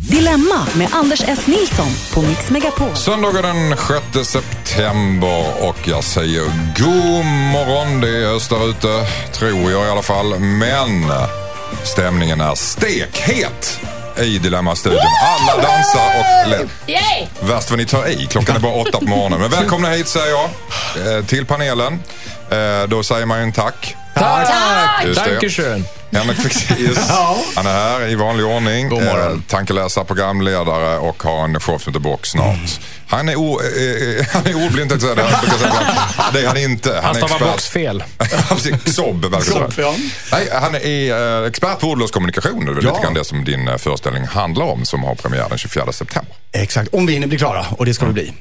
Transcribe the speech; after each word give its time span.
Dilemma 0.00 0.66
med 0.74 0.88
Anders 0.92 1.20
S. 1.26 1.46
Nilsson 1.46 1.86
på 2.14 2.22
Mix 2.22 2.50
Megapol. 2.50 2.96
Söndagen 2.96 3.42
den 3.42 3.76
6 4.12 4.28
september 4.30 5.44
och 5.68 5.88
jag 5.88 6.04
säger 6.04 6.42
god 6.78 7.24
morgon. 7.26 8.00
Det 8.00 8.08
är 8.08 8.36
öst 8.36 8.50
där 8.50 8.70
ute, 8.70 9.06
tror 9.32 9.70
jag 9.70 9.86
i 9.86 9.90
alla 9.90 10.02
fall. 10.02 10.38
Men 10.40 11.12
stämningen 11.84 12.40
är 12.40 12.54
stekhet 12.54 13.80
i 14.18 14.38
Dilemma-studion. 14.38 15.00
Alla 15.26 15.62
dansar 15.62 16.06
och 16.18 16.48
le- 16.48 16.92
Yay! 16.92 17.26
Värst 17.40 17.70
vad 17.70 17.78
ni 17.78 17.86
tar 17.86 18.06
i. 18.06 18.26
Klockan 18.30 18.56
är 18.56 18.60
bara 18.60 18.72
åtta 18.74 18.98
på 18.98 19.04
morgonen. 19.04 19.40
Men 19.40 19.50
välkomna 19.50 19.88
hit 19.90 20.08
säger 20.08 20.30
jag 20.30 20.50
eh, 21.18 21.24
till 21.24 21.46
panelen. 21.46 22.02
Eh, 22.50 22.88
Då 22.88 23.02
säger 23.02 23.26
man 23.26 23.38
ju 23.38 23.44
en 23.44 23.52
tack. 23.52 23.96
Tack! 24.14 24.48
Det. 25.04 25.12
Dankeschön. 25.14 25.84
Henrik 26.12 26.36
Fexeus, 26.36 26.98
han 27.56 27.66
är 27.66 27.72
här 27.72 28.08
i 28.08 28.14
vanlig 28.14 28.46
ordning. 28.46 28.88
God 28.88 29.02
morgon. 29.02 29.32
Eh, 29.32 29.40
tankeläsare, 29.48 30.04
programledare 30.04 30.98
och 30.98 31.22
har 31.22 31.44
en 31.44 31.60
show 31.60 31.78
som 31.78 31.92
heter 31.92 32.00
Box 32.00 32.30
snart. 32.30 32.80
Han 33.10 33.28
är, 33.28 33.36
o, 33.36 33.60
eh, 33.60 34.18
eh, 34.18 34.26
han 34.32 34.46
är 34.46 34.66
ordblind 34.66 34.90
tänkte 34.90 35.06
jag 35.06 35.16
säga. 35.16 35.28
Det, 36.32 36.40
jag 36.40 36.42
är 36.42 36.48
han 36.48 36.56
inte. 36.56 36.94
Han, 36.94 37.04
Han 37.04 37.14
stavar 37.14 37.52
box 37.52 37.68
fel. 37.68 38.04
Sob, 38.86 39.24
verkar 39.24 39.68
det 39.76 39.82
ja. 39.82 39.94
Nej, 40.32 40.48
han 40.52 40.74
är 40.74 41.40
eh, 41.42 41.48
expert 41.48 41.80
på 41.80 41.86
ordlös 41.86 42.10
kommunikation. 42.10 42.64
Det 42.64 42.70
är 42.70 42.74
väl 42.74 42.84
lite 42.84 43.00
grann 43.02 43.14
det 43.14 43.24
som 43.24 43.44
din 43.44 43.68
eh, 43.68 43.76
föreställning 43.76 44.24
handlar 44.24 44.64
om 44.66 44.84
som 44.84 45.04
har 45.04 45.14
premiär 45.14 45.46
den 45.48 45.58
24 45.58 45.92
september. 45.92 46.34
Exakt, 46.52 46.94
om 46.94 47.06
vi 47.06 47.12
hinner 47.12 47.26
bli 47.26 47.38
klara. 47.38 47.66
Och 47.70 47.86
det 47.86 47.94
ska 47.94 48.06
vi 48.06 48.12
bli. 48.12 48.32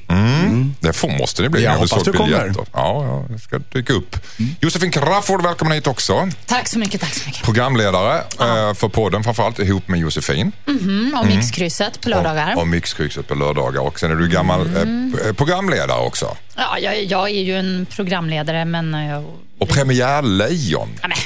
Det 0.80 0.93
får, 0.93 1.09
måste 1.09 1.41
det 1.41 1.49
bli. 1.49 1.63
Jag 1.63 1.71
när 1.71 1.80
hoppas 1.80 2.03
du 2.03 2.13
kommer. 2.13 2.39
biljetter. 2.39 2.65
Ja, 2.73 3.05
ja, 3.05 3.25
det 3.36 3.39
ska 3.39 3.58
dyka 3.58 3.93
upp. 3.93 4.15
Josefin 4.61 4.91
Crafoord, 4.91 5.43
välkommen 5.43 5.73
hit 5.73 5.88
också. 5.88 6.30
Tack 6.45 6.67
så 6.67 6.80
mycket, 6.80 7.02
tack 7.02 7.13
så 7.13 7.25
mycket. 7.25 7.45
Programledare 7.59 8.17
eh, 8.39 8.73
för 8.73 8.89
podden, 8.89 9.23
framförallt 9.23 9.59
ihop 9.59 9.88
med 9.88 9.99
Josefin. 9.99 10.52
Mm, 10.67 11.13
och 11.19 11.25
Mixkrysset 11.27 12.02
på 12.02 12.09
lördagar. 12.09 12.55
Och, 12.55 12.61
och 12.61 12.67
Mixkrysset 12.67 13.27
på 13.27 13.35
lördagar. 13.35 13.81
Och 13.81 13.99
sen 13.99 14.11
är 14.11 14.15
du 14.15 14.27
gammal 14.29 14.61
Mm. 14.67 15.15
eh, 15.25 15.33
programledare 15.33 15.99
också. 16.02 16.37
Ja, 16.55 16.80
jag, 16.80 17.03
jag 17.03 17.30
är 17.30 17.41
ju 17.41 17.55
en 17.59 17.85
programledare, 17.95 18.65
men... 18.65 18.93
eh, 18.93 19.09
Jag, 19.09 19.23
Och 19.59 19.69
premiärlejon. 19.69 20.89
ja, 21.02 21.07
men, 21.07 21.17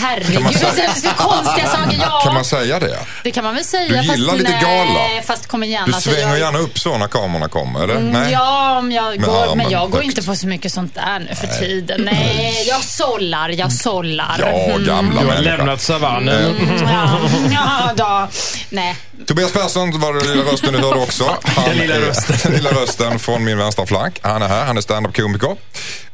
herregud, 0.00 0.34
Kan 0.34 0.42
man 0.42 0.52
det 0.52 1.00
så 1.00 1.08
konstiga 1.16 1.66
saker. 1.66 1.98
Ja, 2.00 2.20
Kan 2.24 2.34
man 2.34 2.44
säga 2.44 2.78
det? 2.78 2.98
det 3.24 3.30
kan 3.30 3.44
man 3.44 3.54
väl 3.54 3.64
säga. 3.64 3.88
Du 3.88 3.94
gillar 4.12 4.32
fast, 4.32 4.38
lite 4.38 4.50
nej, 4.62 4.62
gala. 4.86 5.22
fast 5.26 5.46
kom 5.46 5.62
igen. 5.64 5.82
Du 5.86 5.94
alltså, 5.94 6.10
svänger 6.10 6.28
jag, 6.28 6.38
gärna 6.38 6.58
upp 6.58 6.78
så 6.78 6.98
när 6.98 7.06
kamerorna 7.08 7.48
kommer, 7.48 7.84
eller? 7.84 8.00
Nej? 8.00 8.32
Ja, 8.32 8.78
om 8.78 8.92
jag 8.92 9.04
Med 9.20 9.20
går, 9.28 9.54
men 9.54 9.70
jag 9.70 9.90
går 9.90 9.98
högt. 9.98 10.04
inte 10.10 10.22
på 10.22 10.36
så 10.36 10.46
mycket 10.46 10.72
sånt 10.72 10.94
där 10.94 11.18
nu 11.18 11.34
för 11.34 11.46
tiden. 11.46 12.08
Nej, 12.12 12.64
jag 12.68 12.84
sållar, 12.84 13.48
jag 13.48 13.72
sållar. 13.72 14.36
Ja, 14.38 14.76
gamla 14.78 15.20
Du 15.22 15.26
har 15.28 15.38
lämnat 15.38 15.80
savannen. 15.80 16.54
Ja, 16.82 17.50
ja, 17.52 17.92
då. 17.96 18.28
Nej, 18.70 18.96
Tobias 19.26 19.52
Persson 19.52 20.00
var 20.00 20.12
den 20.14 20.28
lilla 20.30 20.52
rösten 20.52 20.72
du 20.72 20.78
hörde 20.78 21.00
också. 21.00 21.24
Han 21.44 21.64
Den 21.68 21.76
lilla 21.78 21.94
är- 21.94 22.00
rösten. 22.00 22.36
Den 22.42 22.52
lilla 22.52 22.70
rösten 22.70 23.18
från 23.18 23.44
min 23.44 23.58
vänstra 23.58 23.86
flank. 23.86 24.18
Han 24.22 24.42
är 24.42 24.48
här, 24.48 24.64
han 24.64 24.76
är 24.76 24.80
stand-up-komiker 24.80 25.56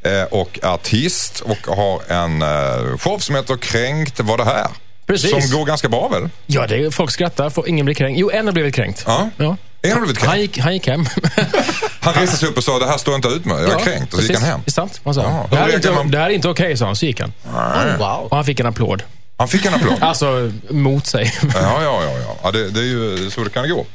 eh, 0.02 0.22
och 0.30 0.58
artist 0.62 1.40
och 1.40 1.77
har 1.77 2.12
en 2.12 2.42
eh, 2.42 2.98
show 2.98 3.18
som 3.18 3.34
heter 3.34 3.56
Kränkt 3.75 4.20
var 4.20 4.39
det 4.39 4.44
här. 4.44 4.67
Precis. 5.06 5.30
Som 5.30 5.58
går 5.58 5.67
ganska 5.67 5.89
bra 5.89 6.08
väl? 6.08 6.28
Ja, 6.47 6.67
det 6.67 6.77
är, 6.84 6.91
folk 6.91 7.11
skrattar. 7.11 7.50
Får, 7.50 7.69
ingen 7.69 7.84
blir 7.86 7.94
kränkt. 7.94 8.19
Jo, 8.20 8.30
en 8.30 8.47
har 8.47 8.53
blivit 8.53 8.75
kränkt. 8.75 9.03
Ja. 9.06 9.30
Ja. 9.36 9.56
En 9.83 9.92
har 9.92 10.00
blivit 10.00 10.19
kränkt. 10.19 10.30
Han, 10.30 10.41
gick, 10.41 10.58
han 10.58 10.72
gick 10.75 10.86
hem. 10.89 11.06
Han 12.01 12.14
reste 12.14 12.36
sig 12.36 12.48
upp 12.48 12.57
och 12.57 12.64
sa 12.64 12.79
det 12.79 12.86
här 12.86 12.98
står 12.98 13.12
jag 13.14 13.18
inte 13.18 13.29
ut 13.29 13.45
med, 13.45 13.62
jag 13.62 13.80
är 13.80 13.85
kränkt. 13.85 14.14
Och 14.14 14.18
så 14.20 14.27
gick 14.27 14.35
han 14.36 14.45
hem. 14.45 14.61
Det 14.64 14.68
är 14.68 14.73
sant. 14.73 15.01
Han 15.05 15.14
sa. 15.14 15.23
Ja. 15.23 15.46
Det, 15.51 15.57
här 15.57 15.68
är 15.68 15.74
inte, 15.74 15.90
man- 15.90 16.11
det 16.11 16.18
här 16.18 16.30
är 16.30 16.30
inte 16.30 16.48
okej, 16.48 16.77
sa 16.77 16.86
han. 16.86 16.96
Så 16.96 17.07
gick 17.07 17.20
han. 17.20 17.33
Wow. 17.98 18.29
Och 18.30 18.36
han 18.36 18.45
fick 18.45 18.61
en 18.61 18.67
applåd. 18.67 19.02
Han 19.36 19.48
fick 19.48 19.64
en 19.64 19.74
applåd. 19.74 19.98
Alltså, 20.01 20.52
mot 20.70 21.06
sig. 21.06 21.35
Ja, 21.42 21.83
ja, 21.83 22.02
ja. 22.05 22.18
ja. 22.18 22.36
ja 22.42 22.51
det, 22.51 22.70
det 22.70 22.80
är 22.80 22.85
ju 22.85 23.30
så 23.30 23.45
det 23.45 23.51
kan 23.51 23.68
gå. 23.68 23.86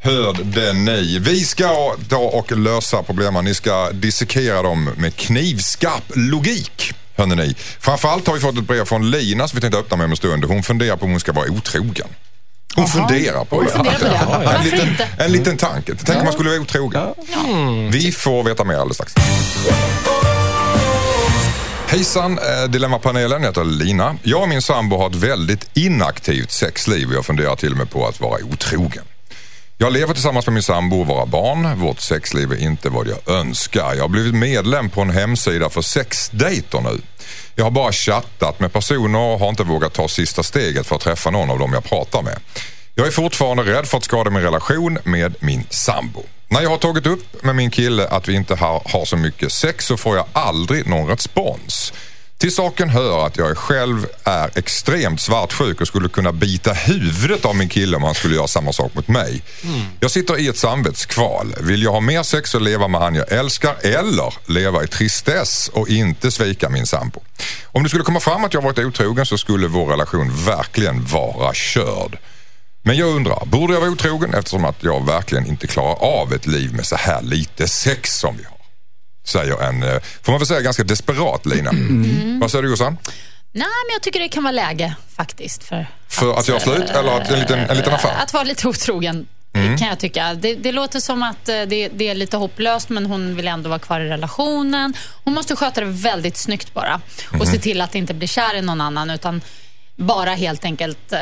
Hörde 0.00 0.72
ni. 0.72 1.18
Vi 1.18 1.44
ska 1.44 1.94
ta 2.08 2.16
och 2.16 2.52
lösa 2.52 3.02
problemen. 3.02 3.44
Ni 3.44 3.54
ska 3.54 3.90
dissekera 3.90 4.62
dem 4.62 4.90
med 4.96 5.16
knivskarp 5.16 6.04
logik. 6.14 6.92
Hörde 7.18 7.34
ni. 7.34 7.54
Framförallt 7.80 8.26
har 8.26 8.34
vi 8.34 8.40
fått 8.40 8.58
ett 8.58 8.64
brev 8.66 8.84
från 8.84 9.10
Lina 9.10 9.48
som 9.48 9.56
vi 9.56 9.60
tänkte 9.60 9.78
öppna 9.78 9.96
med 9.96 10.04
om 10.04 10.10
en 10.10 10.16
stund. 10.16 10.44
Hon 10.44 10.62
funderar 10.62 10.96
på 10.96 11.04
om 11.04 11.10
hon 11.10 11.20
ska 11.20 11.32
vara 11.32 11.50
otrogen. 11.50 12.08
Hon 12.74 12.88
funderar 12.88 13.44
på 13.44 13.62
det. 13.62 13.68
funderar 13.68 14.24
på 14.24 14.42
det. 14.42 14.56
En, 14.56 14.64
liten, 14.64 14.88
en 15.18 15.32
liten 15.32 15.56
tanke. 15.56 15.94
Tänk 16.04 16.18
om 16.18 16.24
man 16.24 16.32
skulle 16.32 16.48
vara 16.50 16.60
otrogen. 16.60 17.02
Vi 17.92 18.12
får 18.12 18.42
veta 18.44 18.64
mer 18.64 18.74
alldeles 18.74 18.96
strax. 18.96 19.14
Hejsan, 21.86 22.38
eh, 22.38 22.70
Dilemmapanelen. 22.70 23.42
Jag 23.42 23.48
heter 23.48 23.64
Lina. 23.64 24.16
Jag 24.22 24.42
och 24.42 24.48
min 24.48 24.62
sambo 24.62 24.96
har 24.96 25.10
ett 25.10 25.14
väldigt 25.14 25.70
inaktivt 25.74 26.50
sexliv 26.50 27.08
och 27.08 27.14
jag 27.14 27.26
funderar 27.26 27.56
till 27.56 27.72
och 27.72 27.78
med 27.78 27.90
på 27.90 28.06
att 28.06 28.20
vara 28.20 28.44
otrogen. 28.52 29.04
Jag 29.80 29.92
lever 29.92 30.14
tillsammans 30.14 30.46
med 30.46 30.54
min 30.54 30.62
sambo 30.62 31.00
och 31.00 31.06
våra 31.06 31.26
barn. 31.26 31.80
Vårt 31.80 32.00
sexliv 32.00 32.52
är 32.52 32.56
inte 32.56 32.88
vad 32.88 33.08
jag 33.08 33.36
önskar. 33.38 33.94
Jag 33.94 34.04
har 34.04 34.08
blivit 34.08 34.34
medlem 34.34 34.90
på 34.90 35.00
en 35.00 35.10
hemsida 35.10 35.70
för 35.70 35.82
sexdejter 35.82 36.80
nu. 36.80 37.00
Jag 37.54 37.64
har 37.64 37.70
bara 37.70 37.92
chattat 37.92 38.60
med 38.60 38.72
personer 38.72 39.18
och 39.18 39.38
har 39.38 39.48
inte 39.48 39.62
vågat 39.62 39.92
ta 39.92 40.08
sista 40.08 40.42
steget 40.42 40.86
för 40.86 40.96
att 40.96 41.02
träffa 41.02 41.30
någon 41.30 41.50
av 41.50 41.58
dem 41.58 41.72
jag 41.72 41.84
pratar 41.84 42.22
med. 42.22 42.38
Jag 42.94 43.06
är 43.06 43.10
fortfarande 43.10 43.62
rädd 43.62 43.86
för 43.86 43.98
att 43.98 44.04
skada 44.04 44.30
min 44.30 44.42
relation 44.42 44.98
med 45.04 45.34
min 45.40 45.66
sambo. 45.70 46.22
När 46.48 46.60
jag 46.60 46.70
har 46.70 46.78
tagit 46.78 47.06
upp 47.06 47.42
med 47.42 47.56
min 47.56 47.70
kille 47.70 48.08
att 48.08 48.28
vi 48.28 48.34
inte 48.34 48.54
har, 48.54 48.82
har 48.84 49.04
så 49.04 49.16
mycket 49.16 49.52
sex 49.52 49.86
så 49.86 49.96
får 49.96 50.16
jag 50.16 50.26
aldrig 50.32 50.86
någon 50.86 51.08
respons. 51.08 51.92
Till 52.38 52.54
saken 52.54 52.88
hör 52.88 53.26
att 53.26 53.36
jag 53.36 53.58
själv 53.58 54.06
är 54.24 54.50
extremt 54.54 55.20
svartsjuk 55.20 55.80
och 55.80 55.86
skulle 55.86 56.08
kunna 56.08 56.32
bita 56.32 56.72
huvudet 56.72 57.44
av 57.44 57.56
min 57.56 57.68
kille 57.68 57.96
om 57.96 58.02
han 58.02 58.14
skulle 58.14 58.34
göra 58.34 58.46
samma 58.46 58.72
sak 58.72 58.94
mot 58.94 59.08
mig. 59.08 59.42
Jag 60.00 60.10
sitter 60.10 60.38
i 60.38 60.48
ett 60.48 60.56
samvetskval. 60.56 61.54
Vill 61.60 61.82
jag 61.82 61.92
ha 61.92 62.00
mer 62.00 62.22
sex 62.22 62.54
och 62.54 62.60
leva 62.60 62.88
med 62.88 63.00
han 63.00 63.14
jag 63.14 63.32
älskar 63.32 63.76
eller 63.82 64.34
leva 64.46 64.84
i 64.84 64.86
tristess 64.86 65.68
och 65.68 65.88
inte 65.88 66.30
svika 66.30 66.68
min 66.68 66.86
sambo? 66.86 67.20
Om 67.64 67.82
det 67.82 67.88
skulle 67.88 68.04
komma 68.04 68.20
fram 68.20 68.44
att 68.44 68.54
jag 68.54 68.62
varit 68.62 68.78
otrogen 68.78 69.26
så 69.26 69.38
skulle 69.38 69.66
vår 69.66 69.86
relation 69.86 70.44
verkligen 70.44 71.04
vara 71.04 71.54
körd. 71.54 72.18
Men 72.82 72.96
jag 72.96 73.08
undrar, 73.08 73.46
borde 73.46 73.72
jag 73.72 73.80
vara 73.80 73.90
otrogen 73.90 74.34
eftersom 74.34 74.64
att 74.64 74.84
jag 74.84 75.06
verkligen 75.06 75.46
inte 75.46 75.66
klarar 75.66 76.20
av 76.20 76.32
ett 76.32 76.46
liv 76.46 76.74
med 76.74 76.86
så 76.86 76.96
här 76.96 77.22
lite 77.22 77.68
sex 77.68 78.18
som 78.18 78.36
vi 78.36 78.44
har? 78.44 78.57
Säger 79.28 79.62
en, 79.62 79.82
eh, 79.82 80.00
får 80.22 80.32
man 80.32 80.38
väl 80.38 80.46
säga, 80.46 80.60
ganska 80.60 80.84
desperat 80.84 81.46
Lina. 81.46 81.70
Vad 82.40 82.50
säger 82.50 82.62
du 82.62 82.70
Jossan? 82.70 82.98
Nej, 83.52 83.66
men 83.86 83.92
jag 83.92 84.02
tycker 84.02 84.20
det 84.20 84.28
kan 84.28 84.42
vara 84.42 84.52
läge 84.52 84.94
faktiskt. 85.16 85.64
För, 85.64 85.86
För 86.08 86.38
att 86.38 86.48
göra 86.48 86.60
slut 86.60 86.90
eller 86.90 87.20
att 87.20 87.30
en 87.30 87.40
liten, 87.40 87.58
en 87.58 87.76
liten 87.76 87.94
affär? 87.94 88.22
Att 88.22 88.32
vara 88.32 88.44
lite 88.44 88.68
otrogen. 88.68 89.26
kan 89.52 89.88
jag 89.88 89.98
tycka. 89.98 90.34
Det, 90.34 90.54
det 90.54 90.72
låter 90.72 91.00
som 91.00 91.22
att 91.22 91.48
eh, 91.48 91.62
det, 91.62 91.88
det 91.88 92.08
är 92.08 92.14
lite 92.14 92.36
hopplöst 92.36 92.88
men 92.88 93.06
hon 93.06 93.36
vill 93.36 93.48
ändå 93.48 93.68
vara 93.68 93.78
kvar 93.78 94.00
i 94.00 94.08
relationen. 94.08 94.94
Hon 95.24 95.34
måste 95.34 95.56
sköta 95.56 95.80
det 95.80 95.86
väldigt 95.86 96.36
snyggt 96.36 96.74
bara 96.74 97.00
och 97.40 97.48
se 97.48 97.58
till 97.58 97.80
att 97.80 97.94
inte 97.94 98.14
bli 98.14 98.26
kär 98.26 98.54
i 98.54 98.62
någon 98.62 98.80
annan 98.80 99.10
utan 99.10 99.40
bara 99.96 100.34
helt 100.34 100.64
enkelt 100.64 101.12
eh, 101.12 101.20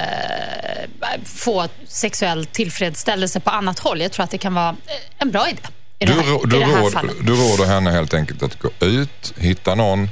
få 1.25 1.69
sexuell 1.89 2.47
tillfredsställelse 2.47 3.41
på 3.41 3.51
annat 3.51 3.79
håll. 3.79 4.01
Jag 4.01 4.13
tror 4.13 4.25
att 4.25 4.31
det 4.31 4.39
kan 4.39 4.55
vara 4.55 4.69
eh, 4.69 4.77
en 5.19 5.31
bra 5.31 5.49
idé 5.49 5.63
Du, 5.99 6.07
det 6.07 6.13
här, 6.13 6.41
du, 6.47 6.59
det 6.59 6.67
råd, 6.67 7.11
du 7.21 7.33
råder 7.35 7.65
henne 7.67 7.91
helt 7.91 8.15
enkelt 8.15 8.43
att 8.43 8.59
gå 8.59 8.71
ut, 8.81 9.33
hitta 9.39 9.75
någon 9.75 10.11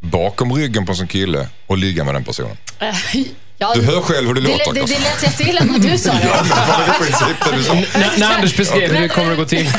bakom 0.00 0.52
ryggen 0.52 0.86
på 0.86 0.94
sin 0.94 1.06
kille 1.08 1.48
och 1.66 1.78
ligga 1.78 2.04
med 2.04 2.14
den 2.14 2.24
personen. 2.24 2.56
Eh, 2.78 2.96
ja, 3.58 3.72
Du 3.74 3.82
hör 3.82 4.00
själv 4.00 4.26
hur 4.26 4.34
det 4.34 4.40
det, 4.40 4.48
låter. 4.48 4.72
det, 4.74 4.80
det 4.80 4.98
lät 4.98 5.22
jätteilla 5.22 5.60
när 5.64 5.78
du 5.78 5.98
sa 5.98 6.12
det. 6.12 6.18
Det 6.18 6.28
var 6.28 6.94
i 6.94 6.98
princip 6.98 7.36
det 7.50 7.56
du 7.56 7.62
sa. 7.64 7.74
när, 7.74 8.18
när 8.18 8.34
Anders 8.34 8.56
beskrev 8.56 8.92
hur 8.94 9.00
det 9.00 9.08
kommer 9.08 9.30
att 9.32 9.38
gå 9.38 9.44
till. 9.44 9.70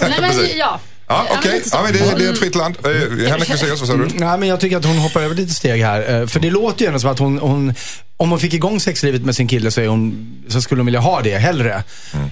Nej, 0.00 0.20
men, 0.20 0.48
ja. 0.58 0.80
Ja, 1.12 1.26
okej. 1.38 1.62
så. 1.64 1.76
Ja, 1.76 1.82
men 1.82 1.92
det, 1.92 2.18
det 2.18 2.24
är 2.26 2.32
ett 2.32 2.38
fritt 2.38 2.54
land. 2.54 2.76
Eh, 2.84 2.90
Henrik 3.28 3.48
vad 3.48 3.58
säger 3.58 3.98
du? 3.98 4.08
Nej, 4.14 4.38
men 4.38 4.48
jag 4.48 4.60
tycker 4.60 4.76
att 4.76 4.84
hon 4.84 4.98
hoppar 4.98 5.20
över 5.20 5.34
lite 5.34 5.54
steg 5.54 5.82
här. 5.82 6.20
Eh, 6.20 6.26
För 6.26 6.40
det 6.40 6.50
låter 6.50 6.80
ju 6.80 6.86
ändå 6.86 6.98
som 7.00 7.10
att 7.10 7.18
hon, 7.18 7.38
hon 7.38 7.74
om 8.22 8.30
hon 8.30 8.38
fick 8.38 8.54
igång 8.54 8.80
sexlivet 8.80 9.24
med 9.24 9.36
sin 9.36 9.48
kille 9.48 9.70
så, 9.70 9.80
är 9.80 9.88
hon, 9.88 10.26
så 10.48 10.62
skulle 10.62 10.78
hon 10.78 10.86
vilja 10.86 11.00
ha 11.00 11.20
det 11.20 11.38
hellre. 11.38 11.82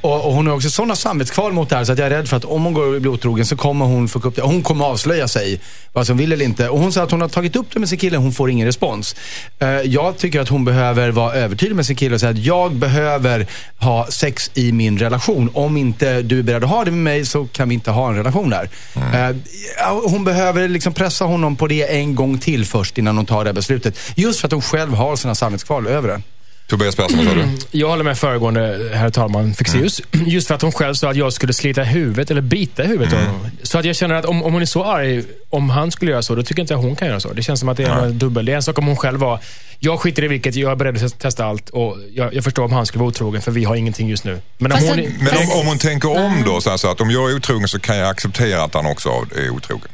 Och, 0.00 0.26
och 0.26 0.32
hon 0.32 0.46
har 0.46 0.54
också 0.54 0.70
sådana 0.70 0.96
samvetskval 0.96 1.52
mot 1.52 1.68
det 1.68 1.76
här 1.76 1.84
så 1.84 1.92
att 1.92 1.98
jag 1.98 2.06
är 2.06 2.10
rädd 2.10 2.28
för 2.28 2.36
att 2.36 2.44
om 2.44 2.64
hon 2.64 2.74
går 2.74 2.94
och 2.94 3.00
blir 3.00 3.12
otrogen 3.12 3.46
så 3.46 3.56
kommer 3.56 3.84
hon 3.84 4.08
fucka 4.08 4.28
upp 4.28 4.36
det. 4.36 4.42
Hon 4.42 4.62
kommer 4.62 4.84
avslöja 4.84 5.28
sig, 5.28 5.60
vad 5.92 6.06
som 6.06 6.16
vill 6.16 6.32
eller 6.32 6.44
inte. 6.44 6.68
Och 6.68 6.78
hon 6.78 6.92
säger 6.92 7.04
att 7.04 7.10
hon 7.10 7.20
har 7.20 7.28
tagit 7.28 7.56
upp 7.56 7.66
det 7.72 7.80
med 7.80 7.88
sin 7.88 7.98
kille, 7.98 8.16
hon 8.16 8.32
får 8.32 8.50
ingen 8.50 8.66
respons. 8.66 9.16
Eh, 9.58 9.68
jag 9.68 10.18
tycker 10.18 10.40
att 10.40 10.48
hon 10.48 10.64
behöver 10.64 11.10
vara 11.10 11.34
övertydlig 11.34 11.76
med 11.76 11.86
sin 11.86 11.96
kille 11.96 12.14
och 12.14 12.20
säga 12.20 12.30
att 12.30 12.38
jag 12.38 12.74
behöver 12.74 13.46
ha 13.78 14.06
sex 14.10 14.50
i 14.54 14.72
min 14.72 14.98
relation. 14.98 15.50
Om 15.54 15.76
inte 15.76 16.22
du 16.22 16.38
är 16.38 16.42
beredd 16.42 16.64
att 16.64 16.70
ha 16.70 16.84
det 16.84 16.90
med 16.90 17.00
mig 17.04 17.24
så 17.26 17.46
kan 17.46 17.68
vi 17.68 17.74
inte 17.74 17.90
ha 17.90 18.08
en 18.08 18.16
relation 18.16 18.50
där. 18.50 18.68
Mm. 18.96 19.14
Eh, 19.14 19.36
hon 20.10 20.24
behöver 20.24 20.68
liksom 20.68 20.92
pressa 20.92 21.24
honom 21.24 21.56
på 21.56 21.66
det 21.66 21.96
en 21.96 22.14
gång 22.14 22.38
till 22.38 22.66
först 22.66 22.98
innan 22.98 23.16
hon 23.16 23.26
tar 23.26 23.44
det 23.44 23.48
här 23.48 23.54
beslutet. 23.54 23.98
Just 24.14 24.40
för 24.40 24.48
att 24.48 24.52
hon 24.52 24.62
själv 24.62 24.94
har 24.94 25.16
sina 25.16 25.34
samvetskval 25.34 25.86
över 25.86 26.08
det. 26.08 26.22
Tobias 26.70 26.96
Persson, 26.96 27.18
vad 27.18 27.26
sa 27.26 27.34
du? 27.34 27.78
Jag 27.78 27.88
håller 27.88 28.04
med 28.04 28.18
föregående 28.18 28.90
herr 28.94 29.10
talman 29.10 29.54
Fexeus. 29.54 30.02
Just 30.26 30.48
för 30.48 30.54
att 30.54 30.62
hon 30.62 30.72
själv 30.72 30.94
sa 30.94 31.10
att 31.10 31.16
jag 31.16 31.32
skulle 31.32 31.52
slita 31.52 31.82
huvudet 31.82 32.30
eller 32.30 32.40
bita 32.40 32.82
huvudet. 32.82 33.14
av 33.14 33.20
honom. 33.20 33.50
Så 33.62 33.78
att 33.78 33.84
jag 33.84 33.96
känner 33.96 34.14
att 34.14 34.24
om, 34.24 34.42
om 34.42 34.52
hon 34.52 34.62
är 34.62 34.66
så 34.66 34.84
arg, 34.84 35.24
om 35.48 35.70
han 35.70 35.90
skulle 35.90 36.10
göra 36.10 36.22
så, 36.22 36.34
då 36.34 36.42
tycker 36.42 36.60
inte 36.62 36.74
jag 36.74 36.78
hon 36.78 36.96
kan 36.96 37.08
göra 37.08 37.20
så. 37.20 37.32
Det 37.32 37.42
känns 37.42 37.60
som 37.60 37.68
att 37.68 37.76
det 37.76 37.84
är 37.84 38.06
en 38.06 38.18
dubbel. 38.18 38.44
Det 38.44 38.52
är 38.52 38.56
en 38.56 38.62
sak 38.62 38.78
om 38.78 38.86
hon 38.86 38.96
själv 38.96 39.20
var, 39.20 39.40
jag 39.78 40.00
skiter 40.00 40.24
i 40.24 40.28
vilket, 40.28 40.54
jag 40.56 40.72
är 40.72 40.76
beredd 40.76 41.04
att 41.04 41.18
testa 41.18 41.44
allt 41.44 41.68
och 41.68 41.96
jag, 42.14 42.34
jag 42.34 42.44
förstår 42.44 42.64
om 42.64 42.72
han 42.72 42.86
skulle 42.86 43.00
vara 43.00 43.08
otrogen 43.08 43.42
för 43.42 43.50
vi 43.50 43.64
har 43.64 43.76
ingenting 43.76 44.08
just 44.08 44.24
nu. 44.24 44.38
Men 44.58 44.72
om 44.72 44.78
hon, 44.78 44.96
Men 44.96 45.36
om, 45.36 45.60
om 45.60 45.66
hon 45.66 45.78
tänker 45.78 46.10
om 46.10 46.42
då, 46.46 46.60
så 46.60 46.70
här, 46.70 46.76
så 46.76 46.90
att 46.90 47.00
om 47.00 47.10
jag 47.10 47.30
är 47.30 47.36
otrogen 47.36 47.68
så 47.68 47.78
kan 47.80 47.96
jag 47.96 48.08
acceptera 48.08 48.62
att 48.62 48.74
han 48.74 48.86
också 48.86 49.08
är 49.36 49.50
otrogen. 49.50 49.88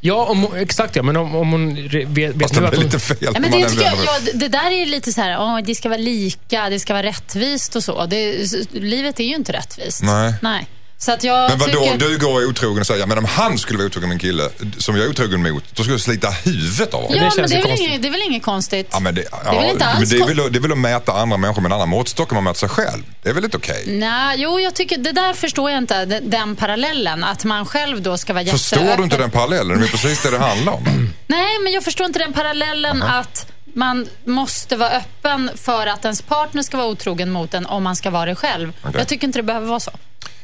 Ja, 0.00 0.24
om, 0.24 0.54
exakt 0.56 0.96
ja. 0.96 1.02
Men 1.02 1.16
om, 1.16 1.36
om 1.36 1.52
hon 1.52 1.74
vet, 1.74 2.08
vet 2.08 2.40
Fast 2.40 2.54
det 2.54 2.60
nu 2.60 2.66
att 2.66 2.70
blir 2.70 2.80
hon... 2.80 2.86
lite 2.86 2.98
fel. 2.98 3.16
Ja, 3.20 3.30
men 3.32 3.50
det, 3.50 3.68
tycker 3.68 3.84
jag, 3.84 3.94
ja, 3.94 4.18
det 4.34 4.48
där 4.48 4.70
är 4.70 4.76
ju 4.76 4.84
lite 4.84 5.12
så 5.12 5.20
här, 5.20 5.40
åh, 5.40 5.58
det 5.64 5.74
ska 5.74 5.88
vara 5.88 5.98
lika, 5.98 6.68
det 6.68 6.80
ska 6.80 6.92
vara 6.92 7.02
rättvist 7.02 7.76
och 7.76 7.84
så. 7.84 8.06
Det, 8.06 8.46
livet 8.72 9.20
är 9.20 9.24
ju 9.24 9.34
inte 9.34 9.52
rättvist. 9.52 10.02
Nej. 10.02 10.34
Nej. 10.42 10.66
Så 11.02 11.12
att 11.12 11.24
jag 11.24 11.50
Men 11.50 11.58
vadå, 11.58 11.72
tycker... 11.72 11.98
du 11.98 12.18
går 12.18 12.34
och 12.34 12.42
är 12.42 12.46
otrogen 12.46 12.80
och 12.80 12.86
säger, 12.86 13.06
men 13.06 13.18
om 13.18 13.24
han 13.24 13.58
skulle 13.58 13.78
vara 13.78 13.86
otrogen 13.86 14.08
med 14.08 14.14
en 14.14 14.18
kille 14.18 14.48
som 14.78 14.96
jag 14.96 15.04
är 15.04 15.10
otrogen 15.10 15.42
mot, 15.42 15.64
då 15.74 15.82
skulle 15.82 15.94
jag 15.94 16.00
slita 16.00 16.30
huvudet 16.30 16.94
av 16.94 17.02
honom. 17.02 17.16
Ja, 17.16 17.22
Det 17.36 17.40
men 17.40 17.50
det 17.50 17.56
är, 17.56 17.62
väl 17.62 17.80
inget, 17.80 18.02
det 18.02 18.08
är 18.08 18.12
väl 18.12 18.22
inget 18.22 18.42
konstigt? 18.42 18.88
Ja, 18.92 19.00
men 19.00 19.14
det, 19.14 19.24
ja, 19.30 19.52
är 19.52 19.60
väl 19.60 19.70
inte 19.70 19.84
alls 19.86 19.98
men 19.98 20.08
det, 20.08 20.24
är 20.24 20.34
väl, 20.34 20.52
det 20.52 20.58
är 20.58 20.60
väl 20.60 20.72
att 20.72 20.78
mäta 20.78 21.12
andra 21.12 21.36
människor 21.36 21.62
med 21.62 21.68
en 21.68 21.76
annan 21.76 21.88
måttstock 21.88 22.30
än 22.30 22.34
man 22.34 22.44
mäter 22.44 22.58
sig 22.58 22.68
själv. 22.68 23.02
Det 23.22 23.28
är 23.28 23.32
väl 23.34 23.44
inte 23.44 23.56
okej? 23.56 23.84
Nej, 23.86 24.36
jo, 24.40 24.60
jag 24.60 24.74
tycker, 24.74 24.98
det 24.98 25.12
där 25.12 25.32
förstår 25.34 25.70
jag 25.70 25.78
inte, 25.78 26.04
den, 26.04 26.30
den 26.30 26.56
parallellen. 26.56 27.24
Att 27.24 27.44
man 27.44 27.66
själv 27.66 28.02
då 28.02 28.16
ska 28.18 28.32
vara 28.32 28.44
Förstår 28.44 28.76
du 28.76 28.82
jätteöppen. 28.82 29.04
inte 29.04 29.16
den 29.16 29.30
parallellen? 29.30 29.80
Det 29.80 29.86
är 29.86 29.90
precis 29.90 30.22
det 30.22 30.30
det 30.30 30.38
handlar 30.38 30.72
om. 30.72 30.84
Nej, 31.26 31.58
men 31.64 31.72
jag 31.72 31.84
förstår 31.84 32.06
inte 32.06 32.18
den 32.18 32.32
parallellen 32.32 33.02
att 33.02 33.52
man 33.74 34.08
måste 34.24 34.76
vara 34.76 34.90
öppen 34.90 35.50
för 35.56 35.86
att 35.86 36.04
ens 36.04 36.22
partner 36.22 36.62
ska 36.62 36.76
vara 36.76 36.86
otrogen 36.86 37.30
mot 37.30 37.54
en 37.54 37.66
om 37.66 37.82
man 37.82 37.96
ska 37.96 38.10
vara 38.10 38.24
det 38.26 38.34
själv. 38.34 38.72
Jag 38.94 39.08
tycker 39.08 39.26
inte 39.26 39.38
det 39.38 39.42
behöver 39.42 39.66
vara 39.66 39.80
så. 39.80 39.90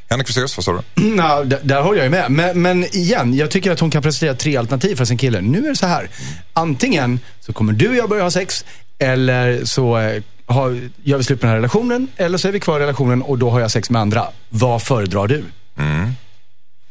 Henrik 0.08 0.26
Fexeus, 0.26 0.56
vad 0.56 0.64
sa 0.64 0.72
du? 0.72 1.14
Ja, 1.16 1.44
där, 1.44 1.80
håller 1.82 1.98
jag 1.98 2.04
ju 2.04 2.10
med. 2.10 2.30
Men, 2.30 2.62
men 2.62 2.84
igen, 2.84 3.34
jag 3.34 3.50
tycker 3.50 3.70
att 3.70 3.80
hon 3.80 3.90
kan 3.90 4.02
presentera 4.02 4.34
tre 4.34 4.56
alternativ 4.56 4.96
för 4.96 5.04
sin 5.04 5.18
kille. 5.18 5.40
Nu 5.40 5.58
är 5.58 5.68
det 5.68 5.76
så 5.76 5.86
här. 5.86 6.10
Antingen 6.52 7.20
så 7.40 7.52
kommer 7.52 7.72
du 7.72 7.88
och 7.88 7.96
jag 7.96 8.08
börja 8.08 8.22
ha 8.22 8.30
sex, 8.30 8.64
eller 8.98 9.64
så 9.64 9.98
eh, 9.98 10.22
har, 10.46 10.80
gör 11.02 11.18
vi 11.18 11.24
slut 11.24 11.40
på 11.40 11.46
den 11.46 11.50
här 11.50 11.56
relationen, 11.56 12.08
eller 12.16 12.38
så 12.38 12.48
är 12.48 12.52
vi 12.52 12.60
kvar 12.60 12.80
i 12.80 12.82
relationen 12.82 13.22
och 13.22 13.38
då 13.38 13.50
har 13.50 13.60
jag 13.60 13.70
sex 13.70 13.90
med 13.90 14.02
andra. 14.02 14.26
Vad 14.48 14.82
föredrar 14.82 15.26
du? 15.26 15.44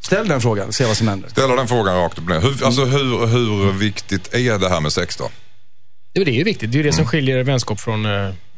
Ställ 0.06 0.28
den 0.28 0.42
frågan, 0.42 0.74
se 0.74 0.86
vad 0.86 0.98
som 0.98 1.08
händer. 1.08 1.30
Ställer 1.30 1.56
den 1.56 1.68
frågan 1.68 1.96
rakt 1.96 2.18
upp. 2.18 2.30
Hur, 2.30 2.66
alltså, 2.66 2.86
hur, 2.86 3.28
hur 3.28 3.72
viktigt 3.72 4.34
är 4.34 4.60
det 4.60 4.70
här 4.70 4.82
med 4.82 4.94
sex 4.94 5.18
då? 5.18 5.30
Det 6.14 6.22
är 6.22 6.26
ju 6.26 6.44
viktigt. 6.44 6.72
Det 6.72 6.76
är 6.76 6.84
ju 6.84 6.90
det 6.90 6.94
som 6.96 7.06
skiljer 7.06 7.44
vänskap 7.44 7.80
från... 7.80 8.06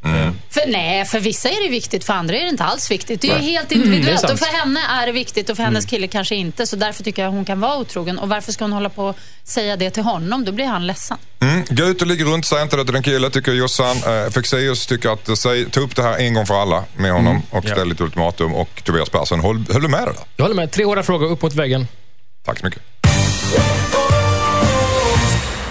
eh, 0.05 0.31
För, 0.49 0.61
nej, 0.71 1.05
för 1.05 1.19
vissa 1.19 1.49
är 1.49 1.63
det 1.63 1.69
viktigt, 1.69 2.03
för 2.03 2.13
andra 2.13 2.35
är 2.37 2.43
det 2.43 2.49
inte 2.49 2.63
alls 2.63 2.91
viktigt. 2.91 3.21
Det 3.21 3.27
är 3.27 3.31
ju 3.31 3.37
Nej. 3.41 3.51
helt 3.51 3.71
individuellt. 3.71 4.19
sant. 4.19 4.33
och 4.33 4.39
för 4.39 4.45
henne 4.57 4.79
är 4.89 5.05
det 5.05 5.11
viktigt 5.11 5.49
och 5.49 5.55
för 5.57 5.63
hennes 5.63 5.85
kille 5.85 6.07
kanske 6.07 6.35
inte. 6.35 6.67
Så 6.67 6.75
därför 6.75 7.03
tycker 7.03 7.23
jag 7.23 7.31
hon 7.31 7.45
kan 7.45 7.59
vara 7.59 7.77
otrogen. 7.77 8.19
Och 8.19 8.29
varför 8.29 8.51
ska 8.51 8.63
hon 8.63 8.73
hålla 8.73 8.89
på 8.89 9.05
och 9.05 9.17
säga 9.43 9.75
det 9.75 9.89
till 9.89 10.03
honom? 10.03 10.45
Då 10.45 10.51
blir 10.51 10.65
han 10.65 10.87
ledsen. 10.87 11.17
Mm. 11.39 11.63
Gå 11.69 11.83
ut 11.83 12.01
och 12.01 12.07
ligg 12.07 12.25
runt, 12.25 12.45
säg 12.45 12.61
inte 12.61 12.75
det 12.75 12.83
till 12.85 12.93
din 12.93 13.03
kille, 13.03 13.29
tycker 13.29 13.51
Jossan. 13.51 13.97
Eh, 13.97 14.29
Fexeus 14.31 14.87
tycker 14.87 15.09
att, 15.09 15.37
säg, 15.39 15.69
ta 15.69 15.79
upp 15.79 15.95
det 15.95 16.03
här 16.03 16.17
en 16.17 16.33
gång 16.33 16.45
för 16.45 16.61
alla 16.61 16.83
med 16.95 17.11
honom 17.11 17.41
och 17.49 17.65
Ja. 17.67 17.71
ställ 17.71 17.89
lite 17.89 18.03
ultimatum. 18.03 18.53
Och 18.53 18.81
Tobias 18.83 19.09
Persson, 19.09 19.39
håll, 19.39 19.63
höll 19.73 19.81
du 19.81 19.87
med 19.87 19.99
det 20.01 20.05
där? 20.05 20.15
Jag 20.35 20.43
håller 20.45 20.55
med. 20.55 20.71
Tre 20.71 20.85
hårda 20.85 21.03
frågor 21.03 21.27
upp 21.31 21.41
mot 21.41 21.53
väggen. 21.53 21.87
Tack 22.45 22.59
så 22.59 22.65
mycket. 22.65 22.81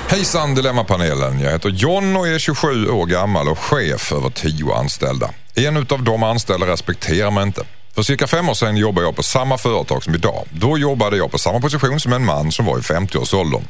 Hejsan 0.08 0.55
Dilemmapanelen. 0.55 1.41
Jag 1.41 1.53
heter 1.53 1.69
John 1.69 2.17
och 2.17 2.29
är 2.29 2.38
27 2.38 2.88
år 2.88 3.06
gammal 3.06 3.49
och 3.49 3.58
chef 3.58 4.12
över 4.12 4.31
10 4.31 4.75
anställda. 4.75 5.31
En 5.55 5.76
utav 5.76 6.03
de 6.03 6.23
anställda 6.23 6.67
respekterar 6.67 7.31
mig 7.31 7.43
inte. 7.43 7.62
För 7.94 8.03
cirka 8.03 8.26
fem 8.26 8.49
år 8.49 8.55
sedan 8.55 8.76
jobbade 8.76 9.06
jag 9.06 9.17
på 9.17 9.23
samma 9.23 9.58
företag 9.58 10.05
som 10.05 10.14
idag. 10.14 10.47
Då 10.50 10.79
jobbade 10.79 11.17
jag 11.17 11.31
på 11.31 11.38
samma 11.38 11.61
position 11.61 12.00
som 12.00 12.12
en 12.12 12.25
man 12.25 12.53
som 12.53 12.67
var 12.67 12.79
i 12.79 12.81
50-årsåldern. 12.81 13.62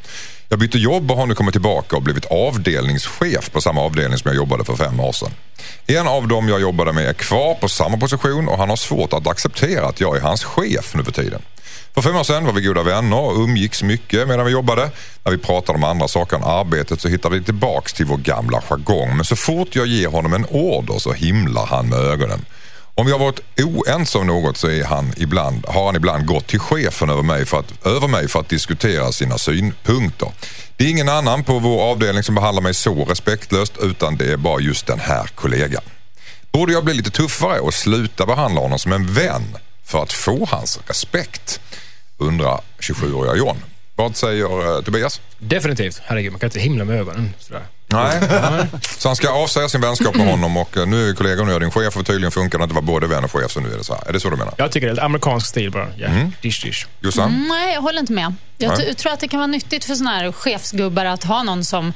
Jag 0.48 0.58
bytte 0.58 0.78
jobb 0.78 1.10
och 1.10 1.16
har 1.16 1.26
nu 1.26 1.34
kommit 1.34 1.54
tillbaka 1.54 1.96
och 1.96 2.02
blivit 2.02 2.24
avdelningschef 2.24 3.52
på 3.52 3.60
samma 3.60 3.80
avdelning 3.80 4.18
som 4.18 4.28
jag 4.28 4.36
jobbade 4.36 4.64
för 4.64 4.76
fem 4.76 5.00
år 5.00 5.12
sedan. 5.12 5.30
En 5.86 6.08
av 6.08 6.28
dem 6.28 6.48
jag 6.48 6.60
jobbade 6.60 6.92
med 6.92 7.08
är 7.08 7.12
kvar 7.12 7.54
på 7.54 7.68
samma 7.68 7.96
position 7.96 8.48
och 8.48 8.58
han 8.58 8.68
har 8.68 8.76
svårt 8.76 9.12
att 9.12 9.26
acceptera 9.26 9.86
att 9.86 10.00
jag 10.00 10.16
är 10.16 10.20
hans 10.20 10.44
chef 10.44 10.94
nu 10.94 11.04
för 11.04 11.12
tiden. 11.12 11.42
För 11.96 12.02
fem 12.02 12.16
år 12.16 12.24
sedan 12.24 12.44
var 12.44 12.52
vi 12.52 12.60
goda 12.60 12.82
vänner 12.82 13.20
och 13.20 13.38
umgicks 13.38 13.82
mycket 13.82 14.28
medan 14.28 14.46
vi 14.46 14.52
jobbade. 14.52 14.90
När 15.24 15.32
vi 15.32 15.38
pratade 15.38 15.78
om 15.78 15.84
andra 15.84 16.08
saker 16.08 16.36
än 16.36 16.44
arbetet 16.44 17.00
så 17.00 17.08
hittade 17.08 17.38
vi 17.38 17.44
tillbaks 17.44 17.92
till 17.92 18.06
vår 18.06 18.16
gamla 18.16 18.60
jargong. 18.60 19.16
Men 19.16 19.24
så 19.24 19.36
fort 19.36 19.76
jag 19.76 19.86
ger 19.86 20.08
honom 20.08 20.32
en 20.32 20.46
order 20.50 20.98
så 20.98 21.12
himlar 21.12 21.66
han 21.66 21.88
med 21.88 21.98
ögonen. 21.98 22.44
Om 22.94 23.06
vi 23.06 23.12
har 23.12 23.18
varit 23.18 23.40
oense 23.58 24.18
om 24.18 24.26
något 24.26 24.56
så 24.56 24.68
är 24.68 24.84
han 24.84 25.12
ibland, 25.16 25.66
har 25.66 25.86
han 25.86 25.96
ibland 25.96 26.26
gått 26.26 26.46
till 26.46 26.60
chefen 26.60 27.10
över 27.10 27.22
mig, 27.22 27.46
för 27.46 27.58
att, 27.58 27.86
över 27.86 28.08
mig 28.08 28.28
för 28.28 28.40
att 28.40 28.48
diskutera 28.48 29.12
sina 29.12 29.38
synpunkter. 29.38 30.32
Det 30.76 30.84
är 30.84 30.90
ingen 30.90 31.08
annan 31.08 31.44
på 31.44 31.58
vår 31.58 31.82
avdelning 31.90 32.22
som 32.22 32.34
behandlar 32.34 32.62
mig 32.62 32.74
så 32.74 33.04
respektlöst 33.04 33.72
utan 33.82 34.16
det 34.16 34.32
är 34.32 34.36
bara 34.36 34.60
just 34.60 34.86
den 34.86 35.00
här 35.00 35.26
kollegan. 35.34 35.82
Borde 36.52 36.72
jag 36.72 36.84
bli 36.84 36.94
lite 36.94 37.10
tuffare 37.10 37.60
och 37.60 37.74
sluta 37.74 38.26
behandla 38.26 38.60
honom 38.60 38.78
som 38.78 38.92
en 38.92 39.14
vän 39.14 39.56
för 39.84 40.02
att 40.02 40.12
få 40.12 40.48
hans 40.50 40.80
respekt? 40.86 41.60
Undrar 42.18 42.60
27-åriga 42.80 43.34
John. 43.36 43.56
Vad 43.94 44.16
säger 44.16 44.76
eh, 44.76 44.82
Tobias? 44.82 45.20
Definitivt. 45.38 46.02
Herregud, 46.04 46.32
man 46.32 46.38
kan 46.40 46.46
inte 46.46 46.60
himla 46.60 46.84
med 46.84 46.96
ögonen. 47.00 47.34
Sådär. 47.38 47.62
Nej. 47.86 48.20
Så 48.98 49.08
han 49.08 49.16
ska 49.16 49.28
avsäga 49.30 49.68
sin 49.68 49.80
vänskap 49.80 50.14
med 50.16 50.30
honom 50.30 50.56
och 50.56 50.76
eh, 50.76 50.86
nu 50.86 51.08
är 51.10 51.14
kollegan 51.14 51.48
och 51.48 51.54
jag 51.54 51.60
din 51.62 51.70
chef 51.70 51.96
och 51.96 52.06
tydligen 52.06 52.30
funkar 52.32 52.58
det 52.58 52.64
inte 52.64 52.72
att 52.72 52.84
vara 52.84 52.92
både 52.94 53.06
vän 53.06 53.24
och 53.24 53.32
chef 53.32 53.50
så 53.50 53.60
nu 53.60 53.72
är 53.72 53.78
det 53.78 53.84
så 53.84 53.94
här. 53.94 54.08
Är 54.08 54.12
det 54.12 54.20
så 54.20 54.30
du 54.30 54.36
menar? 54.36 54.54
Jag 54.56 54.72
tycker 54.72 54.86
det 54.86 54.90
är 54.90 54.94
lite 54.94 55.04
amerikansk 55.04 55.46
stil 55.46 55.70
bara. 55.70 55.88
Ja, 55.96 56.08
dish 56.42 56.64
dish. 56.64 56.86
Jossan? 57.00 57.28
Mm, 57.34 57.48
nej, 57.48 57.74
jag 57.74 57.80
håller 57.82 58.00
inte 58.00 58.12
med. 58.12 58.34
Jag 58.58 58.68
Nej. 58.78 58.86
t- 58.86 58.94
tror 58.94 59.12
att 59.12 59.20
det 59.20 59.28
kan 59.28 59.38
vara 59.40 59.46
nyttigt 59.46 59.84
för 59.84 59.94
såna 59.94 60.10
här 60.10 60.32
chefsgubbar 60.32 61.04
att 61.04 61.24
ha 61.24 61.42
någon 61.42 61.64
som 61.64 61.92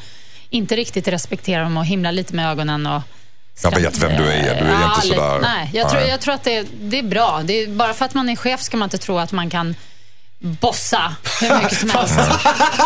inte 0.50 0.76
riktigt 0.76 1.08
respekterar 1.08 1.62
dem 1.62 1.76
och 1.76 1.86
himlar 1.86 2.12
lite 2.12 2.34
med 2.34 2.50
ögonen. 2.50 2.86
Och 2.86 3.02
Jag 3.62 3.70
vet 3.74 3.98
vem 3.98 4.10
du 4.16 4.28
är. 4.30 4.42
Du 4.42 4.66
är 4.66 4.80
Ja, 4.80 4.94
inte 4.94 5.06
sådär- 5.08 5.38
Nej, 5.42 5.70
jag 5.74 5.90
tror, 5.90 6.00
Nej. 6.00 6.10
jag 6.10 6.20
tror 6.20 6.34
att 6.34 6.44
det, 6.44 6.66
det 6.80 6.98
är 6.98 7.02
bra. 7.02 7.40
Det 7.44 7.52
är, 7.62 7.68
bara 7.68 7.94
för 7.94 8.04
att 8.04 8.14
man 8.14 8.28
är 8.28 8.36
chef 8.36 8.62
ska 8.62 8.76
man 8.76 8.86
inte 8.86 8.98
tro 8.98 9.18
att 9.18 9.32
man 9.32 9.50
kan 9.50 9.74
bossa 10.40 11.14
hur 11.40 11.54
mycket 11.62 11.78
som 11.78 11.90
helst. 11.90 12.18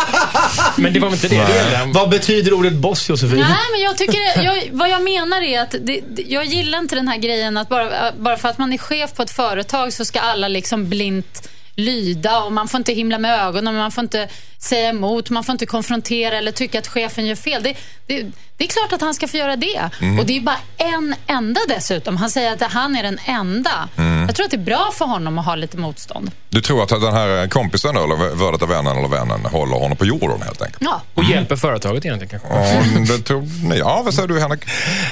Men 0.77 0.93
det 0.93 0.99
var 0.99 1.09
inte 1.09 1.27
det 1.27 1.45
det? 1.45 1.89
Vad 1.93 2.09
betyder 2.09 2.53
ordet 2.53 2.73
boss, 2.73 3.09
Josefin? 3.09 3.39
Nej, 3.39 3.57
men 3.71 3.81
jag 3.81 3.97
tycker, 3.97 4.43
jag, 4.43 4.63
vad 4.71 4.89
jag 4.89 5.03
menar 5.03 5.41
är 5.41 5.61
att 5.61 5.71
det, 5.71 6.01
det, 6.09 6.21
jag 6.21 6.45
gillar 6.45 6.79
inte 6.79 6.95
den 6.95 7.07
här 7.07 7.17
grejen 7.17 7.57
att 7.57 7.69
bara, 7.69 8.11
bara 8.11 8.37
för 8.37 8.49
att 8.49 8.57
man 8.57 8.73
är 8.73 8.77
chef 8.77 9.13
på 9.13 9.21
ett 9.21 9.31
företag 9.31 9.93
så 9.93 10.05
ska 10.05 10.19
alla 10.19 10.47
liksom 10.47 10.89
blint 10.89 11.49
lyda 11.75 12.39
och 12.43 12.51
man 12.51 12.67
får 12.67 12.77
inte 12.77 12.93
himla 12.93 13.19
med 13.19 13.39
ögonen, 13.39 13.75
man 13.75 13.91
får 13.91 14.03
inte 14.03 14.29
säga 14.59 14.89
emot, 14.89 15.29
man 15.29 15.43
får 15.43 15.53
inte 15.53 15.65
konfrontera 15.65 16.37
eller 16.37 16.51
tycka 16.51 16.79
att 16.79 16.87
chefen 16.87 17.25
gör 17.25 17.35
fel. 17.35 17.63
Det, 17.63 17.77
det, 18.07 18.25
det 18.57 18.63
är 18.63 18.67
klart 18.67 18.93
att 18.93 19.01
han 19.01 19.13
ska 19.13 19.27
få 19.27 19.37
göra 19.37 19.55
det. 19.55 19.89
Och 20.19 20.25
det 20.25 20.37
är 20.37 20.41
bara 20.41 20.57
en 20.77 21.15
enda 21.27 21.61
dessutom. 21.67 22.17
Han 22.17 22.29
säger 22.29 22.53
att 22.53 22.71
han 22.71 22.95
är 22.95 23.03
den 23.03 23.19
enda. 23.25 23.89
Jag 23.95 24.35
tror 24.35 24.45
att 24.45 24.51
det 24.51 24.57
är 24.57 24.61
bra 24.61 24.91
för 24.93 25.05
honom 25.05 25.37
att 25.37 25.45
ha 25.45 25.55
lite 25.55 25.77
motstånd. 25.77 26.31
Du 26.49 26.61
tror 26.61 26.83
att 26.83 26.89
den 26.89 27.13
här 27.13 27.47
kompisen 27.47 27.97
eller 27.97 28.35
värdet 28.35 28.61
av 28.61 28.69
vännen 28.69 28.97
eller 28.97 29.07
vännen 29.07 29.45
håller 29.45 29.75
honom 29.75 29.97
på 29.97 30.05
jorden 30.05 30.41
helt 30.41 30.61
enkelt? 30.61 30.77
Ja. 30.81 31.01
Och 31.13 31.23
hjälper 31.23 31.55
företaget 31.55 32.05
egentligen 32.05 32.39
kanske? 32.39 32.73
Ja, 33.07 33.15
det 33.15 33.23
tror 33.23 33.67
ni. 33.69 33.77
Ja, 33.77 34.01
vad 34.05 34.13
säger 34.13 34.27
du 34.27 34.39
Henrik? 34.39 34.59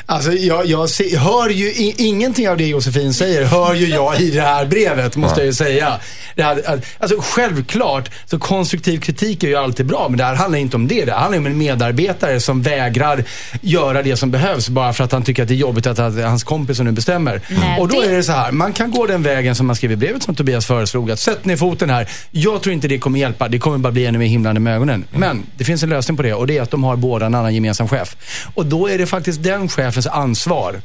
Alltså, 0.06 0.32
jag, 0.32 0.66
jag 0.66 0.90
se, 0.90 1.18
hör 1.18 1.50
ju 1.50 1.66
i, 1.66 1.96
ingenting 1.98 2.50
av 2.50 2.58
det 2.58 2.66
Josefin 2.66 3.14
säger, 3.14 3.46
hör 3.46 3.74
ju 3.74 3.88
jag 3.88 4.22
i 4.22 4.32
det 4.32 4.42
här 4.42 4.66
brevet, 4.66 5.16
måste 5.16 5.40
jag 5.40 5.46
ju 5.46 5.54
säga. 5.54 6.00
Det 6.36 6.44
här, 6.44 6.82
alltså, 7.00 7.22
självklart, 7.22 8.10
så 8.26 8.40
konstruktiv 8.40 9.00
kritik 9.00 9.33
är 9.44 9.48
ju 9.48 9.56
alltid 9.56 9.86
bra, 9.86 10.06
men 10.10 10.18
det 10.18 10.24
här 10.24 10.36
handlar 10.36 10.60
inte 10.60 10.76
om 10.78 10.88
det. 10.88 11.06
Det 11.06 11.14
handlar 11.14 11.38
om 11.38 11.46
en 11.46 11.58
medarbetare 11.58 12.40
som 12.40 12.62
vägrar 12.62 13.24
göra 13.62 14.04
det 14.04 14.16
som 14.18 14.32
behövs 14.32 14.70
bara 14.70 14.94
för 14.94 15.04
att 15.04 15.12
han 15.12 15.24
tycker 15.24 15.42
att 15.44 15.48
det 15.50 15.54
är 15.54 15.58
jobbigt 15.58 15.88
att, 15.88 15.98
hans 15.98 16.44
kompisar 16.44 16.84
nu 16.84 16.92
bestämmer. 16.92 17.42
Nej, 17.50 17.80
Och 17.80 17.88
då 17.88 18.02
det- 18.02 18.08
är 18.08 18.16
det 18.16 18.24
så 18.24 18.32
här, 18.32 18.52
man 18.52 18.74
kan 18.74 18.92
gå 18.92 19.06
den 19.08 19.24
vägen 19.24 19.56
som 19.56 19.68
man 19.68 19.76
skrev 19.76 19.92
i 19.92 19.96
brevet 19.96 20.24
som 20.24 20.36
Tobias 20.36 20.66
föreslog, 20.66 21.12
att 21.12 21.20
sätt 21.20 21.46
ner 21.46 21.56
foten 21.58 21.90
här. 21.90 22.10
Jag 22.32 22.62
tror 22.64 22.74
inte 22.74 22.88
det 22.88 22.98
kommer 23.00 23.20
hjälpa, 23.20 23.48
det 23.48 23.60
kommer 23.60 23.78
bara 23.78 23.92
bli 23.94 24.06
ännu 24.06 24.18
mer 24.20 24.26
himlande 24.28 24.60
med 24.62 24.76
ögonen. 24.76 25.06
Men 25.12 25.44
det 25.58 25.64
finns 25.64 25.84
en 25.84 25.90
lösning 25.90 26.18
på 26.18 26.24
det 26.24 26.34
och 26.34 26.48
det 26.48 26.58
är 26.58 26.62
att 26.62 26.72
de 26.72 26.84
har 26.84 26.96
båda 26.96 27.26
en 27.26 27.36
annan 27.36 27.56
gemensam 27.56 27.88
chef. 27.88 28.16
Och 28.54 28.66
då 28.66 28.88
är 28.90 28.98
det 28.98 29.06
faktiskt 29.06 29.44
den 29.44 29.70
chefens 29.70 30.08
ansvar 30.08 30.82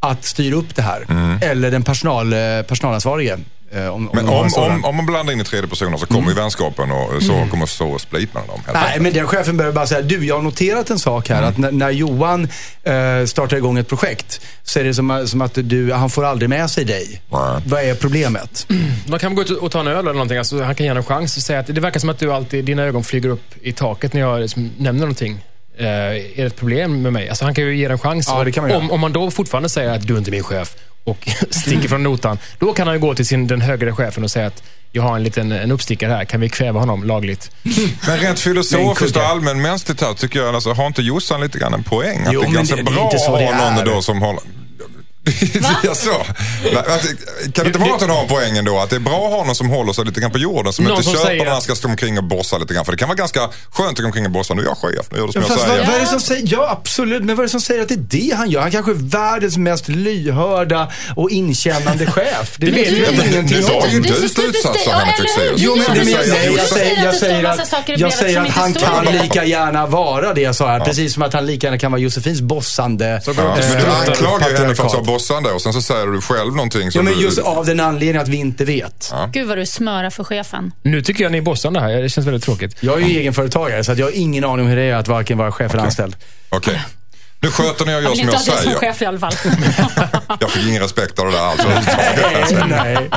att 0.00 0.24
styra 0.24 0.56
upp 0.56 0.74
det 0.74 0.82
här. 0.82 1.06
Eller 1.42 1.70
den 1.70 1.82
personal, 1.82 2.32
eh, 2.32 2.38
personalansvarige. 2.68 3.38
Eh, 3.76 3.88
om, 3.88 4.10
Men 4.12 4.28
om, 4.28 4.50
om, 4.56 4.84
om 4.84 4.96
man 4.96 5.06
blandar 5.06 5.32
in 5.32 5.40
i 5.40 5.44
tredje 5.44 5.68
personer 5.68 5.96
så 5.96 6.06
kommer 6.06 6.28
ju 6.28 6.34
vänskapen 6.34 6.90
och 6.90 7.22
så 7.22 7.46
kommer 7.50 7.66
så 7.66 7.98
split 7.98 8.34
mellan 8.34 8.48
dem. 8.48 8.60
helt 8.66 8.74
Nej, 8.74 8.84
enkelt. 8.84 9.02
men 9.02 9.12
den 9.12 9.26
chefen 9.26 9.56
behöver 9.56 9.74
bara 9.74 9.86
säga, 9.86 10.02
du 10.02 10.26
jag 10.26 10.34
har 10.34 10.42
noterat 10.42 10.90
en 10.90 10.98
sak 10.98 11.28
här. 11.28 11.42
Att 11.42 11.58
när, 11.58 11.72
när 11.72 11.90
Johan 11.90 12.48
eh, 12.82 13.24
startar 13.26 13.56
igång 13.56 13.78
ett 13.78 13.88
projekt 13.88 14.40
så 14.62 14.78
är 14.78 14.84
det 14.84 14.94
som, 14.94 15.26
som 15.28 15.40
att 15.40 15.52
du, 15.54 15.92
han 15.92 16.10
får 16.10 16.24
aldrig 16.24 16.48
med 16.48 16.70
sig 16.70 16.84
dig. 16.84 17.22
Nej. 17.30 17.62
Vad 17.66 17.82
är 17.82 17.94
problemet? 17.94 18.66
Man 19.08 19.18
kan 19.18 19.34
gå 19.34 19.42
ut 19.42 19.50
och 19.50 19.70
ta 19.70 19.80
en 19.80 19.86
öl 19.86 19.98
eller 19.98 20.12
någonting. 20.12 20.38
Alltså, 20.38 20.62
han 20.62 20.74
kan 20.74 20.86
ge 20.86 20.92
en 20.92 21.04
chans 21.04 21.36
och 21.36 21.42
säga 21.42 21.58
att 21.60 21.66
det 21.66 21.80
verkar 21.80 22.00
som 22.00 22.08
att 22.08 22.18
du 22.18 22.32
alltid, 22.32 22.64
dina 22.64 22.82
ögon 22.82 23.04
flyger 23.04 23.28
upp 23.28 23.54
i 23.62 23.72
taket 23.72 24.12
när 24.12 24.20
jag 24.20 24.40
liksom 24.40 24.70
nämner 24.78 25.00
någonting. 25.00 25.38
Eh, 25.78 25.86
är 25.86 26.36
det 26.36 26.42
ett 26.42 26.56
problem 26.56 27.02
med 27.02 27.12
mig? 27.12 27.28
Alltså, 27.28 27.44
han 27.44 27.54
kan 27.54 27.64
ju 27.64 27.76
ge 27.76 27.84
en 27.84 27.98
chans. 27.98 28.26
Ja, 28.28 28.44
det 28.44 28.52
kan 28.52 28.62
man 28.62 28.70
göra. 28.70 28.80
om, 28.80 28.90
om 28.90 29.00
man 29.00 29.12
då 29.12 29.30
fortfarande 29.30 29.68
säger 29.68 29.90
att 29.90 30.06
du 30.06 30.14
är 30.14 30.18
inte 30.18 30.30
min 30.30 30.42
chef 30.44 30.74
och 31.06 31.28
sticker 31.50 31.88
från 31.88 32.02
notan, 32.02 32.38
då 32.58 32.72
kan 32.72 32.86
han 32.86 32.96
ju 32.96 33.00
gå 33.00 33.14
till 33.14 33.26
sin, 33.26 33.46
den 33.46 33.60
högre 33.60 33.92
chefen 33.92 34.24
och 34.24 34.30
säga 34.30 34.46
att 34.46 34.62
jag 34.92 35.02
har 35.02 35.16
en 35.16 35.22
liten 35.22 35.52
en 35.52 35.72
uppstickare 35.72 36.12
här, 36.12 36.24
kan 36.24 36.40
vi 36.40 36.48
kväva 36.48 36.80
honom 36.80 37.04
lagligt? 37.04 37.50
Men 38.06 38.18
rent 38.18 38.38
filosofiskt 38.38 39.16
och 39.16 39.22
allmänmänskligt 39.22 40.00
här 40.00 40.14
tycker 40.14 40.38
jag, 40.38 40.54
alltså, 40.54 40.72
har 40.72 40.86
inte 40.86 41.02
Jossan 41.02 41.40
lite 41.40 41.58
grann 41.58 41.74
en 41.74 41.82
poäng? 41.82 42.26
Att 42.26 42.32
Jo, 42.32 42.40
det 42.40 42.46
är 42.46 42.52
ganska 42.52 42.76
det- 42.76 42.82
det 42.82 42.90
är 42.90 42.94
bra 42.94 43.04
inte 43.04 43.18
så 43.18 43.32
att 43.34 43.38
det 43.38 43.46
ha 43.46 43.70
någon 43.70 43.78
är. 43.78 43.84
då 43.84 44.02
som 44.02 44.22
håller... 44.22 44.42
Nej, 45.60 45.76
alltså, 45.88 46.10
Kan 47.52 47.64
det 47.64 47.66
inte 47.66 47.78
vara 47.78 47.94
att 47.94 48.00
hon 48.00 48.10
har 48.10 48.22
en 48.22 48.28
poäng 48.28 48.56
ändå? 48.58 48.78
Att 48.78 48.90
det 48.90 48.96
är 48.96 49.00
bra 49.00 49.26
att 49.26 49.32
ha 49.32 49.44
någon 49.44 49.54
som 49.54 49.68
håller 49.70 49.92
sig 49.92 50.04
lite 50.04 50.20
grann 50.20 50.30
på 50.30 50.38
jorden. 50.38 50.72
Som 50.72 50.84
Någon 50.84 50.92
inte 50.92 51.04
som 51.04 51.12
köper 51.12 51.26
säger 51.26 51.44
när 51.44 51.52
han 51.52 51.62
ska 51.62 51.74
stå 51.74 51.88
omkring 51.88 52.18
och 52.18 52.24
bossa 52.24 52.58
lite 52.58 52.74
grann. 52.74 52.84
För 52.84 52.92
det 52.92 52.98
kan 52.98 53.08
vara 53.08 53.16
ganska 53.16 53.40
skönt 53.70 53.90
att 53.90 53.98
gå 53.98 54.06
omkring 54.06 54.24
och 54.26 54.30
bossa. 54.30 54.54
Nu 54.54 54.62
är 54.62 54.66
jag 54.66 54.76
chef, 54.78 55.06
nu 55.10 55.18
gör 55.18 55.26
du 55.26 55.32
som 55.32 55.42
Ja, 55.42 55.48
jag 55.50 55.58
säger. 55.60 55.78
vad, 55.78 55.86
vad 55.86 55.96
är 55.96 56.00
det 56.00 56.06
som 56.06 56.20
säger, 56.20 56.48
ja 56.52 56.70
absolut, 56.70 57.24
men 57.24 57.36
vad 57.36 57.38
är 57.38 57.46
det 57.46 57.50
som 57.50 57.60
säger 57.60 57.82
att 57.82 57.88
det 57.88 57.94
är 57.94 57.98
det 58.30 58.34
han 58.36 58.50
gör? 58.50 58.60
Han 58.60 58.70
kanske 58.70 58.90
är 58.92 58.94
världens 58.94 59.56
mest 59.56 59.88
lyhörda 59.88 60.92
och 61.16 61.30
inkännande 61.30 62.06
chef. 62.12 62.54
Det, 62.58 62.66
vet 62.66 62.88
vi 62.92 63.02
jag. 63.04 63.12
ingenting 63.14 63.60
Det 63.66 63.72
om. 63.74 63.90
ju 63.90 64.00
Det 64.00 64.08
är 64.08 64.14
så 64.14 64.20
du 64.22 64.28
stort 64.28 64.42
slutsats 64.44 64.80
steg. 64.80 64.94
av 64.94 65.00
henne 65.00 65.12
Ja, 65.16 65.42
eller 65.42 65.50
hur? 65.50 65.56
Fexeus. 65.56 65.60
Jo, 65.62 65.76
men, 65.76 65.98
men 65.98 66.08
jag, 66.08 66.24
säger 66.24 66.56
jag, 66.56 66.66
säger, 66.68 67.04
jag, 67.04 67.14
säger 67.14 67.44
att, 67.44 67.98
jag 68.00 68.12
säger 68.12 68.40
att 68.40 68.48
han 68.48 68.74
kan 68.74 69.04
lika 69.04 69.44
gärna 69.44 69.86
vara 69.86 70.34
det, 70.34 70.54
sa 70.56 70.72
jag. 70.72 70.84
Precis 70.84 71.14
som 71.14 71.22
att 71.22 71.32
han 71.32 71.46
lika 71.46 71.66
gärna 71.66 71.78
kan 71.78 71.92
vara 71.92 72.00
Josefins 72.00 72.40
bossande. 72.40 73.22
Eh, 73.26 73.34
men 73.36 73.84
du 73.84 73.90
anklagar 73.90 74.50
ju 74.50 74.56
henne 74.56 74.74
för 74.74 74.84
att 74.86 74.92
vara 74.92 75.02
patriarkat. 75.16 75.46
bossande 75.46 75.50
och 75.52 75.62
sen 75.62 75.72
så 75.72 75.82
säger 75.82 76.06
du 76.06 76.20
själv 76.20 76.54
någonting 76.54 76.84
Ja, 76.84 76.90
som 76.90 77.04
men 77.04 77.14
du... 77.14 77.20
just 77.20 77.38
av 77.38 77.66
den 77.66 77.80
anledningen 77.80 78.22
att 78.22 78.28
vi 78.28 78.36
inte 78.36 78.64
vet. 78.64 79.12
Gud 79.32 79.48
vad 79.48 79.58
du 79.58 79.66
smörar 79.66 80.10
för 80.10 80.24
chefen. 80.24 80.72
Nu 80.82 81.02
tycker 81.02 81.22
jag 81.22 81.32
ni 81.32 81.38
är 81.38 81.42
bossande 81.42 81.80
här. 81.80 82.02
Det 82.02 82.08
känns 82.08 82.26
väldigt 82.26 82.42
tråkigt. 82.44 82.76
Jag 82.80 83.02
är 83.02 83.06
ju 83.06 83.18
egenföretagare, 83.18 83.84
så 83.84 83.92
att 83.92 83.98
jag 83.98 84.06
har 84.06 84.12
ingen 84.16 84.44
aning 84.44 84.60
om 84.64 84.66
hur 84.66 84.76
det 84.76 84.82
är 84.82 84.94
att 84.94 85.08
varken 85.08 85.38
vara 85.38 85.52
chef 85.52 85.74
eller 85.74 85.84
anställd. 85.84 86.16
Okej. 86.48 86.80
Nu 87.40 87.50
sköter 87.50 87.86
ni 87.86 87.92
och 87.92 87.96
Jag 87.96 88.02
gör 88.02 88.10
vill 88.10 88.18
som 88.18 88.28
inte 88.28 88.32
jag 88.32 88.38
ha 88.38 88.62
dig 88.62 88.62
som 88.64 88.80
säger. 88.80 88.92
chef 88.92 89.02
i 89.02 89.06
alla 89.06 89.18
fall. 89.18 89.32
Jag 90.40 90.50
fick 90.50 90.66
ingen 90.68 90.82
respekt 90.82 91.18
av 91.18 91.26
det 91.26 91.32
där 91.32 91.38
alls. 91.40 91.60
Nej. 92.68 93.10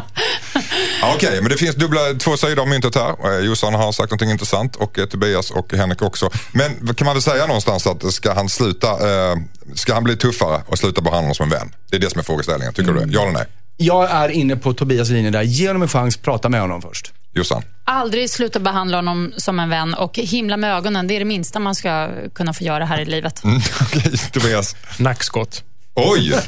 Ja, 1.01 1.13
Okej, 1.15 1.41
men 1.41 1.49
det 1.51 1.57
finns 1.57 1.75
dubbla, 1.75 1.99
två 2.19 2.37
sidor 2.37 2.61
av 2.61 2.67
myntet 2.67 2.95
här. 2.95 3.39
Eh, 3.39 3.45
Jossan 3.45 3.73
har 3.73 3.91
sagt 3.91 4.09
någonting 4.11 4.31
intressant 4.31 4.75
och 4.75 4.99
eh, 4.99 5.05
Tobias 5.05 5.51
och 5.51 5.73
Henrik 5.73 6.01
också. 6.01 6.29
Men 6.51 6.95
kan 6.95 7.05
man 7.05 7.15
väl 7.15 7.21
säga 7.21 7.45
någonstans 7.45 7.87
att 7.87 8.13
ska 8.13 8.33
han 8.33 8.49
sluta, 8.49 8.87
eh, 8.87 9.35
ska 9.75 9.93
han 9.93 10.03
bli 10.03 10.15
tuffare 10.17 10.61
och 10.67 10.77
sluta 10.77 11.01
behandla 11.01 11.21
honom 11.21 11.35
som 11.35 11.43
en 11.43 11.49
vän? 11.49 11.71
Det 11.89 11.95
är 11.95 11.99
det 11.99 12.09
som 12.09 12.19
är 12.19 12.23
frågeställningen. 12.23 12.73
Tycker 12.73 12.91
du 12.93 12.99
det? 12.99 13.11
Ja 13.11 13.21
eller 13.21 13.31
nej? 13.31 13.45
Jag 13.77 14.11
är 14.11 14.29
inne 14.29 14.55
på 14.55 14.73
Tobias 14.73 15.09
linje 15.09 15.31
där. 15.31 15.41
Ge 15.41 15.67
honom 15.67 15.81
en 15.81 15.87
chans, 15.87 16.17
prata 16.17 16.49
med 16.49 16.61
honom 16.61 16.81
först. 16.81 17.13
Jossan? 17.33 17.63
Aldrig 17.85 18.29
sluta 18.29 18.59
behandla 18.59 18.97
honom 18.97 19.33
som 19.37 19.59
en 19.59 19.69
vän 19.69 19.93
och 19.93 20.17
himla 20.17 20.57
med 20.57 20.75
ögonen. 20.75 21.07
Det 21.07 21.13
är 21.15 21.19
det 21.19 21.25
minsta 21.25 21.59
man 21.59 21.75
ska 21.75 22.09
kunna 22.35 22.53
få 22.53 22.63
göra 22.63 22.85
här 22.85 22.99
i 22.99 23.05
livet. 23.05 23.43
Mm, 23.43 23.61
Okej, 23.81 24.17
Tobias. 24.31 24.75
Nackskott. 24.97 25.63
Oj! 25.95 26.39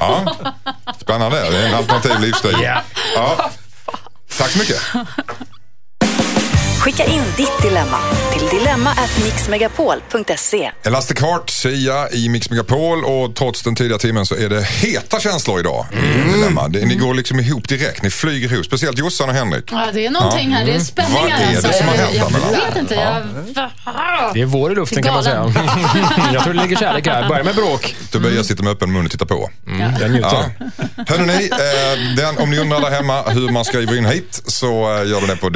Ja. 0.00 0.36
Spännande. 1.00 1.50
Det 1.50 1.58
är 1.58 1.68
en 1.68 1.74
alternativ 1.74 2.20
livsstil. 2.20 2.56
Ja. 2.62 2.82
Ja. 3.14 3.50
Tack 4.38 4.50
så 4.50 4.58
mycket. 4.58 4.80
Skicka 6.86 7.04
in 7.04 7.22
ditt 7.36 7.62
dilemma 7.62 7.98
till 8.32 8.58
dilemma@mixmegapol.se. 8.58 10.70
Elastic 10.82 11.20
Heart, 11.20 11.50
Sia 11.50 12.10
i 12.10 12.28
Mix 12.28 12.50
Megapol 12.50 13.04
och 13.04 13.34
trots 13.34 13.62
den 13.62 13.74
tidiga 13.74 13.98
timmen 13.98 14.26
så 14.26 14.34
är 14.34 14.48
det 14.48 14.62
heta 14.62 15.20
känslor 15.20 15.60
idag. 15.60 15.86
Mm. 15.92 16.32
Dilemma. 16.32 16.68
Det, 16.68 16.86
ni 16.86 16.94
går 16.94 17.14
liksom 17.14 17.40
ihop 17.40 17.68
direkt, 17.68 18.02
ni 18.02 18.10
flyger 18.10 18.52
ihop. 18.52 18.66
Speciellt 18.66 18.98
Jossan 18.98 19.28
och 19.28 19.34
Henrik. 19.34 19.64
Ja, 19.72 19.86
det 19.94 20.06
är 20.06 20.10
någonting 20.10 20.50
här. 20.50 20.66
Det 20.66 20.74
är 20.74 20.80
spänningar. 20.80 21.22
Vad 21.22 21.30
är 21.30 21.38
det 21.38 21.46
alltså. 21.56 21.72
som 21.72 21.88
har 21.88 21.94
hänt 21.94 22.14
Jag, 22.14 22.32
jag 22.32 22.50
vet 22.66 22.76
inte. 22.76 22.94
Jag, 22.94 23.22
Det 24.34 24.40
är 24.40 24.46
vår 24.46 24.72
i 24.72 24.74
luften 24.74 25.02
kan 25.02 25.14
man 25.14 25.24
säga. 25.24 25.44
jag 26.32 26.44
tror 26.44 26.54
det 26.54 26.62
ligger 26.62 26.76
kärlek 26.76 27.06
här. 27.06 27.28
Börja 27.28 27.44
med 27.44 27.54
bråk. 27.54 27.96
Tobias 28.10 28.46
sitter 28.46 28.64
med 28.64 28.72
öppen 28.72 28.92
mun 28.92 29.04
och 29.04 29.10
tittar 29.10 29.26
på. 29.26 29.50
Mm, 29.66 29.92
jag 30.00 30.10
njuter. 30.10 30.50
Ja. 30.58 30.66
Hörrni, 31.08 31.50
eh, 31.52 32.16
den, 32.16 32.38
om 32.38 32.50
ni 32.50 32.58
undrar 32.58 32.80
där 32.80 32.90
hemma 32.90 33.22
hur 33.22 33.48
man 33.48 33.64
skriver 33.64 33.98
in 33.98 34.06
hit 34.06 34.42
så 34.46 34.68
eh, 34.68 35.08
gör 35.08 35.20
ni 35.20 35.26
det 35.26 35.36
på 35.36 35.48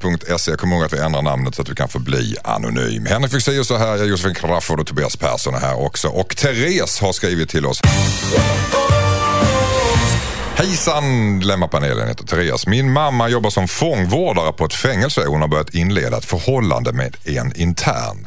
dilemma.mixmegapol.se. 0.00 0.56
Kom 0.56 0.72
ihåg 0.72 0.84
att 0.84 0.92
vi 0.92 0.98
ändrar 0.98 1.22
namnet 1.22 1.54
så 1.54 1.62
att 1.62 1.68
du 1.68 1.74
kan 1.74 1.88
få 1.88 1.98
bli 1.98 2.36
anonym. 2.44 3.06
Henrik 3.06 3.32
Fexeus 3.32 3.70
är 3.70 3.78
här, 3.78 3.88
jag 3.88 4.00
är 4.00 4.04
Josefin 4.04 4.34
Crafoord 4.34 4.80
och 4.80 4.86
Tobias 4.86 5.16
Persson 5.16 5.54
är 5.54 5.58
här 5.60 5.80
också. 5.80 6.08
Och 6.08 6.36
Therese 6.36 7.00
har 7.00 7.12
skrivit 7.12 7.48
till 7.48 7.66
oss. 7.66 7.80
Hejsan 10.54 11.38
Dilemmapanelen 11.38 12.08
heter 12.08 12.24
Therese. 12.24 12.66
Min 12.66 12.92
mamma 12.92 13.28
jobbar 13.28 13.50
som 13.50 13.68
fångvårdare 13.68 14.52
på 14.52 14.64
ett 14.64 14.74
fängelse. 14.74 15.20
och 15.20 15.32
Hon 15.32 15.40
har 15.40 15.48
börjat 15.48 15.74
inleda 15.74 16.16
ett 16.16 16.24
förhållande 16.24 16.92
med 16.92 17.16
en 17.24 17.56
intern. 17.56 18.26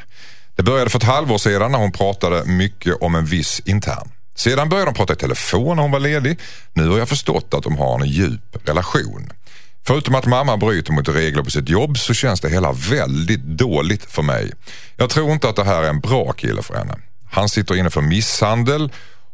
Det 0.55 0.63
började 0.63 0.89
för 0.89 0.99
ett 0.99 1.03
halvår 1.03 1.37
sedan 1.37 1.71
när 1.71 1.79
hon 1.79 1.91
pratade 1.91 2.45
mycket 2.45 2.95
om 3.01 3.15
en 3.15 3.25
viss 3.25 3.61
intern. 3.65 4.09
Sedan 4.35 4.69
började 4.69 4.91
de 4.91 4.95
prata 4.95 5.13
i 5.13 5.15
telefon 5.15 5.75
när 5.75 5.83
hon 5.83 5.91
var 5.91 5.99
ledig. 5.99 6.39
Nu 6.73 6.89
har 6.89 6.97
jag 6.97 7.09
förstått 7.09 7.53
att 7.53 7.63
de 7.63 7.77
har 7.77 8.01
en 8.01 8.07
djup 8.07 8.57
relation. 8.65 9.29
Förutom 9.87 10.15
att 10.15 10.25
mamma 10.25 10.57
bryter 10.57 10.93
mot 10.93 11.09
regler 11.09 11.43
på 11.43 11.49
sitt 11.49 11.69
jobb 11.69 11.97
så 11.97 12.13
känns 12.13 12.41
det 12.41 12.49
hela 12.49 12.71
väldigt 12.71 13.43
dåligt 13.43 14.05
för 14.11 14.21
mig. 14.21 14.51
Jag 14.97 15.09
tror 15.09 15.31
inte 15.31 15.49
att 15.49 15.55
det 15.55 15.63
här 15.63 15.83
är 15.83 15.89
en 15.89 15.99
bra 15.99 16.31
kille 16.31 16.61
för 16.61 16.73
henne. 16.73 16.97
Han 17.31 17.49
sitter 17.49 17.75
inne 17.75 17.89
för 17.89 18.01
misshandel 18.01 18.91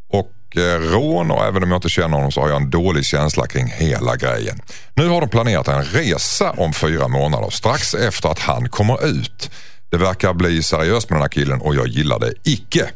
och 0.10 0.58
eh, 0.58 0.80
rån 0.80 1.32
och 1.32 1.46
även 1.46 1.64
om 1.64 1.72
jag 1.72 1.78
inte 1.78 1.90
känner 1.90 2.18
honom 2.18 2.32
så 2.32 2.42
har 2.42 2.50
jag 2.50 2.62
en 2.62 2.70
dålig 2.70 3.06
känsla 3.06 3.48
kring 3.48 3.68
hela 3.68 4.16
grejen. 4.16 4.62
Nu 4.94 5.08
har 5.08 5.22
de 5.22 5.30
planerat 5.30 5.68
en 5.68 5.84
resa 5.84 6.52
om 6.52 6.74
fyra 6.74 7.08
månader 7.08 7.50
strax 7.50 7.94
efter 7.94 8.30
att 8.30 8.40
han 8.40 8.70
kommer 8.70 9.06
ut. 9.06 9.52
Det 9.90 9.98
verkar 9.98 10.34
bli 10.34 10.64
seriöst 10.64 11.10
med 11.10 11.16
den 11.16 11.22
här 11.22 11.30
killen 11.30 11.62
och 11.62 11.76
jag 11.76 11.88
gillar 11.88 12.20
det 12.20 12.34
icke. 12.44 12.90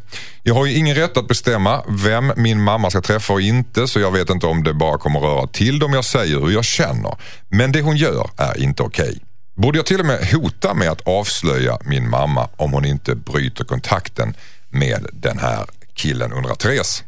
Jag 0.44 0.54
har 0.54 0.66
ju 0.66 0.74
ingen 0.74 0.96
rätt 0.96 1.18
att 1.18 1.28
bestämma 1.28 1.84
vem 1.88 2.34
min 2.36 2.62
mamma 2.62 2.90
ska 2.90 3.02
träffa 3.02 3.34
och 3.34 3.42
inte 3.42 3.88
så 3.88 4.00
jag 4.00 4.12
vet 4.12 4.30
inte 4.30 4.48
om 4.48 4.64
det 4.64 4.74
bara 4.74 4.98
kommer 4.98 5.20
röra 5.20 5.48
till 5.48 5.80
dem 5.80 5.94
jag 5.94 6.06
säger 6.06 6.40
hur 6.40 6.52
jag 6.52 6.66
känner. 6.66 7.18
Men 7.50 7.72
det 7.72 7.82
hon 7.82 7.98
gör 7.98 8.30
är 8.38 8.60
inte 8.60 8.84
okej. 8.84 9.20
Borde 9.56 9.78
jag 9.78 9.86
till 9.86 10.00
och 10.00 10.06
med 10.06 10.28
hota 10.32 10.74
med 10.74 10.90
att 10.92 11.08
avslöja 11.08 11.78
min 11.86 12.10
mamma 12.10 12.50
om 12.56 12.74
hon 12.74 12.86
inte 12.86 13.16
bryter 13.16 13.64
kontakten 13.64 14.36
med 14.70 15.08
den 15.14 15.40
här 15.40 15.66
killen 15.94 16.34
undrar 16.34 16.56
Therese. 16.56 17.04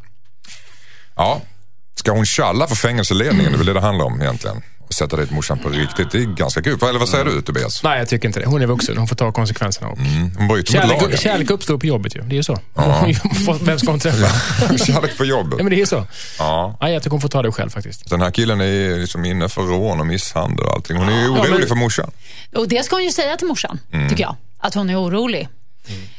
Ja, 1.16 1.42
ska 1.94 2.12
hon 2.12 2.26
tjalla 2.26 2.66
för 2.66 2.76
fängelseledningen? 2.76 3.52
Det 3.52 3.56
är 3.56 3.58
väl 3.58 3.66
det 3.66 3.72
det 3.72 3.80
handlar 3.80 4.04
om 4.04 4.22
egentligen. 4.22 4.62
Och 4.86 4.94
sätta 4.94 5.16
dit 5.16 5.30
morsan 5.30 5.58
på 5.58 5.68
riktigt. 5.68 6.10
Det 6.10 6.18
är 6.18 6.22
ganska 6.24 6.60
grovt. 6.60 6.82
Eller 6.82 6.98
vad 6.98 7.08
säger 7.08 7.24
du 7.24 7.40
Tobias? 7.42 7.82
Nej, 7.82 7.98
jag 7.98 8.08
tycker 8.08 8.28
inte 8.28 8.40
det. 8.40 8.46
Hon 8.46 8.62
är 8.62 8.66
vuxen. 8.66 8.96
Hon 8.98 9.06
får 9.08 9.16
ta 9.16 9.32
konsekvenserna. 9.32 9.88
Och 9.88 9.98
Mm, 9.98 10.30
hon 10.38 10.48
bryter 10.48 10.74
mot 10.80 10.88
lagen. 10.88 11.00
kärlek, 11.00 11.20
kärlek 11.20 11.50
uppstår 11.50 11.78
på 11.78 11.86
jobbet 11.86 12.16
ju. 12.16 12.20
Det 12.20 12.34
är 12.34 12.36
ju 12.36 12.42
så. 12.42 12.58
Vem 13.62 13.78
ska 13.78 13.90
hon 13.90 14.00
träffa? 14.00 14.26
Kärlek 14.86 15.18
på 15.18 15.24
jobbet. 15.24 15.54
Ja, 15.58 15.64
men 15.64 15.70
det 15.70 15.80
är 15.80 15.86
så. 15.86 16.06
Ja. 16.38 16.78
Nej, 16.80 16.92
jag 16.92 17.02
tycker 17.02 17.10
hon 17.10 17.20
får 17.20 17.28
ta 17.28 17.42
det 17.42 17.52
själv 17.52 17.70
faktiskt. 17.70 18.10
Den 18.10 18.20
här 18.20 18.30
killen 18.30 18.60
är 18.60 18.98
liksom 18.98 19.24
inne 19.24 19.48
för 19.48 19.62
rån 19.62 20.00
och 20.00 20.06
misshandel 20.06 20.66
och 20.66 20.72
allting. 20.74 20.96
Hon 20.96 21.08
är 21.08 21.20
ju 21.22 21.28
orolig 21.28 21.50
men- 21.58 21.68
för 21.68 21.74
morsan. 21.74 22.10
Och 22.56 22.68
det 22.68 22.84
ska 22.84 22.96
hon 22.96 23.04
ju 23.04 23.10
säga 23.12 23.36
till 23.36 23.46
morsan, 23.46 23.78
Mm. 23.92 24.08
tycker 24.08 24.22
jag. 24.22 24.36
Att 24.58 24.74
hon 24.74 24.90
är 24.90 25.00
orolig. 25.02 25.48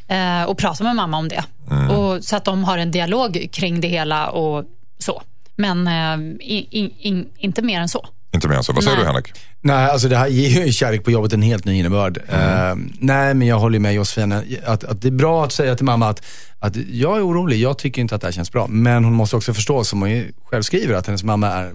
Eh, 0.08 0.44
och 0.44 0.58
prata 0.58 0.84
med 0.84 0.96
mamma 0.96 1.18
om 1.18 1.28
det. 1.30 1.44
Mm. 1.72 1.90
Och, 1.90 2.24
så 2.24 2.36
att 2.36 2.46
de 2.46 2.64
har 2.64 2.78
en 2.78 2.92
dialog 2.92 3.48
kring 3.52 3.82
det 3.82 3.88
hela 3.88 4.28
och 4.30 4.66
så. 5.00 5.22
Men 5.56 5.88
eh, 5.88 6.32
i, 6.48 6.68
i, 6.72 6.94
in, 7.00 7.30
inte 7.38 7.62
mer 7.62 7.80
än 7.82 7.90
så. 7.90 8.08
Inte 8.38 8.48
mer 8.48 8.56
än 8.56 8.63
så. 8.63 8.74
Vad 8.74 8.84
säger 8.84 8.98
Nej. 8.98 9.06
du 9.06 9.08
Henrik? 9.08 9.34
Nej, 9.62 9.89
alltså 9.89 10.08
det 10.08 10.17
här 10.17 10.27
ger 10.27 10.65
ju 10.65 10.72
kärlek 10.72 11.03
på 11.03 11.12
jobbet 11.12 11.34
en 11.34 11.41
helt 11.41 11.65
ny 11.65 11.79
innebörd. 11.79 12.17
Eh, 12.17 12.75
nej, 13.00 13.34
men 13.34 13.48
jag 13.48 13.60
håller 13.60 13.79
med 13.79 13.94
Josefin. 13.94 14.32
Att, 14.65 14.84
att 14.84 15.01
det 15.01 15.08
är 15.08 15.12
bra 15.12 15.46
att 15.46 15.51
säga 15.51 15.75
till 15.75 15.86
mamma 15.86 16.10
att, 16.10 16.25
att 16.60 16.76
jag 16.76 17.18
är 17.18 17.28
orolig, 17.28 17.58
jag 17.58 17.78
tycker 17.78 18.02
inte 18.02 18.16
att 18.16 18.22
det 18.22 18.28
här 18.28 18.32
känns 18.32 18.52
bra. 18.52 18.68
Men 18.68 19.04
hon 19.04 19.14
måste 19.14 19.36
också 19.36 19.54
förstå, 19.54 19.84
som 19.84 20.02
hon 20.02 20.12
ju 20.12 20.32
själv 20.44 20.62
skriver, 20.62 20.96
att 20.96 21.08
hennes 21.08 21.24
mamma 21.24 21.48
är, 21.48 21.72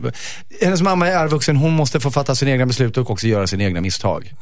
hennes 0.61 0.83
mamma 0.83 1.09
är 1.09 1.29
vuxen. 1.29 1.57
Hon 1.57 1.73
måste 1.73 2.01
få 2.01 2.11
fatta 2.11 2.35
sina 2.35 2.51
egna 2.51 2.67
beslut 2.67 2.97
och 2.97 3.11
också 3.11 3.27
göra 3.27 3.47
sina 3.47 3.65
egna 3.65 3.81
misstag. 3.81 4.35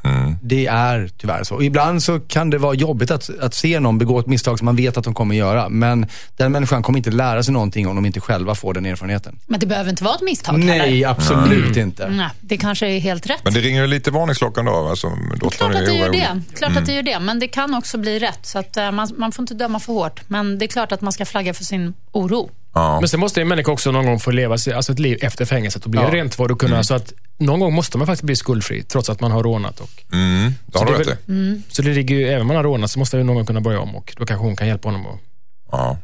Det 0.43 0.67
är 0.67 1.11
tyvärr 1.19 1.45
så. 1.45 1.55
Och 1.55 1.65
ibland 1.65 2.03
så 2.03 2.21
kan 2.21 2.51
det 2.51 2.59
vara 2.59 2.75
jobbigt 2.75 3.11
att, 3.11 3.31
att 3.41 3.55
se 3.55 3.81
någon 3.81 3.99
begå 3.99 4.19
ett 4.19 4.27
misstag 4.27 4.59
som 4.59 4.65
man 4.65 4.77
vet 4.77 4.97
att 4.97 5.05
de 5.05 5.15
kommer 5.15 5.35
göra. 5.35 5.69
Men 5.69 6.07
den 6.37 6.53
människan 6.53 6.83
kommer 6.83 6.99
inte 6.99 7.11
lära 7.11 7.43
sig 7.43 7.53
någonting 7.53 7.89
om 7.89 7.97
de 7.97 8.07
inte 8.07 8.21
själva 8.21 8.55
får 8.55 8.75
den 8.75 8.87
erfarenheten. 8.87 9.39
Men 9.47 9.61
det 9.61 9.67
behöver 9.67 9.91
inte 9.91 10.05
vara 10.05 10.15
ett 10.15 10.23
misstag 10.23 10.59
Nej, 10.59 10.79
heller. 10.79 11.09
absolut 11.09 11.77
inte. 11.77 12.09
Nej, 12.09 12.29
det 12.41 12.57
kanske 12.57 12.87
är 12.87 13.01
helt 13.01 13.27
rätt. 13.27 13.45
Men 13.45 13.55
det 13.55 13.61
ringer 13.61 13.87
lite 13.87 14.11
varningsklockan 14.11 14.65
då. 14.65 14.73
Alltså, 14.73 15.09
dottern 15.41 15.51
Klart 15.51 15.75
att 15.75 15.87
det 15.87 15.95
gör 15.95 16.13
det. 16.13 16.43
Klart 16.55 16.77
att 16.77 16.87
det 16.87 16.93
gör 16.93 17.03
det. 17.03 17.21
Men 17.21 17.39
det 17.39 17.49
kan 17.49 17.75
också 17.75 17.99
bli 17.99 18.19
rätt. 18.19 18.47
Så 18.47 18.59
att, 18.59 18.77
eh, 18.77 18.93
man, 18.93 19.09
man 19.17 19.33
får 19.33 19.43
inte 19.43 19.55
döma 19.55 19.81
för 19.81 19.93
hårt. 19.93 20.21
Men 20.31 20.59
det 20.59 20.65
är 20.65 20.67
klart 20.67 20.93
att 20.93 21.01
man 21.01 21.13
ska 21.13 21.25
flagga 21.25 21.55
för 21.55 21.65
sin 21.65 21.95
oro. 22.13 22.51
Ja. 22.75 23.01
Men 23.01 23.09
sen 23.09 23.21
måste 23.21 23.41
en 23.41 23.49
människa 23.49 23.73
också 23.73 23.91
någon 23.91 24.07
gång 24.07 24.21
få 24.21 24.31
leva 24.31 24.59
sig- 24.59 24.73
alltså 24.73 24.93
ett 24.93 24.99
liv 24.99 25.19
efter 25.23 25.45
fängelset 25.45 25.85
och 25.85 25.91
bli 25.91 26.01
Ja. 26.01 26.11
rent 26.15 26.39
vård 26.39 26.51
och 26.51 26.61
kunna, 26.61 26.73
Mm. 26.75 26.85
så 26.85 26.95
att 26.95 27.13
någon 27.39 27.61
gång 27.61 27.73
måste 27.75 27.99
man 27.99 28.07
faktiskt 28.07 28.23
bli 28.23 28.37
skuldfri, 28.37 28.83
trots 28.83 29.11
att 29.11 29.21
man 29.21 29.31
har 29.31 29.43
rånat. 29.43 29.81
Och, 29.81 29.91
Mm, 30.13 30.55
det 30.67 30.79
har 30.79 30.87
så 30.87 30.93
du 30.93 30.99
det 31.05 31.11
rätt 31.11 31.19
väl- 31.29 31.63
Så 31.71 31.83
det 31.83 31.91
ligger 31.91 32.15
ju, 32.15 32.29
även 32.29 32.41
om 32.41 32.47
man 32.47 32.57
har 32.57 32.65
rånat 32.65 32.91
så 32.91 32.99
måste 32.99 33.17
ju 33.17 33.23
någon 33.25 33.37
gång 33.37 33.47
kunna 33.47 33.61
börja 33.61 33.81
om 33.81 33.97
och 33.97 34.15
då 34.17 34.27
kanske 34.27 34.45
hon 34.47 34.57
kan 34.57 34.67
hjälpa 34.69 34.89
honom 34.89 35.07
att 35.07 35.19
Ja. 35.73 35.97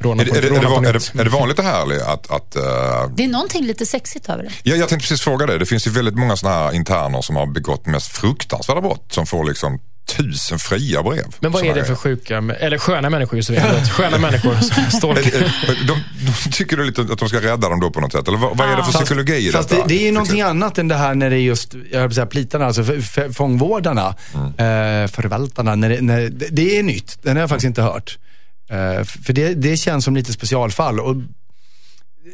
råna 0.00 0.22
Är, 0.22 0.24
det- 0.26 0.30
på, 0.30 0.36
är, 0.36 0.42
det, 0.42 0.48
är, 0.48 0.60
det, 0.60 0.68
van- 0.68 0.84
är, 0.86 0.92
det, 0.92 1.14
är 1.20 1.24
det 1.24 1.30
vanligt 1.30 1.56
det 1.56 1.62
här 1.62 2.12
att, 2.12 2.30
att 2.30 2.56
eh, 2.56 2.62
Det 3.16 3.24
är 3.24 3.28
någonting 3.28 3.64
lite 3.66 3.86
sexigt 3.86 4.28
över 4.28 4.42
det. 4.42 4.50
Ja, 4.62 4.76
jag 4.76 4.88
tänkte 4.88 5.08
precis 5.08 5.20
fråga 5.20 5.46
det. 5.46 5.58
Det 5.58 5.66
finns 5.66 5.86
ju 5.86 5.90
väldigt 5.90 6.14
många 6.14 6.36
sådana 6.36 6.56
här 6.58 6.72
interner 6.74 7.22
som 7.22 7.36
har 7.36 7.46
begått 7.46 7.86
mest 7.86 8.08
fruktansvärda 8.16 8.80
brott 8.80 9.04
som 9.12 9.26
får 9.26 9.44
liksom 9.44 9.78
tusen 10.06 10.58
fria 10.58 11.02
brev. 11.02 11.24
Men 11.40 11.52
vad 11.52 11.64
är 11.66 11.74
det 11.74 11.84
för 11.84 11.94
sjuka, 11.94 12.36
eller 12.60 12.78
sköna 12.78 13.10
människor 13.10 13.36
just 13.36 13.48
det. 13.48 13.84
Sköna 13.90 14.18
människor 14.28 14.54
som 15.00 15.10
är- 15.10 15.86
de, 15.86 15.98
de 16.46 16.50
tycker 16.52 16.76
du 16.76 16.84
lite 16.84 17.00
att 17.00 17.18
de 17.18 17.28
ska 17.28 17.40
rädda 17.40 17.68
dem 17.68 17.80
då 17.80 17.90
på 17.90 18.00
något 18.00 18.12
sätt? 18.12 18.28
Eller 18.28 18.38
vad, 18.38 18.56
vad 18.58 18.70
är 18.70 18.76
det 18.76 18.84
för 18.84 18.92
psykologi 18.92 19.48
i 19.48 19.52
Fast 19.52 19.68
detta? 19.68 19.82
det, 19.86 19.94
det 19.94 20.02
är 20.02 20.06
ju 20.06 20.12
någonting 20.12 20.40
annat 20.40 20.78
än 20.78 20.88
det 20.88 20.94
här 20.94 21.14
när 21.14 21.30
det 21.30 21.36
är 21.36 21.40
just, 21.40 21.74
jag 21.92 22.00
höll 22.00 22.14
säga 22.14 22.26
plitarna, 22.26 22.66
alltså 22.66 22.84
fångvårdarna, 23.34 24.14
Mm. 24.34 24.46
eh, 24.48 25.08
förvaltarna. 25.10 25.74
När 25.74 25.88
det, 25.88 26.00
när, 26.00 26.20
det- 26.20 26.48
det 26.50 26.78
är 26.78 26.82
nytt, 26.82 27.18
den 27.22 27.36
har 27.36 27.40
jag 27.40 27.48
faktiskt 27.48 27.66
inte 27.66 27.82
hört. 27.82 28.18
Eh, 28.70 29.04
för 29.04 29.32
det, 29.32 29.54
det 29.54 29.76
känns 29.76 30.04
som 30.04 30.16
lite 30.16 30.32
specialfall. 30.32 31.00
Och 31.00 31.16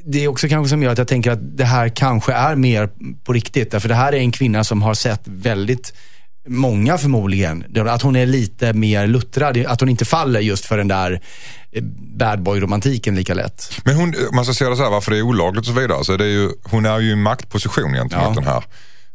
det 0.05 0.25
är 0.25 0.29
också 0.29 0.49
kanske 0.49 0.69
som 0.71 0.83
gör 0.83 0.93
att 0.93 0.99
jag 0.99 1.09
tänker 1.09 1.31
att 1.31 1.57
det 1.59 1.65
här 1.65 1.89
kanske 1.89 2.33
är 2.33 2.57
mer 2.57 2.89
på 3.25 3.33
riktigt. 3.33 3.71
Därför 3.71 3.89
det 3.89 3.95
här 3.95 4.12
är 4.12 4.17
en 4.19 4.33
kvinna 4.33 4.65
som 4.65 4.83
har 4.83 4.95
sett 4.95 5.21
väldigt 5.25 5.93
många 6.47 6.99
förmodligen. 6.99 7.65
Att 7.89 8.03
hon 8.03 8.17
är 8.17 8.27
lite 8.27 8.73
mer 8.73 9.07
luttrad, 9.07 9.65
att 9.67 9.81
hon 9.81 9.89
inte 9.89 10.05
faller 10.05 10.41
just 10.41 10.65
för 10.65 10.79
den 10.79 10.89
där 10.89 11.21
eh, 11.73 11.83
bad 12.19 12.43
boy-romantiken 12.43 13.15
lika 13.17 13.35
lätt. 13.35 13.71
Men 13.85 13.97
hon, 13.97 14.15
man 14.33 14.45
ska 14.45 14.55
säga 14.55 14.71
det 14.71 14.77
så 14.77 14.83
här, 14.83 14.91
varför 14.91 15.11
det 15.11 15.19
är 15.19 15.23
olagligt 15.23 15.61
och 15.61 15.75
så 15.75 15.81
vidare. 15.81 16.05
Så 16.05 16.17
det 16.17 16.25
är 16.25 16.29
ju, 16.29 16.51
hon 16.65 16.87
är 16.87 16.99
ju 16.99 17.11
i 17.11 17.17
maktposition 17.17 17.93
gentemot 17.93 18.25
Ja. 18.29 18.33
den 18.35 18.45
här 18.45 18.65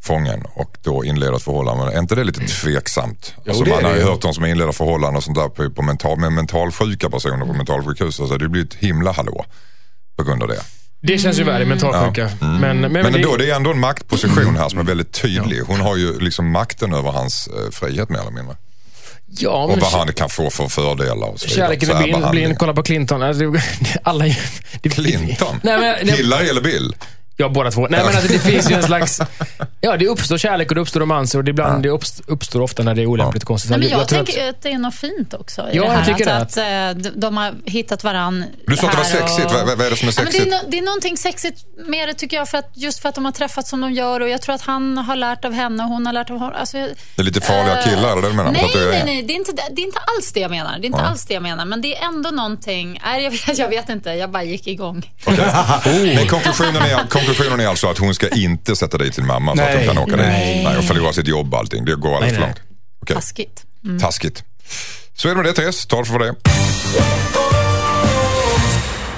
fången 0.03 0.43
och 0.53 0.77
då 0.81 1.05
inleder 1.05 1.35
ett 1.35 1.43
förhållande. 1.43 1.93
Är 1.93 1.99
inte 1.99 2.15
det 2.15 2.23
lite 2.23 2.41
tveksamt? 2.47 3.35
alltså 3.47 3.63
det 3.63 3.71
man 3.71 3.83
har 3.83 3.95
ju 3.95 4.01
hört 4.03 4.21
de 4.21 4.33
som 4.33 4.45
inleder 4.45 4.71
förhållanden 4.71 5.17
och 5.17 5.23
sånt 5.23 5.37
där 5.37 5.49
på, 5.49 5.69
på 5.71 5.81
mental, 5.81 6.19
med 6.19 6.31
mentalsjuka 6.33 7.09
personer 7.09 7.45
på 7.45 7.53
mentalsjukhus. 7.53 8.19
Alltså 8.19 8.37
det 8.37 8.49
blir 8.49 8.63
ett 8.65 8.73
himla 8.73 9.11
hallå 9.11 9.45
på 10.17 10.23
grund 10.23 10.41
av 10.43 10.47
det. 10.49 10.61
Det 11.05 11.17
känns 11.17 11.39
ju 11.39 11.43
värre 11.43 11.65
mentalsjuka. 11.65 12.29
Men, 12.41 12.59
men, 12.59 12.81
Men, 12.81 12.91
men 12.91 13.03
det, 13.13 13.19
ändå, 13.19 13.37
det 13.37 13.51
är 13.51 13.55
ändå 13.55 13.71
en 13.71 13.79
maktposition 13.79 14.57
här 14.57 14.69
som 14.69 14.79
är 14.79 14.83
väldigt 14.83 15.11
tydlig. 15.11 15.59
Hon 15.61 15.79
har 15.79 15.95
ju 15.95 16.19
liksom 16.19 16.51
makten 16.51 16.93
över 16.93 17.11
hans 17.11 17.47
eh, 17.47 17.71
frihet 17.71 18.09
mer 18.09 18.19
eller 18.19 18.31
mindre. 18.31 18.55
ja, 19.27 19.63
Och 19.63 19.69
men 19.69 19.79
vad 19.79 19.91
han 19.91 20.13
kan 20.13 20.29
få 20.29 20.49
för 20.49 20.67
fördelar 20.67 21.27
och 21.27 21.39
så 21.39 21.47
vidare. 21.47 21.77
Kärleken 21.77 21.89
är 22.25 22.29
blind, 22.31 22.57
kolla 22.59 22.73
på 22.73 22.83
Clinton. 22.83 23.21
Alltså, 23.23 23.51
det- 23.51 23.61
alla, 24.03 24.25
det, 24.81 24.89
Clinton? 24.89 25.59
Nej, 25.63 25.79
men, 25.79 25.95
nej, 26.07 26.15
Hillary 26.17 26.47
eller 26.49 26.61
Bill? 26.61 26.95
Ja, 27.37 27.49
båda 27.49 27.71
två. 27.71 27.81
Nej, 27.89 27.99
men 28.05 28.15
alltså, 28.15 28.27
det 28.33 28.39
finns 28.39 28.71
ju 28.71 28.75
en 28.75 28.83
slags... 28.83 29.19
Ja, 29.81 29.97
det 29.97 30.07
uppstår 30.07 30.37
kärlek 30.37 30.69
och 30.71 30.75
det 30.75 30.81
uppstår 30.81 30.99
romanser 30.99 31.39
och 31.39 31.43
det, 31.45 31.49
ibland, 31.49 31.83
det 31.83 31.89
uppst- 31.89 32.21
uppstår 32.27 32.61
ofta 32.61 32.83
när 32.83 32.95
det 32.95 33.01
är 33.01 33.05
olämpligt 33.05 33.43
och 33.43 33.47
konstigt. 33.47 33.69
Nej, 33.71 33.79
men 33.79 33.89
jag, 33.89 34.07
tror 34.07 34.23
tänker 34.23 34.49
att... 34.49 34.61
det 34.61 34.71
är 34.71 34.77
något 34.77 34.95
fint 34.95 35.33
också 35.33 35.61
i 35.61 35.65
Ja, 35.65 35.81
det 35.83 35.87
jag 35.87 35.93
här. 35.93 36.05
tycker 36.05 36.31
att, 36.31 36.41
att, 36.41 37.05
eh, 37.05 37.11
de- 37.15 37.37
har 37.37 37.53
hittat 37.65 38.03
varann 38.03 38.45
Du 38.67 38.75
sa 38.77 38.85
att 38.87 38.91
det 38.91 38.97
var 38.97 39.03
sexigt. 39.03 39.53
Vad, 39.53 39.65
vad 39.67 39.81
är 39.81 39.89
det 39.89 39.95
som 39.97 40.07
är 40.07 40.11
Ja, 40.17 40.23
men 40.23 40.25
det, 40.25 40.31
sexigt? 40.31 40.45
är 40.47 40.49
no, 40.63 40.69
det 40.71 40.77
är 40.77 40.81
någonting 40.81 41.17
sexigt 41.17 41.65
med 41.87 42.07
det 42.07 42.13
tycker 42.13 42.37
jag, 42.37 42.49
för 42.49 42.57
att, 42.57 42.71
just 42.73 42.99
för 43.01 43.09
att 43.09 43.15
de 43.15 43.25
har 43.25 43.31
träffats 43.31 43.69
som 43.69 43.81
de 43.81 43.91
gör 43.93 44.19
och 44.19 44.29
jag 44.29 44.41
tror 44.41 44.55
att 44.55 44.61
han 44.61 44.97
har 44.97 45.15
lärt 45.15 45.45
av 45.45 45.53
henne 45.53 45.83
och 45.83 45.89
hon 45.89 46.05
har 46.05 46.13
lärt 46.13 46.29
av 46.29 46.37
honom. 46.37 46.55
Alltså, 46.59 46.77
Det 46.77 47.21
är 47.21 47.23
lite 47.23 47.41
farliga 47.41 47.77
eh, 47.79 47.83
killar, 47.85 48.11
är 48.11 48.15
det 48.15 48.21
det 48.21 48.27
du 48.29 48.33
menar? 48.33 48.51
Nej, 48.51 48.65
att 48.65 48.73
det 48.73 48.89
nej, 48.89 49.01
nej. 49.05 49.23
Det 49.23 49.33
är, 49.33 49.35
inte, 49.35 49.51
det 49.71 49.81
är 49.81 49.85
inte 49.85 49.99
alls 50.17 50.31
det 50.33 50.39
jag 50.39 50.51
menar. 50.51 50.79
Det 50.79 50.85
är 50.85 50.87
inte 50.87 51.01
alls 51.01 51.25
det 51.25 51.33
jag 51.33 51.43
menar. 51.43 51.65
Men 51.65 51.81
det 51.81 51.95
är 51.97 52.05
ändå 52.07 52.29
någonting. 52.31 52.99
Nej, 53.05 53.23
jag, 53.23 53.31
vet, 53.31 53.57
jag 53.57 53.69
vet 53.69 53.89
inte. 53.89 54.09
Jag 54.09 54.31
bara 54.31 54.43
gick 54.43 54.67
igång. 54.67 55.11
Men 55.25 56.27
konklusionen 56.27 56.75
är, 56.81 57.07
konklusionen 57.25 57.59
är 57.59 57.67
alltså 57.67 57.87
att 57.87 57.97
hon 57.97 58.15
ska 58.15 58.29
inte 58.29 58.75
sätta 58.75 58.97
dit 58.97 59.15
sin 59.15 59.25
mamma 59.27 59.55
så 59.55 59.61
att 59.61 59.75
hon 59.75 59.85
kan 59.85 59.97
åka 59.97 60.15
nej. 60.15 60.55
dit. 60.55 60.63
Nej, 60.63 60.77
och 60.77 60.83
förlora 60.83 61.13
sitt 61.13 61.27
jobb 61.27 61.53
och 61.53 61.59
allting. 61.59 61.85
Det 61.85 61.95
går 61.95 62.15
alldeles 62.15 62.35
för 62.35 62.41
långt. 62.41 62.59
Okej, 63.01 63.15
Taskigt. 63.15 63.63
taskigt. 64.01 64.43
Så 65.13 65.27
är 65.27 65.35
det 65.35 65.35
med 65.35 65.45
det 65.45 65.53
Therese, 65.53 65.85
ta 65.85 65.99
det 65.99 66.05
för 66.05 66.19
det. 66.19 66.35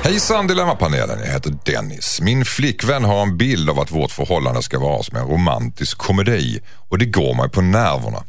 Hejsan 0.04 0.48
Dilemmapanelen, 0.48 1.20
jag 1.20 1.32
heter 1.32 1.54
Dennis. 1.66 2.22
Min 2.22 2.46
flickvän 2.46 3.04
har 3.04 3.22
en 3.22 3.38
bild 3.38 3.70
av 3.70 3.80
att 3.80 3.92
vårt 3.92 4.12
förhållande 4.12 4.64
ska 4.64 4.80
vara 4.80 5.04
som 5.04 5.18
en 5.18 5.26
romantisk 5.26 5.98
komedi 5.98 6.60
och 6.90 6.98
det 6.98 7.06
går 7.06 7.34
mig 7.34 7.50
på 7.50 7.62
nerverna. 7.62 8.24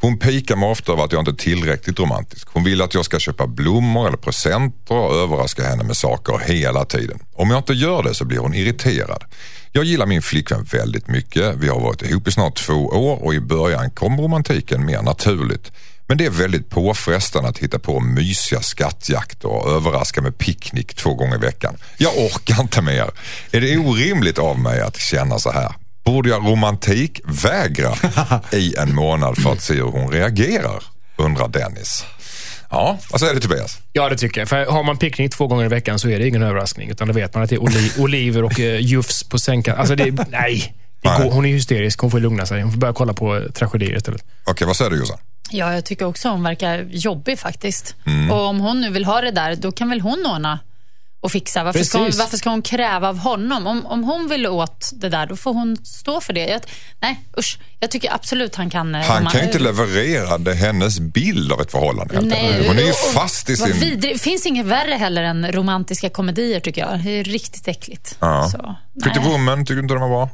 Hon 0.00 0.18
pikar 0.18 0.56
mig 0.56 0.68
ofta 0.68 0.92
över 0.92 1.04
att 1.04 1.12
jag 1.12 1.20
inte 1.20 1.30
är 1.30 1.44
tillräckligt 1.44 1.98
romantisk. 1.98 2.48
Hon 2.52 2.64
vill 2.64 2.82
att 2.82 2.94
jag 2.94 3.04
ska 3.04 3.18
köpa 3.18 3.46
blommor 3.46 4.08
eller 4.08 4.16
presenter 4.16 4.94
och 4.94 5.14
överraska 5.14 5.62
henne 5.62 5.84
med 5.84 5.96
saker 5.96 6.38
hela 6.38 6.84
tiden. 6.84 7.18
Om 7.34 7.50
jag 7.50 7.58
inte 7.58 7.72
gör 7.72 8.02
det 8.02 8.14
så 8.14 8.24
blir 8.24 8.38
hon 8.38 8.54
irriterad. 8.54 9.24
Jag 9.72 9.84
gillar 9.84 10.06
min 10.06 10.22
flickvän 10.22 10.64
väldigt 10.64 11.08
mycket. 11.08 11.54
Vi 11.56 11.68
har 11.68 11.80
varit 11.80 12.02
ihop 12.02 12.28
i 12.28 12.32
snart 12.32 12.56
två 12.56 12.86
år 12.86 13.24
och 13.24 13.34
i 13.34 13.40
början 13.40 13.90
kom 13.90 14.20
romantiken 14.20 14.84
mer 14.84 15.02
naturligt. 15.02 15.72
Men 16.06 16.18
det 16.18 16.26
är 16.26 16.30
väldigt 16.30 16.70
påfrestande 16.70 17.48
att 17.48 17.58
hitta 17.58 17.78
på 17.78 18.00
mysiga 18.00 18.60
skattjakter 18.60 19.48
och 19.48 19.70
överraska 19.70 20.22
med 20.22 20.38
picknick 20.38 20.94
två 20.94 21.14
gånger 21.14 21.34
i 21.34 21.38
veckan. 21.38 21.76
Jag 21.96 22.18
orkar 22.18 22.60
inte 22.60 22.82
mer. 22.82 23.10
Är 23.52 23.60
det 23.60 23.78
orimligt 23.78 24.38
av 24.38 24.58
mig 24.58 24.80
att 24.80 25.00
känna 25.00 25.38
så 25.38 25.50
här? 25.50 25.72
Borde 26.08 26.28
jag 26.28 26.46
romantikvägra 26.46 27.94
i 28.52 28.74
en 28.76 28.94
månad 28.94 29.42
för 29.42 29.52
att 29.52 29.62
se 29.62 29.74
hur 29.74 29.82
hon 29.82 30.12
reagerar? 30.12 30.82
Undrar 31.16 31.48
Dennis. 31.48 32.04
Ja, 32.70 32.98
vad 33.10 33.20
säger 33.20 33.34
du 33.34 33.40
Tobias? 33.40 33.78
Ja, 33.92 34.08
det 34.08 34.16
tycker 34.16 34.40
jag. 34.40 34.48
För 34.48 34.66
har 34.66 34.84
man 34.84 34.98
picknick 34.98 35.32
två 35.32 35.46
gånger 35.46 35.64
i 35.64 35.68
veckan 35.68 35.98
så 35.98 36.08
är 36.08 36.18
det 36.18 36.28
ingen 36.28 36.42
överraskning. 36.42 36.90
Utan 36.90 37.08
då 37.08 37.14
vet 37.14 37.34
man 37.34 37.42
att 37.42 37.50
det 37.50 37.56
är 37.56 37.62
oli 37.62 37.92
oliver 37.98 38.44
och 38.44 38.58
uh, 38.58 38.80
jufs 38.80 39.24
på 39.24 39.38
sänkan. 39.38 39.78
Alltså, 39.78 39.94
det 39.94 40.02
är, 40.02 40.26
nej. 40.30 40.74
Det 41.02 41.08
går, 41.08 41.30
hon 41.30 41.44
är 41.44 41.52
hysterisk. 41.52 42.00
Hon 42.00 42.10
får 42.10 42.20
lugna 42.20 42.46
sig. 42.46 42.62
Hon 42.62 42.72
får 42.72 42.78
börja 42.78 42.94
kolla 42.94 43.12
på 43.12 43.36
eh, 43.36 43.42
tragedier 43.42 43.96
istället. 43.96 44.24
Okej, 44.46 44.66
vad 44.66 44.76
säger 44.76 44.90
du 44.90 44.98
Jossan? 44.98 45.18
Ja, 45.50 45.74
jag 45.74 45.84
tycker 45.84 46.06
också 46.06 46.28
hon 46.28 46.42
verkar 46.42 46.86
jobbig 46.90 47.38
faktiskt. 47.38 47.94
Mm. 48.06 48.30
Och 48.30 48.46
om 48.46 48.60
hon 48.60 48.80
nu 48.80 48.90
vill 48.90 49.04
ha 49.04 49.20
det 49.20 49.30
där, 49.30 49.56
då 49.56 49.72
kan 49.72 49.90
väl 49.90 50.00
hon 50.00 50.26
ordna 50.26 50.58
och 51.20 51.32
fixa. 51.32 51.64
Varför, 51.64 51.84
ska 51.84 51.98
hon, 51.98 52.10
varför 52.18 52.36
ska 52.36 52.50
hon 52.50 52.62
kräva 52.62 53.08
av 53.08 53.18
honom? 53.18 53.66
Om, 53.66 53.86
om 53.86 54.04
hon 54.04 54.28
vill 54.28 54.46
åt 54.46 54.90
det 54.92 55.08
där, 55.08 55.26
då 55.26 55.36
får 55.36 55.54
hon 55.54 55.76
stå 55.84 56.20
för 56.20 56.32
det. 56.32 56.46
Jag, 56.46 56.60
nej, 57.00 57.20
usch. 57.38 57.58
Jag 57.80 57.90
tycker 57.90 58.14
absolut 58.14 58.54
han 58.54 58.70
kan... 58.70 58.94
eh, 58.94 59.00
Han 59.04 59.26
kan 59.26 59.40
ju 59.40 59.46
inte 59.46 59.58
leverera 59.58 60.38
det, 60.38 60.54
hennes 60.54 61.00
bild 61.00 61.52
av 61.52 61.60
ett 61.60 61.70
förhållande. 61.70 62.20
Nej. 62.20 62.68
Hon 62.68 62.78
är 62.78 62.82
ju 62.82 62.92
fast 62.92 63.50
i 63.50 63.56
sin... 63.56 63.66
vidrig- 63.72 64.12
Det 64.12 64.18
finns 64.20 64.46
inget 64.46 64.66
värre 64.66 64.94
heller 64.94 65.22
än 65.22 65.52
romantiska 65.52 66.08
komedier 66.10 66.60
tycker 66.60 66.80
jag. 66.80 67.04
Det 67.04 67.10
är 67.10 67.24
riktigt 67.24 67.68
äckligt. 67.68 68.16
Ja. 68.20 68.48
Så. 68.52 68.76
Woman, 69.20 69.64
tycker 69.64 69.74
du 69.74 69.80
inte 69.80 69.94
den 69.94 70.00
var 70.00 70.08
bra? 70.08 70.30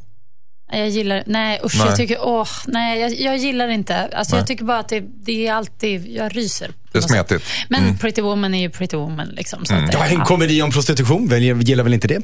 Jag 0.73 0.89
gillar, 0.89 1.23
nej 1.27 1.61
usch, 1.65 1.75
Nej. 1.79 1.87
jag 1.87 1.97
tycker, 1.97 2.19
åh, 2.21 2.49
nej, 2.67 3.01
jag, 3.01 3.21
jag 3.21 3.37
gillar 3.37 3.69
inte. 3.69 4.09
Alltså, 4.13 4.35
Nej. 4.35 4.41
jag 4.41 4.47
tycker 4.47 4.65
bara 4.65 4.79
att 4.79 4.89
det, 4.89 5.01
det 5.01 5.47
är 5.47 5.53
alltid, 5.53 6.07
jag 6.09 6.37
ryser. 6.37 6.71
Det 6.95 6.99
är 6.99 7.03
smetigt. 7.03 7.45
Men 7.69 7.99
Pretty 7.99 8.23
Woman 8.23 8.55
är 8.55 8.61
ju 8.61 8.71
Pretty 8.71 8.97
Woman 8.97 9.29
liksom. 9.29 9.65
Så 9.65 9.75
att, 9.75 9.93
Ja, 9.93 10.07
en 10.07 10.21
komedi 10.21 10.63
om 10.63 10.71
prostitution, 10.71 11.29
väl, 11.29 11.43
gillar 11.43 11.85
väl 11.85 11.95
inte 11.95 12.09
det? 12.09 12.23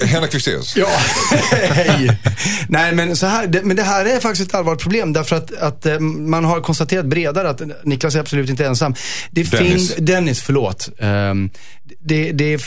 Henrik 0.06 0.32
Fexeus. 0.32 0.76
Ja, 0.76 0.88
hej. 1.70 2.18
Nej, 2.68 2.94
men, 2.94 3.16
så 3.16 3.26
här, 3.26 3.46
det, 3.46 3.62
men 3.62 3.76
det 3.76 3.82
här 3.82 4.04
är 4.04 4.20
faktiskt 4.20 4.48
ett 4.48 4.54
allvarligt 4.54 4.82
problem 4.82 5.12
därför 5.12 5.36
att, 5.36 5.52
att 5.52 5.86
eh, 5.86 5.98
man 6.00 6.44
har 6.44 6.60
konstaterat 6.60 7.06
bredare 7.06 7.50
att 7.50 7.62
Niklas 7.84 8.14
är 8.14 8.20
absolut 8.20 8.50
inte 8.50 8.66
ensam. 8.66 8.94
Det 9.30 9.50
Dennis. 9.50 9.94
Fin, 9.94 10.04
Dennis, 10.04 10.42
förlåt. 10.42 10.88
Ehm, 10.98 11.50
det, 12.04 12.32
det 12.32 12.54
eh, 12.54 12.60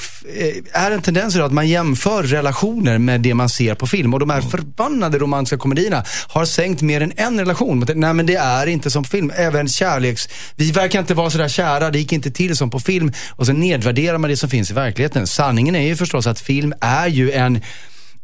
är 0.84 0.91
en 0.91 1.01
tendens 1.01 1.36
idag 1.36 1.45
att 1.45 1.54
man 1.54 1.67
jämför 1.67 2.23
relationer 2.23 2.97
med 2.97 3.21
det 3.21 3.34
man 3.34 3.49
ser 3.49 3.75
på 3.75 3.88
film 3.88 4.13
och 4.13 4.19
de 4.19 4.30
här 4.30 4.41
förbannade 4.41 5.17
romantiska 5.17 5.58
komedierna 5.58 6.04
har 6.28 6.45
sänkt 6.45 6.82
mer 6.82 7.01
än 7.01 7.12
en 7.15 7.39
relation. 7.39 7.86
Nej 7.95 8.13
men 8.13 8.25
det 8.25 8.36
är 8.36 8.67
inte 8.67 8.89
som 8.89 9.04
på 9.04 9.10
film. 9.10 9.32
Även 9.36 9.67
kärleks... 9.67 10.30
Vi 10.56 10.71
verkar 10.71 10.99
inte 11.05 11.13
vara 11.13 11.29
sådär 11.29 11.47
kära, 11.47 11.91
det 11.91 11.99
gick 11.99 12.11
inte 12.11 12.31
till 12.31 12.55
som 12.55 12.69
på 12.69 12.79
film. 12.79 13.11
Och 13.29 13.45
så 13.45 13.53
nedvärderar 13.53 14.17
man 14.17 14.29
det 14.29 14.37
som 14.37 14.49
finns 14.49 14.71
i 14.71 14.73
verkligheten. 14.73 15.27
Sanningen 15.27 15.75
är 15.75 15.87
ju 15.87 15.95
förstås 15.95 16.27
att 16.27 16.39
film 16.39 16.73
är 16.81 17.07
ju 17.07 17.31
en 17.31 17.61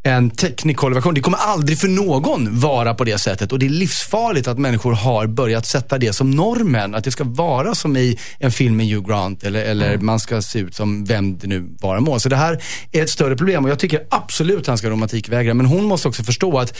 en 0.04 0.30
technicolor-version. 0.30 1.14
Det 1.14 1.22
kommer 1.22 1.38
aldrig 1.38 1.78
för 1.80 1.88
någon 1.88 2.60
vara 2.60 2.94
på 2.94 3.04
det 3.04 3.18
sättet 3.18 3.52
och 3.52 3.60
det 3.60 3.66
är 3.66 3.70
livsfarligt 3.70 4.48
att 4.48 4.60
människor 4.60 4.94
har 4.94 5.28
börjat 5.28 5.66
sätta 5.66 5.98
det 5.98 6.14
som 6.14 6.32
normen. 6.32 6.96
Att 6.96 7.04
det 7.04 7.12
ska 7.12 7.24
vara 7.24 7.76
som 7.76 7.98
i 7.98 8.20
en 8.40 8.52
film 8.52 8.78
med 8.78 8.86
Hugh 8.86 9.08
Grant 9.08 9.44
eller, 9.44 9.66
eller 9.66 9.98
man 9.98 10.20
ska 10.20 10.42
se 10.42 10.60
ut 10.60 10.76
som 10.76 11.06
vem 11.06 11.38
det 11.38 11.48
nu 11.48 11.76
vara 11.82 12.00
må. 12.00 12.20
Så 12.20 12.30
det 12.30 12.36
här 12.36 12.64
är 12.92 13.04
ett 13.04 13.10
större 13.10 13.36
problem 13.36 13.66
och 13.66 13.72
jag 13.72 13.80
tycker 13.80 14.08
absolut 14.10 14.68
han 14.68 14.78
ska 14.78 14.90
romantikvägra. 14.90 15.54
Men 15.54 15.66
hon 15.66 15.86
måste 15.86 16.08
också 16.08 16.24
förstå 16.24 16.60
att 16.60 16.78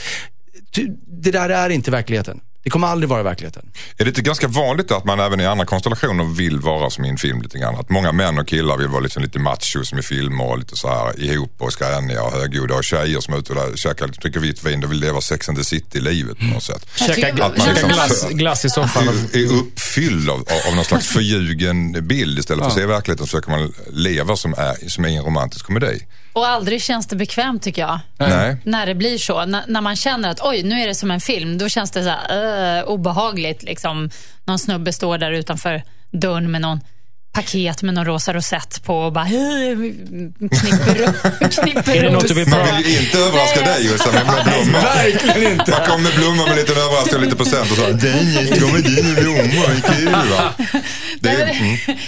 det 1.06 1.30
där 1.30 1.48
är 1.48 1.70
inte 1.70 1.90
verkligheten. 1.90 2.40
Det 2.64 2.70
kommer 2.70 2.86
aldrig 2.86 3.08
vara 3.08 3.22
verkligheten. 3.22 3.70
Är 3.98 4.04
det 4.04 4.08
inte 4.08 4.22
ganska 4.22 4.48
vanligt 4.48 4.90
att 4.90 5.04
man 5.04 5.20
även 5.20 5.40
i 5.40 5.46
andra 5.46 5.66
konstellationer 5.66 6.24
vill 6.24 6.60
vara 6.60 6.90
som 6.90 7.04
i 7.04 7.08
en 7.08 7.16
film 7.16 7.42
lite 7.42 7.58
grann? 7.58 7.74
Att 7.74 7.90
många 7.90 8.12
män 8.12 8.38
och 8.38 8.48
killar 8.48 8.76
vill 8.76 8.88
vara 8.88 9.00
liksom 9.00 9.22
lite 9.22 9.38
macho 9.38 9.84
som 9.84 9.98
i 9.98 10.02
filmer 10.02 10.44
och 10.50 10.58
lite 10.58 10.76
så 10.76 10.88
här 10.88 11.20
ihop 11.20 11.54
och 11.58 11.72
skräniga 11.72 12.22
och 12.22 12.32
högljudda 12.32 12.74
och 12.74 12.84
tjejer 12.84 13.20
som 13.20 13.34
är 13.34 13.38
ute 13.38 13.52
och 13.52 13.78
käkar 13.78 14.06
lite, 14.06 14.20
dricker 14.20 14.40
vitt 14.40 14.64
vin 14.64 14.84
och 14.84 14.92
vill 14.92 15.00
leva 15.00 15.20
Sex 15.20 15.48
and 15.48 15.58
the 15.58 15.64
City-livet 15.64 16.38
på 16.38 16.44
något 16.44 16.62
sätt. 16.62 16.86
Käka 16.94 17.28
Att 17.28 17.38
man 17.38 17.66
käka 17.66 17.72
liksom 17.72 17.88
glass, 17.88 18.28
glass 18.30 18.64
i 18.64 18.70
soffan. 18.70 19.08
är, 19.32 19.52
uppfylld 19.52 20.30
av, 20.30 20.44
av 20.68 20.76
någon 20.76 20.84
slags 20.84 21.06
förljugen 21.06 22.06
bild. 22.08 22.38
Istället 22.38 22.64
för 22.64 22.70
att 22.70 22.76
se 22.76 22.86
verkligheten 22.86 23.26
så 23.26 23.30
försöker 23.30 23.50
man 23.50 23.72
leva 23.90 24.36
som 24.36 24.54
är, 24.58 24.88
som 24.88 25.04
är 25.04 25.08
en 25.08 25.24
romantisk 25.24 25.66
komedi. 25.66 26.06
Och 26.32 26.46
aldrig 26.48 26.82
känns 26.82 27.06
det 27.06 27.16
bekvämt 27.16 27.62
tycker 27.62 27.82
jag. 27.82 28.00
Nej. 28.18 28.56
När 28.64 28.86
det 28.86 28.94
blir 28.94 29.18
så. 29.18 29.40
N- 29.40 29.56
när 29.66 29.80
man 29.80 29.96
känner 29.96 30.30
att 30.30 30.40
oj, 30.42 30.62
nu 30.62 30.80
är 30.82 30.86
det 30.86 30.94
som 30.94 31.10
en 31.10 31.20
film. 31.20 31.58
Då 31.58 31.68
känns 31.68 31.90
det 31.90 32.04
så 32.04 32.10
här, 32.10 32.78
uh, 32.82 32.88
obehagligt. 32.88 33.62
Liksom. 33.62 34.10
Någon 34.44 34.58
snubbe 34.58 34.92
står 34.92 35.18
där 35.18 35.30
utanför 35.32 35.82
dörren 36.10 36.50
med 36.50 36.60
någon 36.60 36.80
paket 37.32 37.82
med 37.82 37.94
någon 37.94 38.04
rosa 38.04 38.32
rosett 38.32 38.84
på 38.84 38.96
och 38.96 39.12
bara 39.12 39.26
knipper, 39.26 41.48
knipper 41.62 41.96
Är 41.96 42.02
det 42.02 42.10
något 42.10 42.28
du 42.28 42.34
vill 42.34 42.48
Man 42.48 42.76
vill 42.76 42.86
ju 42.92 42.98
inte 43.00 43.18
överraska 43.18 43.60
Nej, 43.60 43.74
dig 43.74 43.86
Jossan 43.86 44.14
med 44.14 44.26
med 44.26 44.44
blommor. 44.44 44.80
Verkligen 44.80 45.52
inte. 45.52 45.70
Man 45.70 45.86
kommer 45.86 45.98
med 46.10 46.14
blommor 46.18 46.46
med 46.46 46.56
lite 46.56 46.72
överraskning 46.72 47.14
och 47.16 47.22
lite 47.22 47.36
present 47.36 47.70
och 47.70 47.76
så. 47.76 47.82
Den 47.82 48.60
kommer 48.60 49.02
med 49.02 49.14
blommor, 49.22 49.94
kul 49.96 50.12
va? 50.12 50.52
Det 51.20 51.28
är, 51.28 51.42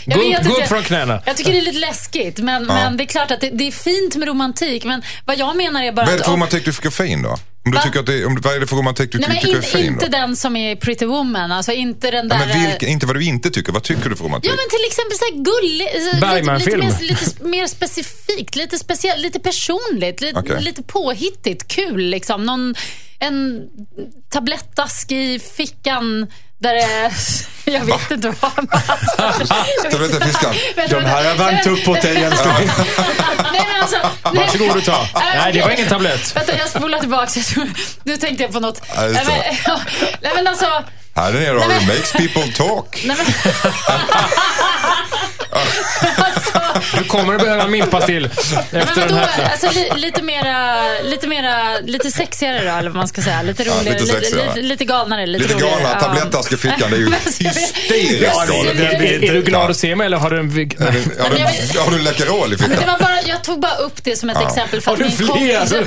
mm. 0.07 0.47
Upp, 0.47 0.59
upp 0.59 0.67
från 0.69 0.83
knäna. 0.83 1.23
Jag 1.27 1.37
tycker 1.37 1.53
det 1.53 1.59
är 1.59 1.63
lite 1.63 1.79
läskigt, 1.79 2.39
men, 2.39 2.67
men 2.67 2.97
det 2.97 3.05
är 3.05 3.07
klart 3.07 3.31
att 3.31 3.41
det, 3.41 3.51
det 3.51 3.67
är 3.67 3.73
fint 3.73 4.17
med 4.17 4.29
romantik. 4.29 4.85
Men 4.85 5.03
vad 5.25 5.39
jag 5.39 5.57
menar 5.57 5.83
är 5.83 5.93
bara 5.93 6.07
Vad 6.07 6.15
är 6.15 6.19
det 6.19 6.25
för 6.25 6.31
om- 6.31 6.37
romantik 6.37 6.65
du 6.65 6.71
är 6.71 6.91
fin 6.91 7.23
då? 7.23 7.37
Om 7.64 7.70
du 7.70 7.77
Va? 7.79 7.83
tycker 7.83 8.00
att 8.00 8.07
det, 8.07 8.24
om, 8.24 8.40
vad 8.40 8.55
är 8.57 8.61
det 8.61 8.66
för 8.66 8.77
romantik 8.77 9.12
du 9.12 9.18
Nej, 9.18 9.29
men 9.29 9.38
tycker 9.38 9.53
är 9.53 9.57
in, 9.57 9.62
fin 9.62 9.87
inte 9.87 10.07
då? 10.07 10.11
den 10.11 10.37
som 10.37 10.57
är 10.57 10.77
Pretty 10.77 11.07
Woman. 11.07 11.53
Alltså 11.53 11.72
inte 11.72 12.11
den 12.11 12.29
där... 12.29 12.40
Ja, 12.40 12.46
men 12.46 12.70
vilka, 12.70 12.87
inte 12.87 13.07
vad 13.07 13.16
du 13.16 13.24
inte 13.24 13.50
tycker, 13.50 13.72
vad 13.72 13.83
tycker 13.83 14.11
du 14.11 14.16
för 14.16 14.24
romantik? 14.24 14.50
Ja, 14.50 14.57
men 14.57 14.68
till 14.70 14.87
exempel 14.87 15.18
så 15.18 15.24
här 15.24 15.44
gullig, 15.44 15.88
så 15.88 15.98
lite, 15.98 16.16
lite, 16.16 16.27
Bergman-film. 16.27 16.81
mer, 16.81 17.00
lite 17.00 17.44
mer 17.44 17.66
specifikt, 17.66 18.57
lite 18.57 18.79
speciellt, 18.79 19.20
lite 19.20 19.40
personligt, 19.40 20.20
lite, 20.20 20.38
Okej. 20.38 20.62
lite 20.62 20.83
påhittigt, 20.83 21.68
kul 21.68 22.00
liksom. 22.00 22.44
Någon, 22.44 22.74
en 23.18 23.62
tablettask 24.29 25.12
i 25.12 25.38
fickan 25.38 26.27
där 26.59 26.75
det... 26.75 27.11
Jag 27.73 27.85
vet 27.85 28.11
inte 28.11 28.35
vad. 28.40 28.71
Tablettafiskan. 29.90 30.55
De 30.88 31.05
här 31.05 31.25
har 31.25 31.35
värmt 31.35 31.67
upp 31.67 31.85
älskling. 32.05 32.71
Nej, 33.53 33.67
men 33.73 33.83
alltså, 33.83 33.97
nej. 34.33 34.47
Varsågod 34.47 34.77
och 34.77 34.85
ta. 34.85 35.09
Nej, 35.14 35.53
det 35.53 35.61
var 35.61 35.71
ingen 35.71 35.88
tablett. 35.88 36.37
Vänta, 36.37 36.59
jag 36.59 36.69
spolar 36.69 36.99
tillbaka. 36.99 37.40
Nu 38.03 38.17
tänkte 38.17 38.43
jag 38.43 38.53
på 38.53 38.61
något. 38.61 38.83
Nej, 38.97 39.09
det. 39.09 39.25
men, 39.27 39.40
nej, 40.21 40.33
men 40.35 40.47
alltså... 40.47 40.85
Här 41.17 41.33
nere 41.33 41.59
har 41.59 41.69
du 41.69 41.87
Makes 41.87 42.12
People 42.12 42.53
Talk. 42.53 43.05
Nej, 43.05 43.17
men, 43.17 43.27
Du 46.98 47.04
kommer 47.04 47.35
att 47.35 47.40
behöva 47.42 47.62
en 47.64 47.70
mintpastill 47.70 48.30
men 48.70 48.80
efter 48.83 49.00
den 49.09 49.14
här. 49.18 49.50
alltså, 49.52 49.70
li, 49.70 49.90
lite 49.96 50.22
mera, 50.22 50.76
lite 51.02 51.26
mera, 51.28 51.78
lite 51.78 52.11
sexigare 52.11 52.64
då, 52.64 52.70
eller 52.70 52.90
vad 52.90 52.96
man 52.96 53.09
ska 53.09 53.22
säga. 53.22 53.42
Lite 53.42 53.62
Ja, 53.62 53.72
roligare, 53.72 53.98
lite 54.00 54.04
lite, 54.04 54.20
sexigare. 54.26 54.46
lite, 54.48 54.61
lite 54.61 54.85
galnare, 54.85 55.26
lite, 55.26 55.44
Lite 55.44 55.61
galna, 55.61 55.88
Ja. 55.92 56.00
tablettask 56.00 56.52
i 56.52 56.57
fickan, 56.57 56.90
det 56.90 56.96
är 56.96 57.00
ju 57.00 57.11
hysteriskt 57.24 57.76
Ja, 58.22 58.44
Är, 58.44 59.33
du 59.33 59.42
glad 59.42 59.70
att 59.70 59.76
se 59.76 59.96
mig 59.96 60.07
eller 60.07 60.16
har 60.16 60.30
du 60.30 60.38
en... 60.38 60.50
vig- 60.50 60.80
Har 60.80 60.90
du, 60.92 61.78
har 61.80 61.90
du, 61.90 61.98
Läkerol 61.98 62.52
i 62.52 62.57
Men 62.61 62.70
det 62.70 62.76
fickan? 62.76 62.92
var 62.92 62.98
bara, 63.07 63.22
jag 63.22 63.44
tog 63.44 63.61
bara 63.61 63.74
upp 63.76 64.04
det 64.04 64.16
som 64.16 64.30
ett 64.30 64.37
Ja. 64.40 64.48
exempel 64.48 64.80
för 64.80 64.90
Har 64.96 65.04
att 65.04 65.11
du 65.18 65.26
fler? 65.26 65.87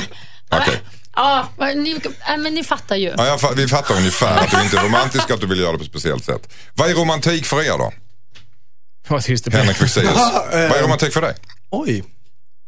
Okej. 0.52 0.82
Ja, 1.16 1.48
ni, 1.76 2.00
ja, 2.28 2.38
men 2.38 2.54
ni 2.54 2.64
fattar 2.64 2.96
ju. 2.96 3.14
Ja, 3.18 3.26
jag, 3.28 3.40
fa- 3.40 3.54
vi 3.56 3.68
fattar 3.68 3.96
ungefär 3.96 4.38
att 4.38 4.52
du 4.52 4.62
inte 4.62 4.78
är 4.78 4.82
romantisk, 4.82 5.32
att 5.32 5.42
du 5.42 5.48
vill 5.48 5.60
göra 5.60 5.72
det 5.72 5.78
på 5.78 5.84
ett 5.84 5.90
speciellt 5.90 6.26
sätt. 6.26 6.54
Vad 6.76 6.90
är 6.90 6.94
romantik 6.94 7.46
för 7.46 7.64
er 7.64 7.78
då? 7.78 7.92
Vad 9.08 9.24
tyst 9.24 9.46
det 9.46 9.58
Henrik. 9.58 9.78
Fexeus. 9.78 10.06
Vad 10.52 10.54
är 10.54 10.84
romantik 10.84 11.14
för 11.14 11.22
dig? 11.22 11.34
Oj. 11.72 12.04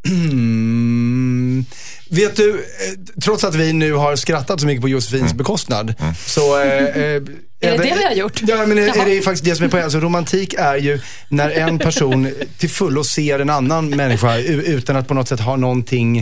Mm. 0.07 1.65
Vet 2.09 2.35
du, 2.35 2.53
eh, 2.59 3.19
trots 3.23 3.43
att 3.43 3.55
vi 3.55 3.73
nu 3.73 3.93
har 3.93 4.15
skrattat 4.15 4.59
så 4.61 4.65
mycket 4.67 4.81
på 4.81 4.89
Josefins 4.89 5.33
bekostnad, 5.33 5.93
så... 6.25 6.59
Eh, 6.61 6.65
eh, 6.67 6.81
är 7.61 7.71
det 7.71 7.77
det 7.77 7.95
vi 7.97 8.03
har 8.03 8.11
gjort? 8.13 8.41
Ja, 8.47 8.65
men 8.65 8.77
är, 8.77 8.87
Jaha. 8.87 8.95
är 8.95 9.05
det 9.05 9.21
faktiskt 9.21 9.43
det 9.45 9.55
som 9.55 9.65
är 9.65 9.69
poängen. 9.69 9.83
Alltså, 9.83 9.99
romantik 9.99 10.53
är 10.53 10.75
ju 10.75 10.99
när 11.29 11.49
en 11.49 11.79
person 11.87 12.31
till 12.57 12.69
fullo 12.69 13.03
ser 13.03 13.39
en 13.39 13.49
annan 13.49 13.89
människa 13.89 14.37
utan 14.37 14.95
att 14.95 15.07
på 15.07 15.13
något 15.13 15.27
sätt 15.27 15.39
ha 15.39 15.55
någonting 15.55 16.19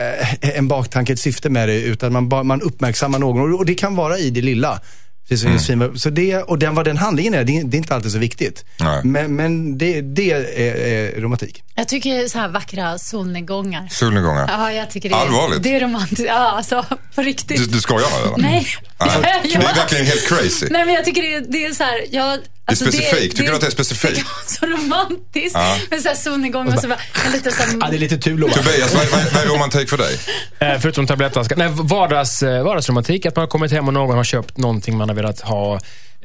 eh, 0.00 0.56
en 0.58 0.68
baktanke, 0.68 1.12
ett 1.12 1.20
syfte 1.20 1.50
med 1.50 1.68
det, 1.68 1.80
utan 1.82 2.12
man, 2.12 2.46
man 2.46 2.62
uppmärksammar 2.62 3.18
någon. 3.18 3.52
Och- 3.52 3.58
Och 3.58 3.66
det 3.66 3.74
kan 3.74 3.96
vara 3.96 4.18
i 4.18 4.30
det 4.30 4.40
lilla. 4.42 4.80
Precis 5.28 5.42
som 5.42 5.52
Josefin 5.52 5.98
så 5.98 6.10
det, 6.10 6.36
och 6.36 6.58
den, 6.58 6.74
vad 6.74 6.84
den 6.84 6.96
handlingen 6.96 7.34
är, 7.34 7.44
det, 7.44 7.58
är- 7.58 7.64
det 7.64 7.76
är 7.76 7.78
inte 7.78 7.94
alltid 7.94 8.12
så 8.12 8.18
viktigt. 8.18 8.64
Nej. 8.80 9.00
Men, 9.04 9.36
men 9.36 9.78
det, 9.78 10.00
det 10.00 10.30
är, 10.32 10.58
är 10.58 11.20
romantik. 11.20 11.62
Jag 11.74 11.88
tycker 11.88 12.28
så 12.28 12.38
här 12.38 12.48
vackra 12.48 12.98
solnedgångar. 12.98 13.88
Solnedgångar? 13.90 14.46
Ja, 14.48 14.72
jag 14.72 14.90
tycker 14.90 15.08
det 15.08 15.14
är, 15.14 15.18
Allvarligt? 15.20 15.62
det 15.62 15.74
är 15.76 15.80
romantiskt. 15.80 16.24
Ja, 16.26 16.34
alltså 16.56 16.84
på 17.14 17.22
riktigt. 17.22 17.58
Du, 17.58 17.66
du 17.66 17.80
skojar 17.80 18.10
med 18.10 18.20
det? 18.20 18.26
eller? 18.26 18.38
Nej. 18.50 18.66
Nej. 19.00 19.40
Det 19.44 19.54
är 19.54 19.74
verkligen 19.74 20.06
helt 20.06 20.28
crazy. 20.28 20.66
Nej, 20.70 20.84
men 20.84 20.94
jag 20.94 21.04
tycker 21.04 21.22
det 21.22 21.34
är, 21.34 21.44
det 21.48 21.64
är 21.66 21.72
så 21.72 21.82
här, 21.84 22.00
jag, 22.10 22.38
alltså 22.64 22.84
specifikt. 22.84 23.36
Tycker 23.36 23.50
du 23.50 23.54
att 23.54 23.60
det 23.60 23.66
är 23.66 23.70
specifikt? 23.70 24.14
Det 24.14 24.20
är 24.20 24.56
så 24.60 24.66
romantiskt. 24.66 25.54
Ja. 25.54 25.76
Med 25.90 26.02
så 26.02 26.08
här 26.08 26.16
solnedgång 26.16 26.72
och 26.72 26.80
så 26.80 26.88
bara, 26.88 26.98
en 27.26 27.32
liten 27.32 27.52
så 27.52 27.62
Ja, 27.80 27.86
det 27.90 27.96
är 27.96 27.98
lite 27.98 28.18
Tulo 28.18 28.46
va? 28.46 28.52
Tobias, 28.54 28.94
vad, 28.94 29.06
vad, 29.06 29.32
vad 29.34 29.42
är 29.42 29.48
romantik 29.48 29.88
för 29.90 29.96
dig? 29.98 30.18
Eh, 30.58 30.78
Förutom 30.80 31.06
tablettaskan. 31.06 31.58
Nej, 31.58 31.68
vardags, 31.74 32.42
eh, 32.42 32.64
vardagsromantik. 32.64 33.26
Att 33.26 33.36
man 33.36 33.42
har 33.42 33.48
kommit 33.48 33.72
hem 33.72 33.88
och 33.88 33.94
någon 33.94 34.16
har 34.16 34.24
köpt 34.24 34.56
någonting 34.58 34.96
man 34.96 35.08
har 35.08 35.13
velat 35.14 35.40
ha. 35.40 35.74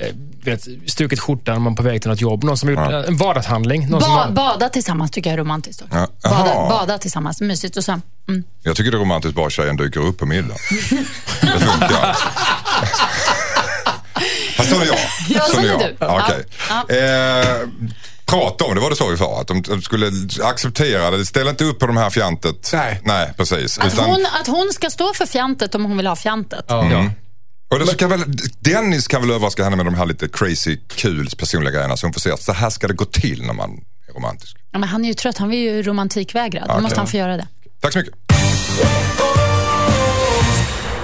Eh, 0.02 0.08
vet, 0.44 0.68
strukit 0.88 1.20
skjortan 1.20 1.54
när 1.56 1.60
man 1.60 1.74
är 1.74 1.78
på 1.78 1.84
väg 1.84 2.02
till 2.02 2.10
något 2.10 2.22
jobb. 2.22 2.44
Någon 2.44 2.58
som 2.58 2.70
har 2.70 2.84
gjort 2.84 2.92
Ja. 2.94 3.00
eh, 3.00 3.08
en 3.08 3.18
vardagshandling. 3.18 3.90
Någon 3.90 4.02
som 4.02 4.12
ba, 4.12 4.24
har, 4.24 4.32
bada 4.32 4.70
tillsammans 4.70 5.12
tycker 5.12 5.30
jag 5.30 5.34
är 5.34 5.38
romantiskt 5.44 5.82
också. 5.82 6.08
Ja. 6.24 6.30
Bada, 6.30 6.54
bada 6.70 6.98
tillsammans, 6.98 7.42
mysigt 7.42 7.78
och 7.78 7.84
så. 7.84 7.92
Mm. 8.28 8.44
Jag 8.64 8.76
tycker 8.76 8.92
det 8.92 8.98
är 8.98 9.02
romantiskt 9.02 9.36
bara 9.36 9.50
tjejen 9.50 9.78
dyker 9.78 10.00
upp 10.00 10.18
på 10.18 10.26
middag. 10.26 10.56
Det 11.42 11.60
funkar. 11.60 12.18
Fast 14.58 14.70
sån 14.70 14.82
är 14.82 14.86
jag. 14.86 14.98
Ja, 15.30 15.42
sån 15.42 15.64
är 15.64 15.68
jag. 15.68 15.80
du. 15.80 15.96
Ja, 16.00 16.22
okej. 16.26 16.44
Ja. 16.70 16.96
Eh, 16.96 17.68
prata 18.26 18.66
om 18.66 18.76
det, 18.76 18.82
var 18.82 18.90
det 18.90 18.96
så 18.96 19.10
vi 19.10 19.18
sa? 19.18 19.42
Att 19.42 19.48
de, 19.48 19.62
de 19.62 19.82
skulle 19.82 20.12
acceptera 20.44 21.12
det. 21.12 21.26
Ställ 21.26 21.48
inte 21.48 21.64
upp 21.64 21.80
på 21.80 21.88
de 21.88 21.98
här 21.98 22.10
fjantet. 22.10 22.70
Nej. 22.74 23.02
Nej, 23.04 23.34
precis. 23.38 23.78
Att, 23.80 23.94
Utan- 23.94 24.06
hon, 24.06 24.26
att 24.42 24.48
hon 24.48 24.70
ska 24.74 24.90
stå 24.90 25.14
för 25.14 25.26
fjantet 25.26 25.76
om 25.76 25.86
hon 25.86 25.98
vill 25.98 26.08
ha 26.08 26.16
fjantet. 26.16 26.72
Mm. 26.72 27.12
Och 27.70 27.80
då 27.80 27.86
så 27.86 27.96
kan 27.96 28.10
väl, 28.10 28.24
Dennis 28.60 29.08
kan 29.08 29.22
väl 29.22 29.32
överraska 29.32 29.64
henne 29.64 29.76
med 29.76 29.86
de 29.86 29.94
här 29.96 30.06
lite 30.06 30.28
crazy, 30.30 30.78
kul 30.88 31.30
personliga 31.38 31.72
grejerna 31.72 31.98
så 31.98 32.06
hon 32.06 32.14
får 32.14 32.22
se 32.22 32.32
att 32.32 32.42
så 32.42 32.54
här 32.54 32.70
ska 32.70 32.88
det 32.88 32.94
gå 32.94 33.06
till 33.06 33.44
när 33.46 33.54
man 33.54 33.72
är 34.10 34.14
romantisk. 34.14 34.58
Ja, 34.72 34.80
men 34.80 34.90
han 34.90 35.06
är 35.06 35.08
ju 35.08 35.14
trött, 35.14 35.38
han 35.38 35.50
vill 35.50 35.60
ju 35.60 35.84
romantikvägra. 35.84 36.66
Då 36.68 36.82
måste 36.82 37.00
han 37.00 37.08
få 37.08 37.18
göra 37.18 37.38
det. 37.38 37.48
Tack 37.82 37.94
så 37.94 38.00
mycket. 38.00 38.14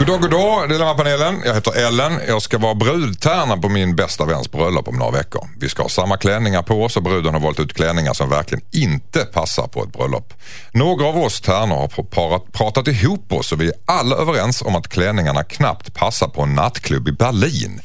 God 0.06 0.22
dag, 0.22 0.22
god 0.22 0.32
dag, 0.32 0.70
Dilemmapanelen. 0.70 1.42
Jag 1.46 1.54
heter 1.54 1.88
Ellen. 1.88 2.20
Jag 2.28 2.42
ska 2.42 2.58
vara 2.58 2.76
brudtärna 2.76 3.58
på 3.58 3.70
min 3.70 3.96
bästa 3.96 4.26
väns 4.26 4.52
bröllop 4.52 4.88
om 4.88 4.96
några 4.96 5.12
veckor. 5.12 5.48
Vi 5.60 5.70
ska 5.70 5.82
ha 5.82 5.90
samma 5.90 6.18
klänningar 6.18 6.62
på 6.62 6.84
oss 6.84 6.98
och 6.98 7.04
bruden 7.04 7.34
har 7.34 7.42
valt 7.42 7.60
ut 7.60 7.74
klänningar 7.74 8.14
som 8.14 8.30
verkligen 8.30 8.64
inte 8.72 9.20
passar 9.20 9.68
på 9.68 9.84
ett 9.84 9.94
bröllop. 9.94 10.34
Några 10.72 11.06
av 11.06 11.18
oss 11.18 11.42
tärnor 11.42 11.76
har 11.76 12.04
parat, 12.04 12.52
pratat 12.52 12.88
ihop 12.88 13.34
oss 13.34 13.52
och 13.52 13.62
vi 13.62 13.68
är 13.68 13.74
alla 13.86 14.16
överens 14.16 14.62
om 14.62 14.76
att 14.76 14.88
klänningarna 14.88 15.44
knappt 15.44 15.94
passar 15.94 16.28
på 16.28 16.42
en 16.42 16.56
nattklubb 16.56 17.08
i 17.08 17.12
Berlin. 17.12 17.82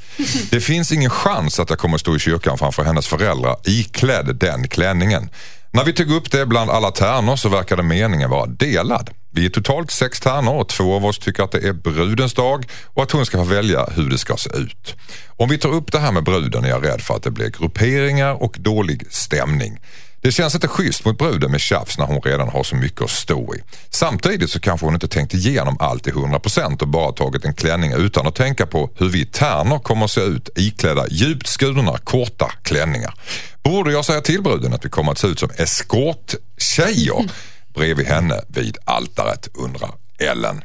Det 0.51 0.61
finns 0.61 0.93
ingen 0.93 1.11
chans 1.11 1.61
att 1.61 1.71
jag 1.71 1.79
kommer 1.79 1.99
stå 1.99 2.17
i 2.17 2.19
kyrkan 2.19 2.59
framför 2.59 2.85
hennes 2.85 3.07
föräldrar 3.07 3.57
iklädd 3.65 4.37
den 4.37 4.69
klänningen. 4.69 5.31
När 5.71 5.85
vi 5.85 5.93
tog 5.93 6.11
upp 6.11 6.31
det 6.31 6.47
bland 6.47 6.71
alla 6.71 6.91
tärnor 6.91 7.37
så 7.37 7.49
verkade 7.49 7.83
meningen 7.83 8.31
vara 8.31 8.47
delad. 8.47 9.11
Vi 9.33 9.47
är 9.47 9.51
totalt 9.51 9.91
sex 9.91 10.21
tärnor 10.21 10.55
och 10.55 10.69
två 10.69 10.95
av 10.95 11.07
oss 11.07 11.19
tycker 11.19 11.43
att 11.43 11.53
det 11.53 11.69
är 11.69 11.73
brudens 11.73 12.35
dag 12.35 12.67
och 12.87 13.03
att 13.03 13.11
hon 13.11 13.27
ska 13.27 13.39
få 13.39 13.45
välja 13.45 13.87
hur 13.97 14.11
det 14.11 14.19
ska 14.19 14.37
se 14.37 14.51
ut. 14.57 14.97
Om 15.29 15.49
vi 15.49 15.59
tar 15.59 15.69
upp 15.69 15.93
det 15.93 15.99
här 15.99 16.13
med 16.13 16.25
bruden 16.25 16.65
är 16.65 16.69
jag 16.69 16.87
rädd 16.87 17.01
för 17.01 17.17
att 17.17 17.23
det 17.23 17.31
blir 17.31 17.51
grupperingar 17.51 18.43
och 18.43 18.57
dålig 18.59 19.07
stämning. 19.11 19.79
Det 20.23 20.33
känns 20.33 20.55
inte 20.55 20.69
schysst 20.69 21.05
mot 21.05 21.19
bruden 21.19 21.51
med 21.51 21.61
tjafs 21.61 21.99
när 21.99 22.07
hon 22.07 22.21
redan 22.21 22.49
har 22.49 22.65
så 22.65 22.77
mycket 22.77 23.03
att 23.03 23.11
stå 23.11 23.55
i. 23.55 23.59
Samtidigt 23.91 24.51
så 24.51 24.61
kanske 24.61 24.87
hon 24.87 24.95
inte 24.95 25.09
tänkt 25.09 25.35
igenom 25.35 25.77
allt 25.81 26.05
till 26.05 26.13
100% 26.13 26.83
och 26.83 26.89
bara 26.89 27.13
tagit 27.13 27.45
en 27.45 27.55
klänning 27.55 27.93
utan 27.93 28.27
att 28.27 28.35
tänka 28.35 28.67
på 28.67 28.91
hur 28.97 29.09
vi 29.09 29.27
tärnor 29.27 29.79
kommer 29.79 30.05
att 30.05 30.11
se 30.11 30.21
ut 30.21 30.49
iklädda 30.57 31.07
djupt 31.09 31.47
skurna 31.47 31.99
korta 31.99 32.53
klänningar. 32.63 33.15
Borde 33.63 33.93
jag 33.93 34.05
säga 34.05 34.21
till 34.21 34.43
bruden 34.43 34.75
att 34.75 34.85
vi 34.85 34.89
kommer 34.89 35.13
att 35.13 35.19
se 35.19 35.27
ut 35.27 35.39
som 35.39 35.51
eskorttjejer 35.57 37.31
bredvid 37.75 38.07
henne 38.07 38.41
vid 38.49 38.79
altaret 38.85 39.49
undrar 39.55 39.91
Ellen. 40.19 40.65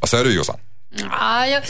Vad 0.00 0.08
säger 0.10 0.24
du 0.24 0.34
Jossan? 0.34 0.56
Ja, 1.10 1.46
jag, 1.46 1.62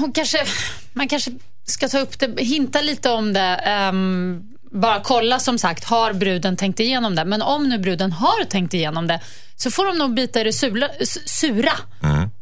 hon 0.00 0.12
kanske, 0.12 0.46
man 0.92 1.08
kanske 1.08 1.30
ska 1.66 1.88
ta 1.88 1.98
upp 1.98 2.18
det, 2.18 2.42
hinta 2.44 2.80
lite 2.80 3.10
om 3.10 3.32
det. 3.32 3.40
ehm, 3.64 4.42
bara 4.72 5.00
kolla 5.00 5.38
som 5.38 5.58
sagt, 5.58 5.84
har 5.84 6.12
bruden 6.12 6.56
tänkt 6.56 6.80
igenom 6.80 7.14
det? 7.14 7.24
Men 7.24 7.42
om 7.42 7.68
nu 7.68 7.78
bruden 7.78 8.12
har 8.12 8.44
tänkt 8.44 8.74
igenom 8.74 9.06
det 9.06 9.20
så 9.56 9.70
får 9.70 9.86
de 9.86 9.98
nog 9.98 10.14
bita 10.14 10.40
i 10.40 10.44
det 10.44 10.52
sura. 10.52 10.88
s- 10.88 11.28
sura. 11.28 11.72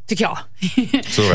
tycker 0.06 0.24
jag. 0.24 0.38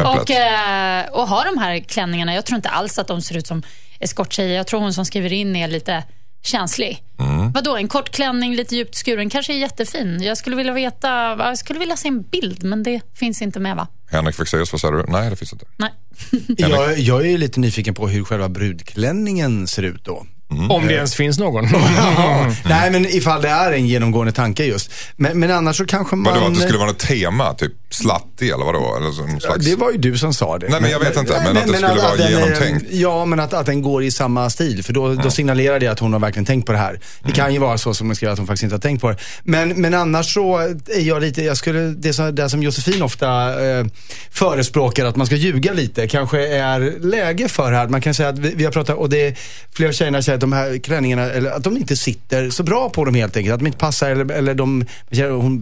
Och, 0.22 0.32
eh, 0.32 1.06
och 1.06 1.28
ha 1.28 1.44
de 1.44 1.58
här 1.58 1.80
klänningarna. 1.80 2.34
Jag 2.34 2.46
tror 2.46 2.56
inte 2.56 2.70
alls 2.70 3.00
att 3.00 3.08
de 3.08 3.22
ser 3.22 3.38
ut 3.38 3.48
som 3.48 3.64
eskorttjejer. 4.00 4.58
Jag 4.58 4.68
tror 4.68 4.80
hon 4.80 4.94
som 4.94 5.06
skriver 5.06 5.34
in 5.34 5.56
är 5.56 5.68
lite 5.68 6.04
känslig. 6.44 7.04
Mm. 7.20 7.33
Vadå, 7.52 7.78
en 7.78 7.88
kort 7.88 8.10
klänning, 8.10 8.56
lite 8.56 8.76
djupt 8.76 8.96
skuren, 8.96 9.30
kanske 9.30 9.54
är 9.54 9.58
jättefin. 9.58 10.24
Jag 10.24 10.38
skulle 10.38 10.56
vilja 10.56 10.74
veta, 10.74 11.08
jag 11.40 11.58
skulle 11.58 11.80
vilja 11.80 11.98
se 11.98 12.08
en 12.08 12.22
bild, 12.22 12.64
men 12.64 12.84
det 12.84 13.02
finns 13.14 13.42
inte 13.42 13.60
med 13.60 13.76
va? 13.76 13.88
Henrik 14.12 14.36
Fexeus, 14.36 14.72
vad 14.72 14.82
säger 14.82 14.94
du? 14.94 15.06
Nej, 15.08 15.30
det 15.30 15.36
finns 15.36 15.54
inte. 15.54 15.66
Nej. 15.78 15.92
Jag, 16.58 17.00
jag 17.00 17.22
är 17.22 17.30
ju 17.30 17.38
lite 17.38 17.60
nyfiken 17.60 17.94
på 17.94 18.08
hur 18.08 18.24
själva 18.24 18.50
brudklänningen 18.50 19.68
ser 19.68 19.84
ut 19.84 20.06
då. 20.06 20.26
Om 20.70 20.88
det 20.88 20.94
ens 20.94 21.16
finns 21.16 21.40
någon. 21.40 21.64
Nej, 22.66 22.92
men 22.92 23.06
ifall 23.06 23.42
det 23.42 23.50
är 23.50 23.72
en 23.72 23.88
genomgående 23.88 24.32
tanke 24.32 24.66
just. 24.66 24.92
Men, 25.16 25.40
men 25.40 25.52
annars 25.52 25.78
så 25.78 25.86
kanske 25.86 26.16
man... 26.16 26.34
Vadå, 26.34 26.46
att 26.46 26.54
det 26.54 26.62
skulle 26.62 26.78
vara 26.78 26.88
något 26.88 27.00
tema? 27.00 27.54
Typ 27.54 27.74
slattig 27.94 28.50
eller 28.50 28.66
vadå? 28.66 28.96
Eller 28.98 29.12
som 29.12 29.40
slags... 29.40 29.66
Det 29.66 29.76
var 29.76 29.92
ju 29.92 29.98
du 29.98 30.18
som 30.18 30.34
sa 30.34 30.58
det. 30.58 30.70
Nej, 30.70 30.82
men 30.82 30.92
jag 30.92 31.00
vet 31.00 31.18
inte, 31.18 31.34
men 31.44 31.58
att 31.58 31.68
det 31.68 31.74
skulle 31.74 31.88
vara 31.88 32.16
den, 32.18 32.34
eh, 32.34 32.40
genomtänkt. 32.40 32.86
Ja, 32.92 33.26
men 33.26 33.40
att, 33.40 33.54
att 33.54 33.66
den 33.66 33.82
går 33.82 34.04
i 34.04 34.12
samma 34.12 34.50
stil. 34.50 34.84
För 34.84 34.94
då, 34.94 35.14
då 35.14 35.30
signalerar 35.32 35.80
det 35.80 35.88
att 35.88 36.00
hon 36.00 36.14
har 36.14 36.20
verkligen 36.20 36.46
tänkt 36.46 36.66
på 36.66 36.72
det 36.72 36.78
här. 36.78 36.94
Det 36.94 37.00
Mm. 37.24 37.36
kan 37.36 37.54
ju 37.54 37.60
vara 37.60 37.78
så 37.78 37.94
som 37.94 38.08
hon 38.08 38.16
skriver 38.16 38.32
att 38.34 38.38
hon 38.40 38.48
faktiskt 38.48 38.64
inte 38.64 38.76
har 38.76 38.80
tänkt 38.82 39.02
på 39.02 39.10
det. 39.10 39.18
Men, 39.44 39.70
men 39.70 39.94
annars 39.94 40.34
så 40.34 40.58
är 40.58 41.02
jag 41.02 41.22
lite, 41.22 41.42
jag 41.44 41.58
skulle, 41.58 41.80
det, 41.80 42.14
som, 42.14 42.36
det 42.36 42.50
som 42.50 42.64
Josefin 42.64 43.02
ofta 43.02 43.64
eh, 43.66 43.86
förespråkar, 44.32 45.06
att 45.06 45.16
man 45.16 45.26
ska 45.28 45.36
ljuga 45.36 45.74
lite, 45.74 46.08
kanske 46.08 46.48
är 46.48 47.00
läge 47.00 47.48
för 47.50 47.72
här. 47.72 47.88
Man 47.88 48.02
kan 48.02 48.14
säga 48.14 48.30
att 48.30 48.40
vi, 48.40 48.54
vi 48.56 48.64
har 48.66 48.72
pratat, 48.72 48.98
och 48.98 49.10
det 49.10 49.28
är 49.28 49.36
flera 49.74 49.94
tjejerna 49.94 50.22
säger 50.22 50.36
att 50.36 50.42
de 50.42 50.54
här 50.54 50.78
klänningarna, 50.78 51.24
eller 51.32 51.52
att 51.52 51.64
de 51.64 51.78
inte 51.78 51.98
sitter 51.98 52.50
så 52.50 52.64
bra 52.64 52.90
på 52.90 53.06
dem 53.06 53.16
helt 53.16 53.38
enkelt. 53.38 53.54
Att 53.54 53.60
de 53.60 53.66
inte 53.68 53.80
passar 53.80 54.10
eller, 54.10 54.32
eller 54.32 54.54
de, 54.54 54.86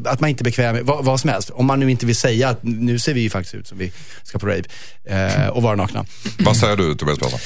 att 0.05 0.19
man 0.19 0.29
inte 0.29 0.41
är 0.41 0.43
bekväm 0.43 0.75
med 0.75 0.85
vad, 0.85 1.05
vad 1.05 1.19
som 1.19 1.29
helst. 1.29 1.49
Om 1.49 1.65
man 1.65 1.79
nu 1.79 1.91
inte 1.91 2.05
vill 2.05 2.15
säga 2.21 2.49
att 2.49 2.63
nu 2.63 2.99
ser 2.99 3.13
vi 3.13 3.21
ju 3.21 3.29
faktiskt 3.29 3.55
ut 3.55 3.67
som 3.67 3.77
vi 3.77 3.91
ska 4.23 4.39
på 4.39 4.45
rave 4.45 4.63
eh, 5.05 5.47
och 5.47 5.61
vara 5.63 5.75
nakna. 5.75 6.05
Vad 6.39 6.57
säger 6.57 6.77
du 6.77 6.95
Tobias 6.95 7.19
Persson? 7.19 7.39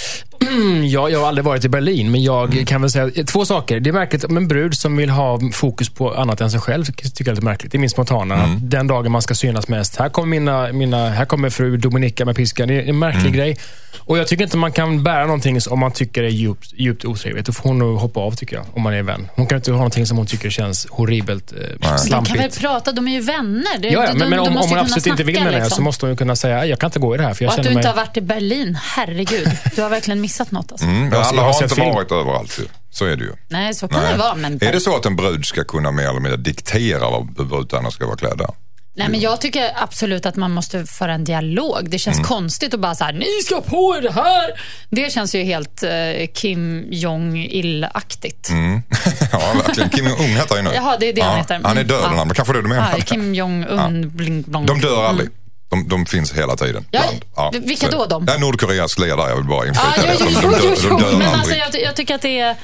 Ja, 0.85 1.09
jag 1.09 1.19
har 1.19 1.27
aldrig 1.27 1.45
varit 1.45 1.65
i 1.65 1.69
Berlin, 1.69 2.11
men 2.11 2.23
jag 2.23 2.63
kan 2.67 2.81
väl 2.81 2.89
säga 2.91 3.09
två 3.25 3.45
saker. 3.45 3.79
Det 3.79 3.89
är 3.89 3.93
märkligt 3.93 4.23
om 4.23 4.37
en 4.37 4.47
brud 4.47 4.77
som 4.77 4.97
vill 4.97 5.09
ha 5.09 5.39
fokus 5.53 5.89
på 5.89 6.13
annat 6.13 6.41
än 6.41 6.51
sig 6.51 6.59
själv, 6.59 6.85
tycker 6.85 7.05
jag 7.17 7.27
är 7.27 7.31
lite 7.31 7.45
märkligt. 7.45 7.71
Det 7.71 7.77
är 7.77 7.79
min 7.79 7.89
spontana. 7.89 8.35
att 8.35 8.69
Den 8.69 8.87
dagen 8.87 9.11
man 9.11 9.21
ska 9.21 9.35
synas 9.35 9.67
mest. 9.67 9.95
Här 9.95 10.09
kommer, 10.09 10.27
mina, 10.27 10.71
mina, 10.73 11.09
här 11.09 11.25
kommer 11.25 11.49
fru 11.49 11.77
Dominika 11.77 12.25
med 12.25 12.35
piskan. 12.35 12.67
Det 12.67 12.73
är 12.73 12.89
en 12.89 12.99
märklig 12.99 13.33
grej. 13.33 13.57
Och 14.07 14.17
Jag 14.17 14.27
tycker 14.27 14.43
inte 14.43 14.57
man 14.57 14.71
kan 14.71 15.03
bära 15.03 15.25
någonting 15.25 15.61
som 15.61 15.79
man 15.79 15.91
tycker 15.91 16.23
är 16.23 16.29
djupt, 16.29 16.73
djupt 16.73 17.05
otrevligt. 17.05 17.45
Då 17.45 17.51
får 17.51 17.69
hon 17.69 17.79
nog 17.79 17.97
hoppa 17.99 18.19
av, 18.19 18.31
tycker 18.31 18.55
jag, 18.55 18.65
om 18.73 18.81
man 18.81 18.93
är 18.93 19.03
vän. 19.03 19.27
Hon 19.35 19.47
kan 19.47 19.55
inte 19.55 19.71
ha 19.71 19.77
någonting 19.77 20.05
som 20.05 20.17
hon 20.17 20.25
tycker 20.25 20.49
känns 20.49 20.87
horribelt 20.89 21.51
eh, 21.51 21.57
De 21.57 21.77
kan 21.79 21.91
väl 21.91 21.99
slampigt. 21.99 22.59
prata, 22.59 22.91
de 22.91 23.07
är 23.07 23.11
ju 23.11 23.21
vänner. 23.21 23.79
Det, 23.79 23.87
Ja, 23.87 24.05
ja, 24.05 24.13
de, 24.13 24.29
men, 24.29 24.39
om, 24.39 24.57
om 24.57 24.69
hon 24.69 24.77
absolut 24.77 25.05
inte 25.07 25.23
vill 25.23 25.43
med 25.43 25.53
det 25.53 25.59
liksom. 25.59 25.75
så 25.75 25.81
måste 25.81 26.05
hon 26.05 26.11
ju 26.13 26.17
kunna 26.17 26.35
säga 26.35 26.65
jag 26.65 26.79
kan 26.79 26.87
inte 26.87 26.99
gå 26.99 27.15
i 27.15 27.17
det 27.17 27.23
här 27.23 27.33
för 27.33 27.45
jag 27.45 27.53
Och 27.53 27.59
att 27.59 27.63
du 27.63 27.69
mig... 27.69 27.77
inte 27.77 27.87
har 27.87 27.95
varit 27.95 28.17
i 28.17 28.21
Berlin, 28.21 28.77
herregud. 28.83 29.47
Du 29.75 29.81
har 29.81 29.89
verkligen 29.89 30.21
missat 30.21 30.44
något 30.51 30.71
alltså. 30.71 30.87
Mm, 30.87 31.09
men 31.09 31.21
alla 31.21 31.41
har 31.41 31.63
inte 31.63 31.75
film. 31.75 31.93
varit 31.93 32.11
överallt 32.11 32.59
ju. 32.59 32.63
Så 32.91 33.05
är 33.05 33.15
det 33.15 33.23
ju. 33.23 33.31
Nej, 33.49 33.73
så 33.73 33.87
kan 33.87 34.03
det 34.03 34.17
vara. 34.17 34.35
Men 34.35 34.53
Är 34.63 34.71
det 34.71 34.79
så 34.79 34.95
att 34.95 35.05
en 35.05 35.15
brud 35.15 35.45
ska 35.45 35.63
kunna 35.63 35.91
mer 35.91 36.03
eller 36.09 36.19
mindre 36.19 36.37
diktera 36.37 37.09
vad 37.09 37.47
brudarna 37.47 37.91
ska 37.91 38.05
vara 38.05 38.17
klädda? 38.17 38.49
Nej, 38.97 39.09
men 39.09 39.19
jag 39.19 39.41
tycker 39.41 39.71
absolut 39.75 40.25
att 40.25 40.35
man 40.35 40.51
måste 40.51 40.85
föra 40.85 41.13
en 41.13 41.23
dialog. 41.23 41.89
Det 41.89 41.99
känns 41.99 42.19
konstigt 42.27 42.73
att 42.73 42.79
bara 42.79 42.95
så 42.95 43.03
här, 43.03 43.13
ni 43.13 43.25
ska 43.45 43.61
på 43.61 43.95
er 43.97 44.01
det 44.01 44.11
här. 44.11 44.51
Det 44.89 45.11
känns 45.13 45.35
ju 45.35 45.43
helt 45.43 45.83
eh, 45.83 45.89
Kim 46.33 46.85
Jong-Il-aktigt. 46.91 48.49
ja, 49.31 49.39
verkligen. 49.65 49.89
Kim 49.89 50.05
Jong-Un 50.07 50.25
heter 50.25 50.55
han 50.55 50.57
ju 50.65 50.71
nu. 50.71 50.75
Jaha, 50.75 50.97
det 50.99 51.09
är 51.09 51.13
det 51.13 51.21
han 51.21 51.37
heter. 51.37 51.59
Han 51.63 51.77
är 51.77 51.83
död, 51.83 52.03
Mm. 52.05 52.15
men 52.27 52.29
kanske 52.35 52.53
det 52.53 52.61
du 52.61 52.67
menar. 52.67 52.93
Ja, 52.97 53.03
Kim 53.03 53.35
Jong-Un, 53.35 54.09
bling 54.09 54.41
blong. 54.41 54.65
De 54.65 54.79
dör 54.81 55.05
aldrig. 55.05 55.29
De, 55.83 55.87
de 55.87 56.05
finns 56.05 56.33
hela 56.33 56.55
tiden. 56.55 56.85
Ja, 56.91 57.03
Bland. 57.35 57.65
vilka 57.65 57.85
så- 57.85 57.97
då, 57.97 58.05
de? 58.05 58.25
Ja, 58.27 58.37
Nordkoreas 58.37 58.97
ledare, 58.99 59.29
jag 59.29 59.35
vill 59.35 59.45
bara 59.45 59.65
Ja, 59.65 59.69
inflika 59.69 60.13
jo, 60.19 60.25
det. 60.25 60.35
jo, 60.43 60.53
jo, 60.63 60.75
jo, 60.83 60.89
de 60.89 61.01
dör 61.01 61.17
men 61.17 61.33
alltså, 61.33 61.55
jag, 61.55 61.81
jag 61.81 61.95
tycker 61.95 62.15
att 62.15 62.21
det 62.21 62.39
är... 62.39 62.55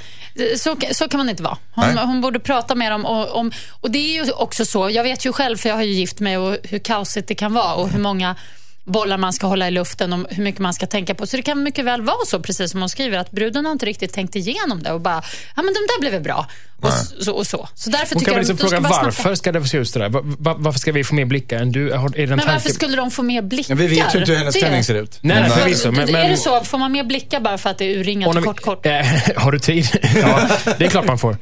Så, 0.57 0.75
så 0.91 1.07
kan 1.09 1.17
man 1.17 1.29
inte 1.29 1.43
vara. 1.43 1.57
Hon, 1.75 1.97
hon 1.97 2.21
borde 2.21 2.39
prata 2.39 2.75
mer 2.75 2.91
om, 2.91 3.05
om... 3.05 3.51
Och 3.81 3.91
det 3.91 3.97
är 3.99 4.25
ju 4.25 4.31
också 4.31 4.65
så, 4.65 4.89
jag 4.89 5.03
vet 5.03 5.25
ju 5.25 5.33
själv, 5.33 5.57
för 5.57 5.69
jag 5.69 5.75
har 5.75 5.83
ju 5.83 5.91
gift 5.91 6.19
mig, 6.19 6.37
och 6.37 6.57
hur 6.63 6.79
kaosigt 6.79 7.27
det 7.27 7.35
kan 7.35 7.53
vara 7.53 7.73
och 7.73 7.89
hur 7.89 7.99
många 7.99 8.35
bollar 8.83 9.17
man 9.17 9.33
ska 9.33 9.47
hålla 9.47 9.67
i 9.67 9.71
luften 9.71 10.13
och 10.13 10.25
hur 10.29 10.43
mycket 10.43 10.61
man 10.61 10.73
ska 10.73 10.85
tänka 10.87 11.15
på. 11.15 11.27
Så 11.27 11.37
det 11.37 11.43
kan 11.43 11.63
mycket 11.63 11.85
väl 11.85 12.01
vara 12.01 12.25
så, 12.27 12.39
precis 12.39 12.71
som 12.71 12.79
hon 12.79 12.89
skriver, 12.89 13.17
att 13.17 13.31
bruden 13.31 13.65
har 13.65 13.71
inte 13.71 13.85
riktigt 13.85 14.13
tänkt 14.13 14.35
igenom 14.35 14.83
det 14.83 14.91
och 14.91 15.01
bara, 15.01 15.23
ja 15.55 15.61
men 15.61 15.65
de 15.73 15.79
där 15.79 15.99
blev 15.99 16.11
väl 16.11 16.21
bra. 16.21 16.47
Och 16.81 16.93
så, 17.23 17.31
och 17.33 17.47
så. 17.47 17.69
så 17.75 17.89
därför 17.89 18.15
Hon 18.15 18.19
tycker 18.19 18.31
kan 18.31 18.33
jag 18.33 18.39
liksom 18.47 18.55
de 18.57 18.67
ska 18.67 18.77
fråga 18.77 18.89
snacka. 18.89 19.05
varför 19.05 19.35
ska 19.35 19.51
det 19.51 19.65
se 19.67 19.77
ut 19.77 19.89
sådär? 19.89 20.09
Va- 20.09 20.21
va- 20.23 20.55
Varför 20.57 20.79
ska 20.79 20.91
vi 20.91 21.03
få 21.03 21.15
mer 21.15 21.25
blickar 21.25 21.57
än 21.59 21.71
du? 21.71 21.91
Är 21.91 21.97
det 21.97 22.27
Men 22.27 22.29
tanke? 22.29 22.45
varför 22.53 22.69
skulle 22.69 22.95
de 22.97 23.11
få 23.11 23.23
mer 23.23 23.41
blickar? 23.41 23.75
Men 23.75 23.87
vi 23.87 23.95
vet 23.95 24.15
ju 24.15 24.19
inte 24.19 24.31
hur 24.31 24.39
hennes 24.39 24.53
Det- 24.53 24.59
klänning 24.59 24.83
ser 24.83 24.95
ut. 24.95 25.19
Nej, 25.21 25.41
nej, 25.41 25.49
förvisso. 25.49 25.91
Men, 25.91 26.09
är 26.09 26.11
men, 26.11 26.31
det 26.31 26.37
så? 26.37 26.63
Får 26.63 26.77
man 26.77 26.91
mer 26.91 27.03
blickar 27.03 27.39
bara 27.39 27.57
för 27.57 27.69
att 27.69 27.77
det 27.77 27.85
är 27.85 27.97
urringat 27.99 28.35
och 28.35 28.43
kort, 28.43 28.59
kort? 28.61 28.85
Har 29.35 29.51
du 29.51 29.59
tid? 29.59 29.87
ja, 30.21 30.49
det 30.77 30.85
är 30.85 30.89
klart 30.89 31.05
man 31.07 31.17
får. 31.19 31.37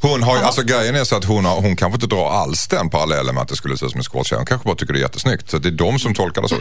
Hon 0.00 0.22
har, 0.22 0.36
alltså 0.36 0.62
grejen 0.62 0.94
är 0.96 1.04
så 1.04 1.16
att 1.16 1.24
hon, 1.24 1.44
har, 1.44 1.60
hon 1.60 1.76
kanske 1.76 1.94
inte 1.96 2.06
drar 2.06 2.30
alls 2.30 2.68
den 2.68 2.90
parallellen 2.90 3.34
med 3.34 3.42
att 3.42 3.48
det 3.48 3.56
skulle 3.56 3.78
se 3.78 3.84
ut 3.86 3.90
som 3.90 3.98
en 4.00 4.04
sporttjej. 4.04 4.36
Hon 4.36 4.46
kanske 4.46 4.66
bara 4.66 4.76
tycker 4.76 4.92
det 4.92 4.98
är 4.98 5.02
jättesnyggt. 5.02 5.50
Så 5.50 5.58
det 5.58 5.68
är 5.68 5.72
de 5.72 5.98
som 5.98 6.14
tolkar 6.14 6.42
det 6.42 6.48
så. 6.48 6.56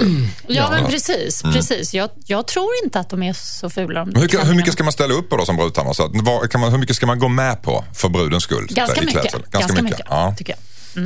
Ja, 0.47 0.69
men 0.71 0.85
precis. 0.85 1.41
precis. 1.41 1.93
Jag, 1.93 2.09
jag 2.25 2.47
tror 2.47 2.69
inte 2.83 2.99
att 2.99 3.09
de 3.09 3.23
är 3.23 3.33
så 3.33 3.69
fula. 3.69 4.03
Hur, 4.05 4.45
hur 4.45 4.53
mycket 4.55 4.73
ska 4.73 4.83
man 4.83 4.93
ställa 4.93 5.13
upp 5.13 5.29
på 5.29 5.37
då 5.37 5.45
som 5.45 5.57
brudtandlar? 5.57 5.93
Så 5.93 6.03
att, 6.05 6.11
vad, 6.13 6.51
kan 6.51 6.61
man, 6.61 6.71
hur 6.71 6.77
mycket 6.77 6.95
ska 6.95 7.05
man 7.05 7.19
gå 7.19 7.27
med 7.27 7.63
på 7.63 7.85
för 7.95 8.09
brudens 8.09 8.43
skull? 8.43 8.67
Ganska 8.69 9.01
i 9.01 9.05
mycket. 9.05 9.21
klädsel? 9.21 9.43
Ganska, 9.51 9.81
mycket, 9.83 10.01
Ja. 10.09 10.35
tycker 10.37 10.53
jag. 10.53 10.59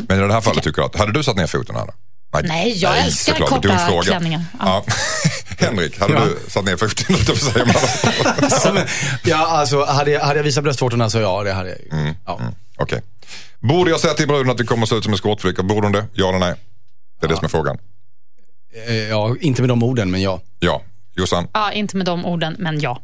Men 0.07 0.23
i 0.23 0.27
det 0.27 0.33
här 0.33 0.41
fallet 0.41 0.63
tycker 0.63 0.81
jag 0.81 0.89
att, 0.89 0.95
hade 0.95 1.11
du 1.11 1.23
satt 1.23 1.35
ner 1.35 1.47
foten 1.47 1.75
här? 1.75 1.85
Nej, 2.43 2.77
jag 2.77 2.97
älskar 2.99 3.33
såklart, 3.33 3.49
korta 3.49 3.67
dum 3.67 3.77
fråga. 3.87 4.01
klänningar. 4.03 4.43
Ja. 4.59 4.83
Ja. 4.87 4.93
Henrik, 5.65 5.99
hade 5.99 6.13
Ja. 6.13 6.19
du 6.25 6.37
satt 6.51 6.65
ner 6.65 6.77
foten? 6.77 7.15
Att 7.15 7.37
säga 7.41 7.65
man. 8.73 8.85
Ja, 9.23 9.47
alltså, 9.47 9.85
hade, 9.85 10.11
jag, 10.11 10.21
hade 10.21 10.39
jag 10.39 10.43
visat 10.43 10.63
bröstvårtorna 10.63 11.09
så 11.09 11.19
ja, 11.19 11.43
det 11.43 11.53
hade 11.53 11.69
jag 11.69 11.77
ju. 12.05 12.13
ja. 12.25 12.39
Okej. 12.77 13.01
Borde 13.59 13.91
jag 13.91 13.99
säga 13.99 14.13
till 14.13 14.27
bruden 14.27 14.49
att 14.51 14.59
vi 14.59 14.65
kommer 14.65 14.83
att 14.83 14.89
se 14.89 14.95
ut 14.95 15.03
som 15.03 15.13
en 15.13 15.15
eskortflicka? 15.15 15.63
Borde 15.63 15.85
hon 15.87 15.91
det? 15.91 16.05
Ja 16.13 16.29
eller 16.29 16.39
nej? 16.39 16.53
Det 17.19 17.25
är 17.25 17.29
det 17.29 17.35
som 17.35 17.45
är 17.45 17.49
frågan. 17.49 17.77
Eh, 18.87 18.95
ja, 18.95 19.35
inte 19.41 19.61
med 19.61 19.69
de 19.69 19.83
orden, 19.83 20.11
men 20.11 20.21
ja. 20.21 20.41
Ja. 20.59 20.81
Jossan? 21.15 21.47
Ja, 21.53 21.71
inte 21.71 21.97
med 21.97 22.05
de 22.05 22.25
orden, 22.25 22.55
men 22.59 22.79
ja. 22.79 23.01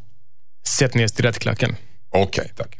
Sätt 0.68 0.94
ner 0.94 1.06
stilettklacken. 1.08 1.76
Okej, 2.10 2.52
tack. 2.56 2.78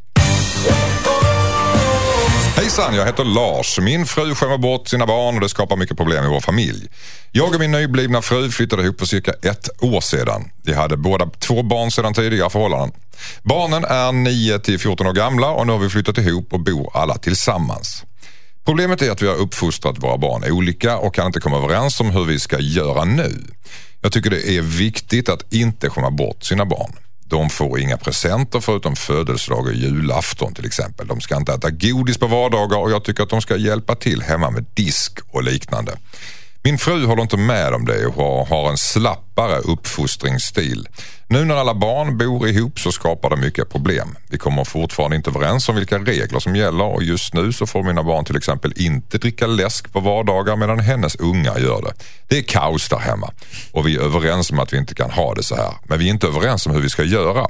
Hejsan, 2.57 2.95
jag 2.95 3.07
heter 3.07 3.25
Lars. 3.25 3.79
Min 3.79 4.07
fru 4.07 4.35
skämmer 4.35 4.59
bort 4.59 4.89
sina 4.89 5.07
barn 5.07 5.35
och 5.35 5.41
det 5.41 5.49
skapar 5.49 5.77
mycket 5.77 5.97
problem 5.97 6.25
i 6.25 6.29
vår 6.29 6.41
familj. 6.41 6.89
Jag 7.31 7.55
och 7.55 7.61
min 7.61 7.71
nyblivna 7.71 8.23
fru 8.23 8.51
flyttade 8.51 8.83
ihop 8.83 8.99
för 8.99 9.07
cirka 9.07 9.33
ett 9.33 9.83
år 9.83 10.01
sedan. 10.01 10.51
Vi 10.65 10.75
hade 10.75 10.97
båda 10.97 11.27
två 11.27 11.63
barn 11.63 11.91
sedan 11.91 12.15
tidigare 12.15 12.51
förhållanden. 12.51 13.01
Barnen 13.43 13.85
är 13.85 14.13
9 14.13 14.59
till 14.59 14.79
14 14.79 15.07
år 15.07 15.13
gamla 15.13 15.51
och 15.51 15.67
nu 15.67 15.73
har 15.73 15.79
vi 15.79 15.89
flyttat 15.89 16.19
ihop 16.19 16.53
och 16.53 16.61
bor 16.61 16.91
alla 16.95 17.19
tillsammans. 17.19 18.05
Problemet 18.65 19.03
är 19.03 19.11
att 19.11 19.23
vi 19.23 19.29
har 19.29 19.37
uppfostrat 19.37 20.03
våra 20.03 20.19
barn 20.19 20.53
olika 20.53 20.99
och 20.99 21.15
kan 21.15 21.27
inte 21.27 21.41
komma 21.41 21.57
överens 21.57 22.01
om 22.01 22.11
hur 22.11 22.25
vi 22.25 22.41
ska 22.41 22.59
göra 22.61 23.05
nu. 23.05 23.45
Jag 24.01 24.13
tycker 24.13 24.31
det 24.31 24.49
är 24.49 24.63
viktigt 24.63 25.29
att 25.29 25.53
inte 25.53 25.91
skämma 25.91 26.11
bort 26.11 26.45
sina 26.45 26.65
barn. 26.65 26.93
De 27.33 27.51
får 27.51 27.81
inga 27.81 27.97
presenter 27.97 28.61
förutom 28.61 28.97
födelsedag 28.97 29.67
och 29.67 29.73
julafton 29.73 30.55
till 30.55 30.67
exempel. 30.67 31.07
De 31.07 31.21
ska 31.21 31.37
inte 31.37 31.53
äta 31.53 31.71
godis 31.71 32.19
på 32.19 32.27
vardagar 32.27 32.79
och 32.79 32.91
jag 32.91 33.05
tycker 33.05 33.23
att 33.23 33.31
de 33.31 33.41
ska 33.41 33.57
hjälpa 33.57 33.95
till 33.95 34.23
hemma 34.23 34.51
med 34.51 34.65
disk 34.75 35.19
och 35.31 35.43
liknande. 35.43 35.93
Min 36.65 36.79
fru 36.79 37.07
håller 37.07 37.23
inte 37.23 37.37
med 37.37 37.75
om 37.75 37.85
det 37.85 38.07
och 38.07 38.47
har 38.47 38.71
en 38.71 38.79
slappare 38.79 39.59
uppfostringsstil. 39.59 40.89
Nu 41.27 41.45
när 41.45 41.55
alla 41.55 41.75
barn 41.75 42.19
bor 42.19 42.49
ihop 42.49 42.81
så 42.81 42.93
skapar 42.93 43.31
det 43.31 43.37
mycket 43.37 43.71
problem. 43.71 44.17
Vi 44.31 44.39
kommer 44.39 44.65
fortfarande 44.65 45.17
inte 45.17 45.31
överens 45.31 45.69
om 45.69 45.77
vilka 45.77 45.99
regler 45.99 46.39
som 46.39 46.57
gäller 46.57 46.85
och 46.85 47.03
just 47.03 47.35
nu 47.35 47.53
så 47.53 47.67
får 47.67 47.83
mina 47.83 48.03
barn 48.03 48.25
till 48.25 48.37
exempel 48.37 48.73
inte 48.77 49.19
dricka 49.19 49.47
läsk 49.47 49.93
på 49.93 50.01
vardagar 50.01 50.57
medan 50.57 50.79
hennes 50.79 51.17
unga 51.17 51.59
gör 51.59 51.83
det. 51.83 51.93
Det 52.29 52.39
är 52.39 52.43
kaos 52.43 52.89
där 52.89 52.99
hemma 52.99 53.31
och 53.73 53.87
vi 53.87 53.97
är 53.97 54.01
överens 54.01 54.51
om 54.51 54.59
att 54.59 54.73
vi 54.73 54.79
inte 54.79 54.95
kan 54.95 55.11
ha 55.11 55.35
det 55.35 55.43
så 55.43 55.57
här. 55.57 55.75
Men 55.85 55.99
vi 55.99 56.07
är 56.07 56.11
inte 56.11 56.27
överens 56.27 56.67
om 56.67 56.75
hur 56.75 56.83
vi 56.83 56.91
ska 56.91 57.05
göra. 57.05 57.47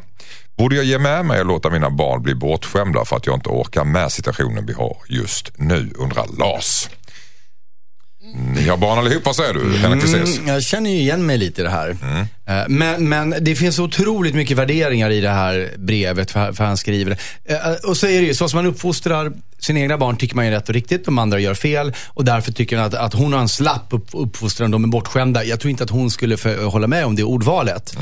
Borde 0.56 0.76
jag 0.76 0.84
ge 0.84 0.98
med 0.98 1.24
mig 1.24 1.40
och 1.40 1.46
låta 1.46 1.70
mina 1.70 1.90
barn 1.90 2.22
bli 2.22 2.34
bortskämda 2.34 3.04
för 3.04 3.16
att 3.16 3.26
jag 3.26 3.36
inte 3.36 3.48
orkar 3.48 3.84
med 3.84 4.12
situationen 4.12 4.66
vi 4.66 4.72
har 4.72 4.96
just 5.08 5.52
nu, 5.56 5.92
undrar 5.98 6.26
Lars. 6.38 6.88
Ni 8.34 8.68
har 8.68 8.76
barn 8.76 8.98
allihop, 8.98 9.26
vad 9.26 9.36
säger 9.36 9.54
du? 9.54 9.76
Henrik? 9.76 10.04
Mm, 10.38 10.48
jag 10.48 10.62
känner 10.62 10.90
ju 10.90 10.96
igen 10.96 11.26
mig 11.26 11.38
lite 11.38 11.60
i 11.60 11.64
det 11.64 11.70
här. 11.70 11.90
Eh, 11.90 12.26
Men, 12.68 13.08
men 13.08 13.34
det 13.40 13.54
finns 13.54 13.78
otroligt 13.78 14.34
mycket 14.34 14.56
värderingar 14.58 15.10
i 15.10 15.20
det 15.20 15.30
här 15.30 15.70
brevet, 15.78 16.30
för, 16.30 16.52
för 16.52 16.64
han 16.64 16.76
skriver. 16.76 17.18
Eh, 17.44 17.56
Och 17.88 17.96
så 17.96 18.06
är 18.06 18.20
det 18.20 18.26
ju, 18.26 18.34
så 18.34 18.48
som 18.48 18.56
man 18.56 18.66
uppfostrar 18.66 19.32
sina 19.58 19.80
egna 19.80 19.98
barn 19.98 20.16
tycker 20.16 20.36
man 20.36 20.44
är 20.44 20.50
rätt 20.50 20.68
och 20.68 20.74
riktigt, 20.74 21.04
de 21.04 21.18
andra 21.18 21.38
gör 21.38 21.54
fel. 21.54 21.92
Och 22.08 22.24
därför 22.24 22.52
tycker 22.52 22.76
han 22.76 22.86
att, 22.86 22.94
att 22.94 23.14
hon 23.14 23.32
har 23.32 23.40
en 23.40 23.48
slapp 23.48 23.86
upp, 23.90 24.06
uppfostran, 24.12 24.70
de 24.70 24.84
är 24.84 24.88
bortskämda. 24.88 25.44
Jag 25.44 25.60
tror 25.60 25.70
inte 25.70 25.84
att 25.84 25.90
hon 25.90 26.10
skulle 26.10 26.36
för, 26.36 26.64
hålla 26.64 26.86
med 26.86 27.04
om 27.06 27.16
det 27.16 27.24
ordvalet. 27.24 27.96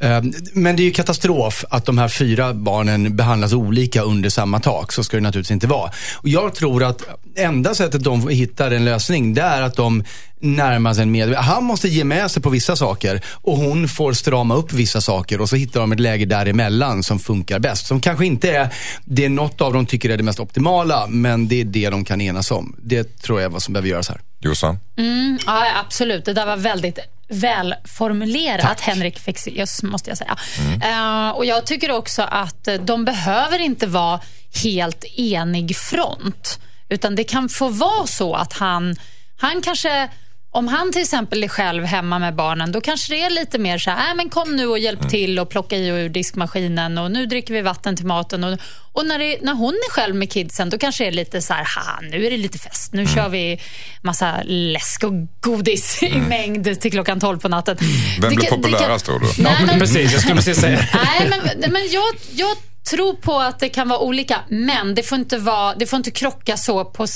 Eh, 0.00 0.22
Men 0.52 0.76
det 0.76 0.82
är 0.82 0.84
ju 0.84 0.90
katastrof 0.90 1.64
att 1.70 1.84
de 1.86 1.98
här 1.98 2.08
fyra 2.08 2.54
barnen 2.54 3.16
behandlas 3.16 3.52
olika 3.52 4.02
under 4.02 4.30
samma 4.30 4.60
tak. 4.60 4.92
Så 4.92 5.04
ska 5.04 5.16
det 5.16 5.20
naturligtvis 5.22 5.50
inte 5.54 5.66
vara. 5.66 5.90
Och 6.16 6.28
jag 6.28 6.54
tror 6.54 6.84
att 6.84 7.02
enda 7.36 7.74
sättet 7.74 8.04
de 8.04 8.28
hittar 8.28 8.70
en 8.70 8.84
lösning, 8.84 9.34
det 9.34 9.42
är 9.42 9.62
att 9.62 9.76
de 9.76 10.04
närma 10.40 10.94
sig 10.94 11.02
en 11.02 11.12
med. 11.12 11.34
Han 11.34 11.64
måste 11.64 11.88
ge 11.88 12.04
med 12.04 12.30
sig 12.30 12.42
på 12.42 12.50
vissa 12.50 12.76
saker 12.76 13.20
och 13.26 13.56
hon 13.56 13.88
får 13.88 14.12
strama 14.12 14.54
upp 14.54 14.72
vissa 14.72 15.00
saker 15.00 15.40
och 15.40 15.48
så 15.48 15.56
hittar 15.56 15.80
de 15.80 15.92
ett 15.92 16.00
läge 16.00 16.24
däremellan 16.24 17.02
som 17.02 17.18
funkar 17.18 17.58
bäst. 17.58 17.86
Som 17.86 18.00
kanske 18.00 18.26
inte 18.26 18.50
är 18.50 18.74
det 19.04 19.28
något 19.28 19.60
av 19.60 19.72
dem 19.72 19.86
tycker 19.86 20.10
är 20.10 20.16
det 20.16 20.22
mest 20.22 20.40
optimala, 20.40 21.06
men 21.06 21.48
det 21.48 21.60
är 21.60 21.64
det 21.64 21.90
de 21.90 22.04
kan 22.04 22.20
enas 22.20 22.50
om. 22.50 22.76
Det 22.82 23.22
tror 23.22 23.40
jag 23.40 23.44
är 23.44 23.50
vad 23.50 23.62
som 23.62 23.74
behöver 23.74 23.88
göras 23.88 24.08
här. 24.08 24.20
Jossan? 24.40 24.78
Mm, 24.98 25.38
ja, 25.46 25.66
absolut. 25.86 26.24
Det 26.24 26.32
där 26.32 26.46
var 26.46 26.56
väldigt 26.56 26.98
välformulerat, 27.28 28.80
Henrik 28.80 29.18
Fexeus, 29.18 29.82
måste 29.82 30.10
jag 30.10 30.18
säga. 30.18 30.36
Eh, 30.82 31.30
och 31.30 31.44
Jag 31.44 31.66
tycker 31.66 31.90
också 31.90 32.22
att 32.22 32.68
eh, 32.68 32.74
de 32.74 33.04
behöver 33.04 33.58
inte 33.58 33.86
vara 33.86 34.20
helt 34.62 35.04
enig 35.16 35.76
front. 35.76 36.60
Utan 36.88 37.14
det 37.14 37.24
kan 37.24 37.48
få 37.48 37.68
vara 37.68 38.06
så 38.06 38.34
att 38.34 38.52
han, 38.52 38.96
han 39.36 39.62
kanske 39.62 40.08
om 40.52 40.68
han 40.68 40.92
till 40.92 41.02
exempel 41.02 41.44
är 41.44 41.48
själv 41.48 41.84
hemma 41.84 42.18
med 42.18 42.34
barnen, 42.34 42.72
då 42.72 42.80
kanske 42.80 43.12
det 43.14 43.22
är 43.22 43.30
lite 43.30 43.58
mer 43.58 43.78
så 43.78 43.90
här, 43.90 44.10
äh, 44.10 44.14
men 44.16 44.30
kom 44.30 44.56
nu 44.56 44.66
och 44.66 44.78
hjälp 44.78 45.10
till 45.10 45.38
och 45.38 45.50
plocka 45.50 45.76
i 45.76 45.90
och 45.92 45.96
ur 45.96 46.08
diskmaskinen 46.08 46.98
och 46.98 47.10
nu 47.10 47.26
dricker 47.26 47.54
vi 47.54 47.62
vatten 47.62 47.96
till 47.96 48.06
maten. 48.06 48.44
Och, 48.44 48.58
och 48.92 49.06
när, 49.06 49.18
det, 49.18 49.38
när 49.42 49.54
hon 49.54 49.74
är 49.74 49.90
själv 49.92 50.14
med 50.14 50.32
kidsen, 50.32 50.70
då 50.70 50.78
kanske 50.78 51.04
det 51.04 51.08
är 51.08 51.12
lite 51.12 51.42
så 51.42 51.52
här, 51.54 51.64
haha, 51.76 51.98
nu 52.02 52.26
är 52.26 52.30
det 52.30 52.36
lite 52.36 52.58
fest. 52.58 52.92
Nu 52.92 53.06
kör 53.06 53.28
vi 53.28 53.60
massa 54.02 54.34
läsk 54.44 55.04
och 55.04 55.12
godis 55.40 56.02
i 56.02 56.10
mängd 56.18 56.80
till 56.80 56.90
klockan 56.90 57.20
12 57.20 57.38
på 57.38 57.48
natten. 57.48 57.76
Vem 57.80 57.88
Det 58.20 58.36
blir 58.36 58.40
det 58.40 58.46
kan- 58.46 58.62
populärast 58.62 59.04
tror 59.04 59.20
du? 59.20 59.42
Nej, 59.42 59.56
men, 59.66 59.78
Precis, 59.78 60.12
jag 60.12 60.20
skulle 60.20 60.36
precis 60.36 60.60
säga 60.60 60.78
Nej, 60.94 61.30
men, 61.30 61.72
men 61.72 61.82
jag, 61.90 62.14
jag 62.32 62.56
tror 62.90 63.14
på 63.14 63.38
att 63.38 63.58
det 63.58 63.68
kan 63.68 63.88
vara 63.88 63.98
olika, 64.00 64.36
men 64.48 64.94
det 64.94 65.02
får 65.02 65.18
inte, 65.18 65.38
vara, 65.38 65.74
det 65.74 65.86
får 65.86 65.96
inte 65.96 66.10
krocka 66.10 66.56
så 66.56 66.84
på 66.84 67.06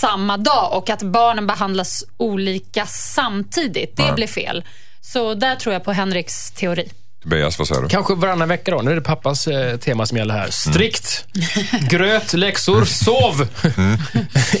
samma 0.00 0.36
dag 0.36 0.72
och 0.72 0.90
att 0.90 1.02
barnen 1.02 1.46
behandlas 1.46 2.04
olika 2.16 2.86
samtidigt. 2.86 3.96
Det 3.96 4.12
blir 4.14 4.26
fel. 4.26 4.64
Så 5.00 5.34
där 5.34 5.56
tror 5.56 5.72
jag 5.72 5.84
på 5.84 5.92
Henriks 5.92 6.50
teori. 6.50 6.90
Tobias, 7.22 7.58
vad 7.58 7.68
säger 7.68 7.82
du? 7.82 7.88
Kanske 7.88 8.14
varannan 8.14 8.48
vecka 8.48 8.70
då. 8.70 8.82
Nu 8.82 8.90
är 8.90 8.94
det 8.94 9.00
pappas 9.00 9.46
eh, 9.46 9.76
tema 9.76 10.06
som 10.06 10.18
gäller 10.18 10.34
här. 10.34 10.50
Strikt, 10.50 11.24
gröt, 11.90 12.32
läxor, 12.32 12.84
sov. 12.84 13.48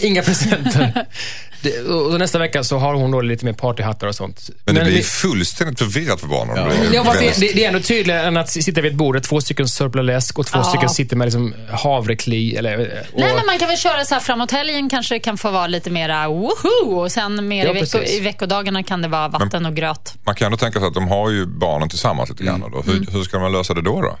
Inga 0.00 0.22
presenter. 0.22 1.06
Det, 1.62 1.80
och 1.82 2.18
nästa 2.18 2.38
vecka 2.38 2.64
så 2.64 2.78
har 2.78 2.94
hon 2.94 3.10
då 3.10 3.20
lite 3.20 3.44
mer 3.44 3.52
partyhattar 3.52 4.06
och 4.06 4.14
sånt. 4.14 4.50
Men 4.64 4.74
det 4.74 4.80
blir 4.84 4.92
vi- 4.92 5.02
fullständigt 5.02 5.78
förvirrat 5.78 6.20
för 6.20 6.26
barnen. 6.26 6.54
Det 6.54 6.88
blir 6.88 6.94
Ja, 6.94 7.04
fast 7.04 7.20
det, 7.20 7.40
det, 7.46 7.52
det 7.52 7.64
är 7.64 7.68
ändå 7.68 7.80
tydligare 7.80 8.26
än 8.26 8.36
att 8.36 8.50
sitta 8.50 8.80
vid 8.80 8.92
ett 8.92 8.98
bord, 8.98 9.22
två 9.22 9.40
stycken 9.40 9.68
sörplar 9.68 10.02
läsk 10.02 10.38
och 10.38 10.46
två 10.46 10.58
Ja. 10.58 10.64
stycken 10.64 10.88
sitter 10.88 11.16
med 11.16 11.26
liksom 11.26 11.54
havrekli. 11.70 12.56
Eller, 12.56 12.78
och, 13.12 13.20
Nej, 13.20 13.34
men 13.36 13.46
man 13.46 13.58
kan 13.58 13.68
väl 13.68 13.76
köra 13.78 14.04
så 14.04 14.14
här 14.14 14.20
framåt 14.20 14.50
helgen 14.50 14.88
kanske 14.88 15.14
det 15.14 15.18
kan 15.18 15.38
få 15.38 15.50
vara 15.50 15.66
lite 15.66 15.90
mera 15.90 16.28
woho 16.28 17.00
och 17.00 17.12
sen 17.12 17.48
mer 17.48 17.64
Ja, 17.66 17.70
i, 17.76 17.80
vecko, 17.80 17.98
i 18.02 18.20
veckodagarna 18.20 18.82
kan 18.82 19.02
det 19.02 19.08
vara 19.08 19.28
vatten 19.28 19.66
och 19.66 19.74
gröt. 19.74 20.14
Man 20.26 20.34
kan 20.34 20.46
ändå 20.46 20.58
tänka 20.58 20.78
sig 20.78 20.88
att 20.88 20.94
de 20.94 21.08
har 21.08 21.30
ju 21.30 21.46
barnen 21.46 21.88
tillsammans 21.88 22.30
lite 22.30 22.42
Mm. 22.42 22.60
grann. 22.60 22.70
Då. 22.72 22.82
Hur, 22.92 23.06
hur 23.12 23.22
ska 23.22 23.38
man 23.38 23.52
lösa 23.52 23.74
det 23.74 23.82
då? 23.82 24.02
då? 24.02 24.18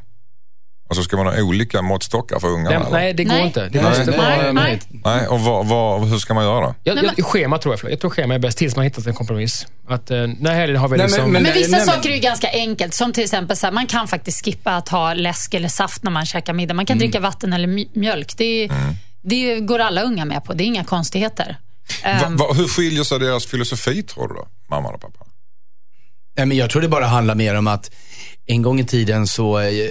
Alltså 0.90 1.02
ska 1.02 1.16
man 1.16 1.26
ha 1.26 1.42
olika 1.42 1.82
måttstockar 1.82 2.38
för 2.40 2.48
ungarna? 2.48 2.78
nej, 2.78 2.88
nej, 2.92 3.14
det 3.14 3.24
går 3.24 3.32
Nej. 3.34 3.46
inte. 3.46 3.68
Det 3.68 3.80
Nej, 3.82 3.88
måste 3.90 4.04
nej, 4.10 4.18
vara... 4.18 4.52
nej. 4.52 4.52
nej. 4.52 4.80
Nej, 5.04 5.26
och 5.26 5.40
vad, 5.40 5.66
vad, 5.66 6.08
hur 6.08 6.18
ska 6.18 6.34
man 6.34 6.44
göra 6.44 6.60
då? 6.66 6.74
Jag, 6.82 6.94
Nej, 6.96 7.10
jag, 7.16 7.26
schema 7.26 7.58
tror 7.58 7.72
jag. 7.72 7.80
förlåt. 7.80 7.90
Jag 7.90 8.00
tror 8.00 8.10
schema 8.10 8.34
är 8.34 8.38
bäst 8.38 8.58
tills 8.58 8.76
man 8.76 8.84
hittat 8.84 9.06
en 9.06 9.14
kompromiss. 9.14 9.66
Att, 9.88 10.10
eh, 10.10 10.16
den 10.16 10.46
här 10.46 10.54
helgen 10.54 10.80
har 10.80 10.88
vi 10.88 10.96
Nej, 10.96 11.06
men- 11.06 11.10
liksom... 11.10 11.32
men- 11.32 11.42
Men 11.42 11.52
vissa 11.54 11.70
nej, 11.76 11.86
men- 11.86 11.94
saker 11.94 12.10
är 12.10 12.14
ju 12.14 12.20
ganska 12.20 12.48
enkelt. 12.52 12.94
Som 12.94 13.12
till 13.12 13.24
exempel 13.24 13.56
så 13.56 13.66
här, 13.66 13.72
man 13.72 13.86
kan 13.86 14.08
faktiskt 14.08 14.44
skippa 14.44 14.70
att 14.76 14.88
ha 14.88 15.14
läsk 15.14 15.54
eller 15.54 15.68
saft 15.68 16.02
när 16.02 16.10
man 16.10 16.26
käkar 16.26 16.52
middag. 16.52 16.74
Man 16.74 16.86
kan 16.86 16.94
Mm. 16.96 17.08
dricka 17.08 17.20
vatten 17.20 17.52
eller 17.52 17.68
mj- 17.68 17.88
mjölk. 17.92 18.34
Det, 18.36 18.44
är, 18.64 18.70
det 19.22 19.60
går 19.60 19.78
alla 19.78 20.02
unga 20.02 20.24
med 20.24 20.44
på. 20.44 20.52
Det 20.54 20.64
är 20.64 20.66
inga 20.66 20.84
konstigheter. 20.84 21.56
Va, 22.04 22.10
Ehm, 22.10 22.36
va, 22.36 22.52
hur 22.52 22.68
skiljer 22.68 23.04
sig 23.04 23.18
deras 23.18 23.46
filosofi 23.46 24.02
tror 24.02 24.28
du 24.28 24.34
då? 24.34 24.48
Mamman 24.70 24.94
och 24.94 25.00
pappa? 25.00 25.26
Nej, 26.36 26.46
men 26.46 26.56
jag 26.56 26.70
tror 26.70 26.82
det 26.82 26.88
bara 26.88 27.06
handlar 27.06 27.34
mer 27.34 27.54
om 27.54 27.66
att 27.66 27.90
en 28.46 28.62
gång 28.62 28.80
i 28.80 28.84
tiden 28.84 29.26
så 29.26 29.58
eh, 29.58 29.90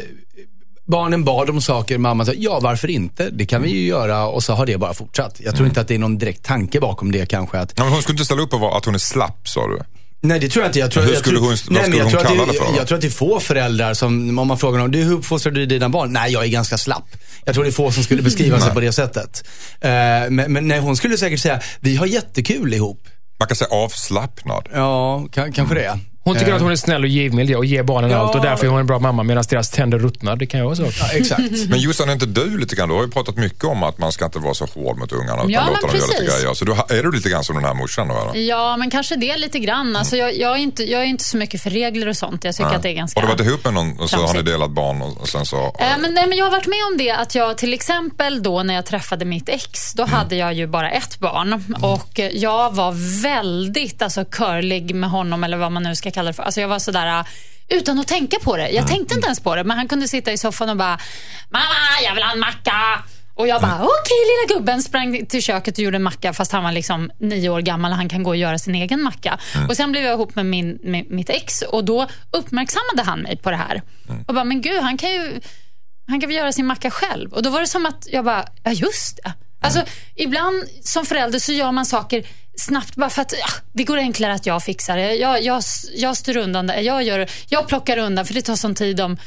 Barnen 0.91 1.23
bad 1.23 1.49
om 1.49 1.61
saker, 1.61 1.97
mamma 1.97 2.25
sa 2.25 2.31
ja 2.37 2.59
varför 2.59 2.87
inte, 2.89 3.29
det 3.29 3.45
kan 3.45 3.61
vi 3.61 3.69
ju 3.69 3.85
göra 3.87 4.27
och 4.27 4.43
så 4.43 4.53
har 4.53 4.65
det 4.65 4.77
bara 4.77 4.93
fortsatt. 4.93 5.35
Jag 5.43 5.55
tror 5.55 5.67
inte 5.67 5.81
att 5.81 5.87
det 5.87 5.95
är 5.95 5.99
någon 5.99 6.17
direkt 6.17 6.45
tanke 6.45 6.79
bakom 6.79 7.11
det 7.11 7.25
kanske. 7.25 7.57
Att, 7.59 7.73
Ja, 7.77 7.83
men 7.83 7.93
hon 7.93 8.01
skulle 8.01 8.13
inte 8.13 8.25
ställa 8.25 8.41
upp 8.41 8.49
på 8.49 8.57
vad- 8.57 8.77
att 8.77 8.85
hon 8.85 8.95
är 8.95 8.99
slapp 8.99 9.47
sa 9.47 9.67
du? 9.67 9.79
nej 10.21 10.39
det 10.39 10.49
tror 10.49 10.63
jag 10.63 10.69
inte. 10.69 10.79
Jag 10.79 10.91
tror, 10.91 11.03
Hur 11.03 11.09
jag 11.11 11.19
skulle 11.19 11.37
tror, 11.39 11.47
hon- 11.47 11.57
vad 11.67 11.71
nej, 11.71 11.81
men 11.81 11.83
skulle 11.83 11.97
jag 11.97 12.03
hon 12.03 12.11
tror 12.11 12.23
kalla 12.23 12.45
det 12.45 12.53
för? 12.53 12.77
Jag 12.77 12.87
tror 12.87 12.95
att 12.95 13.01
det 13.01 13.07
är 13.07 13.11
få 13.11 13.39
föräldrar 13.39 13.93
som, 13.93 14.39
om 14.39 14.47
man 14.47 14.57
frågar 14.57 14.79
dem, 14.79 14.91
du, 14.91 15.03
hur 15.03 15.13
uppfostrar 15.13 15.51
du 15.51 15.65
dina 15.65 15.89
barn? 15.89 16.13
Nej, 16.13 16.31
jag 16.33 16.43
är 16.43 16.47
ganska 16.47 16.77
slapp. 16.77 17.05
Jag 17.45 17.53
tror 17.55 17.63
det 17.63 17.69
är 17.69 17.71
få 17.71 17.91
som 17.91 18.03
skulle 18.03 18.21
beskriva 18.21 18.59
sig 18.59 18.73
på 18.73 18.79
det 18.79 18.91
sättet. 18.91 19.43
Eh, 19.81 19.89
men, 19.89 20.35
men 20.53 20.67
nej, 20.67 20.79
hon 20.79 20.95
skulle 20.95 21.17
säkert 21.17 21.39
säga, 21.39 21.59
vi 21.79 21.95
har 21.95 22.05
jättekul 22.05 22.73
ihop. 22.73 23.07
Man 23.39 23.47
kan 23.47 23.55
säga 23.55 23.69
avslappnad. 23.71 24.67
Ja, 24.73 25.27
kan, 25.31 25.51
kanske 25.53 25.75
det. 25.75 25.99
Hon 26.29 26.37
tycker 26.37 26.51
Eh, 26.51 26.55
att 26.55 26.61
hon 26.61 26.71
är 26.71 26.75
snäll 26.75 27.03
och 27.03 27.09
givmild 27.09 27.55
och 27.55 27.65
ger 27.65 27.83
barnen 27.83 28.11
Ja. 28.11 28.17
allt 28.17 28.35
och 28.35 28.41
därför 28.41 28.65
är 28.65 28.69
hon 28.69 28.79
en 28.79 28.85
bra 28.85 28.99
mamma 28.99 29.23
medan 29.23 29.43
deras 29.49 29.69
tänder 29.69 29.99
ruttnar. 29.99 30.35
Det 30.35 30.45
kan 30.45 30.59
jag 30.59 30.69
också. 30.69 30.83
Ja, 30.83 31.09
exakt. 31.13 31.41
Men 31.69 31.79
Jossan, 31.79 32.09
är 32.09 32.13
inte 32.13 32.25
du 32.25 32.57
lite 32.57 32.75
grann, 32.75 32.89
du 32.89 32.95
har 32.95 33.01
ju 33.03 33.09
pratat 33.11 33.35
mycket 33.37 33.63
om 33.63 33.83
att 33.83 33.97
man 33.97 34.11
ska 34.11 34.25
inte 34.25 34.39
vara 34.39 34.53
så 34.53 34.65
hård 34.65 34.97
mot 34.97 35.11
ungarna 35.11 35.35
utan 35.35 35.49
Ja, 35.49 35.65
låta 35.69 35.87
dem 35.87 35.95
göra 35.95 36.07
lite 36.07 36.23
grejer. 36.25 36.53
Så 36.53 36.65
du, 36.65 36.71
är 36.71 37.03
du 37.03 37.11
lite 37.11 37.29
grann 37.29 37.43
som 37.43 37.55
den 37.55 37.65
här 37.65 37.73
morsan 37.73 38.07
då? 38.07 38.13
Eller? 38.31 38.41
Ja, 38.47 38.77
men 38.77 38.89
kanske 38.89 39.15
det 39.15 39.37
lite 39.37 39.59
grann. 39.59 39.95
Alltså, 39.95 40.17
jag, 40.17 40.37
jag, 40.37 40.51
är 40.51 40.57
inte, 40.57 40.83
jag 40.91 41.01
är 41.01 41.05
inte 41.05 41.23
så 41.23 41.37
mycket 41.37 41.61
för 41.63 41.69
regler 41.69 42.07
och 42.07 42.17
sånt. 42.17 42.43
Jag 42.43 42.55
tycker 42.55 42.69
att 42.75 42.81
det 42.83 42.89
är 42.89 42.93
ganska... 42.93 43.19
Har 43.19 43.27
du 43.27 43.33
varit 43.33 43.47
ihop 43.47 43.63
med 43.65 43.73
någon 43.73 43.99
och 43.99 44.09
så 44.09 44.17
har 44.17 44.33
ni 44.33 44.41
delat 44.41 44.71
barn 44.71 45.01
och, 45.01 45.21
och 45.21 45.29
sen 45.29 45.45
så... 45.45 45.57
Eh, 45.65 45.71
men, 45.99 46.13
nej, 46.13 46.27
men 46.27 46.37
jag 46.37 46.45
har 46.45 46.51
varit 46.51 46.67
med 46.67 46.79
om 46.91 46.97
det 46.97 47.11
att 47.11 47.35
jag 47.35 47.57
till 47.57 47.73
exempel 47.73 48.43
då 48.43 48.63
när 48.63 48.73
jag 48.73 48.85
träffade 48.85 49.25
mitt 49.25 49.49
ex, 49.49 49.93
då 49.93 50.05
hade 50.05 50.35
jag 50.35 50.53
ju 50.53 50.67
bara 50.67 50.91
ett 50.91 51.19
barn 51.19 51.63
och 51.81 52.19
eh, 52.19 52.29
jag 52.29 52.75
var 52.75 53.21
väldigt 53.23 54.01
alltså 54.01 54.25
curlig 54.25 54.95
med 54.95 55.09
honom 55.09 55.43
eller 55.43 55.57
vad 55.57 55.71
man 55.71 55.83
nu 55.83 55.95
ska 55.95 56.11
kalla 56.11 56.18
det 56.27 56.33
för. 56.33 56.43
Alltså 56.43 56.61
jag 56.61 56.67
var 56.67 56.79
sådär 56.79 57.19
eh, 57.19 57.25
utan 57.77 57.99
att 57.99 58.07
tänka 58.07 58.39
på 58.39 58.57
det. 58.57 58.69
Jag 58.69 58.87
tänkte 58.87 59.15
inte 59.15 59.25
ens 59.25 59.39
på 59.39 59.55
det, 59.55 59.63
men 59.63 59.77
han 59.77 59.87
kunde 59.87 60.07
sitta 60.07 60.31
i 60.31 60.37
soffan 60.37 60.69
och 60.69 60.77
bara 60.77 60.99
“Mamma, 61.49 61.65
jag 62.03 62.13
vill 62.13 62.23
ha 62.23 62.31
en 62.31 62.39
macka!” 62.39 63.03
Och 63.35 63.47
jag 63.47 63.61
bara, 63.61 63.75
okej 63.75 64.17
lilla 64.29 64.59
gubben, 64.59 64.81
sprang 64.83 65.25
till 65.25 65.41
köket 65.41 65.77
och 65.77 65.83
gjorde 65.83 65.95
en 65.95 66.03
macka 66.03 66.33
fast 66.33 66.51
han 66.51 66.63
var 66.63 66.71
liksom 66.71 67.11
nio 67.19 67.49
år 67.49 67.61
gammal 67.61 67.91
och 67.91 67.97
han 67.97 68.09
kan 68.09 68.23
gå 68.23 68.29
och 68.29 68.35
göra 68.37 68.57
sin 68.57 68.75
egen 68.75 69.01
macka. 69.03 69.39
Och 69.69 69.75
Sen 69.75 69.91
blev 69.91 70.03
jag 70.03 70.13
ihop 70.13 70.35
med, 70.35 70.45
min, 70.45 70.79
med 70.83 71.05
mitt 71.09 71.29
ex 71.29 71.61
och 71.61 71.85
då 71.85 72.07
uppmärksammade 72.31 73.03
han 73.03 73.19
mig 73.19 73.37
på 73.37 73.51
det 73.51 73.55
här. 73.57 73.81
Och 74.27 74.33
bara, 74.33 74.43
men 74.43 74.61
gud, 74.61 74.79
han 74.81 74.97
kan 74.97 75.11
ju 75.11 75.39
han 76.07 76.19
kan 76.19 76.27
väl 76.29 76.37
göra 76.37 76.51
sin 76.51 76.65
macka 76.65 76.91
själv. 76.91 77.33
Och 77.33 77.43
då 77.43 77.49
var 77.49 77.61
det 77.61 77.67
som 77.67 77.85
att 77.85 78.07
jag 78.11 78.25
bara, 78.25 78.45
ja 78.63 78.71
just 78.71 79.19
det. 79.23 79.33
Alltså, 79.61 79.83
ibland 80.15 80.63
som 80.83 81.05
förälder 81.05 81.39
så 81.39 81.51
gör 81.51 81.71
man 81.71 81.85
saker 81.85 82.23
snabbt 82.59 82.95
bara 82.95 83.09
för 83.09 83.21
att 83.21 83.33
ja, 83.39 83.49
det 83.73 83.83
går 83.83 83.97
enklare 83.97 84.33
att 84.33 84.45
jag 84.45 84.63
fixar 84.63 84.97
det. 84.97 85.13
Jag, 85.15 85.43
jag, 85.43 85.63
jag 85.95 86.17
styr 86.17 86.37
undan 86.37 86.67
det. 86.67 86.81
Jag, 86.81 87.03
gör, 87.03 87.29
jag 87.49 87.67
plockar 87.67 87.97
undan 87.97 88.25
för 88.25 88.33
det 88.33 88.41
tar 88.41 88.55
sån 88.55 88.75
tid 88.75 89.01
om, 89.01 89.17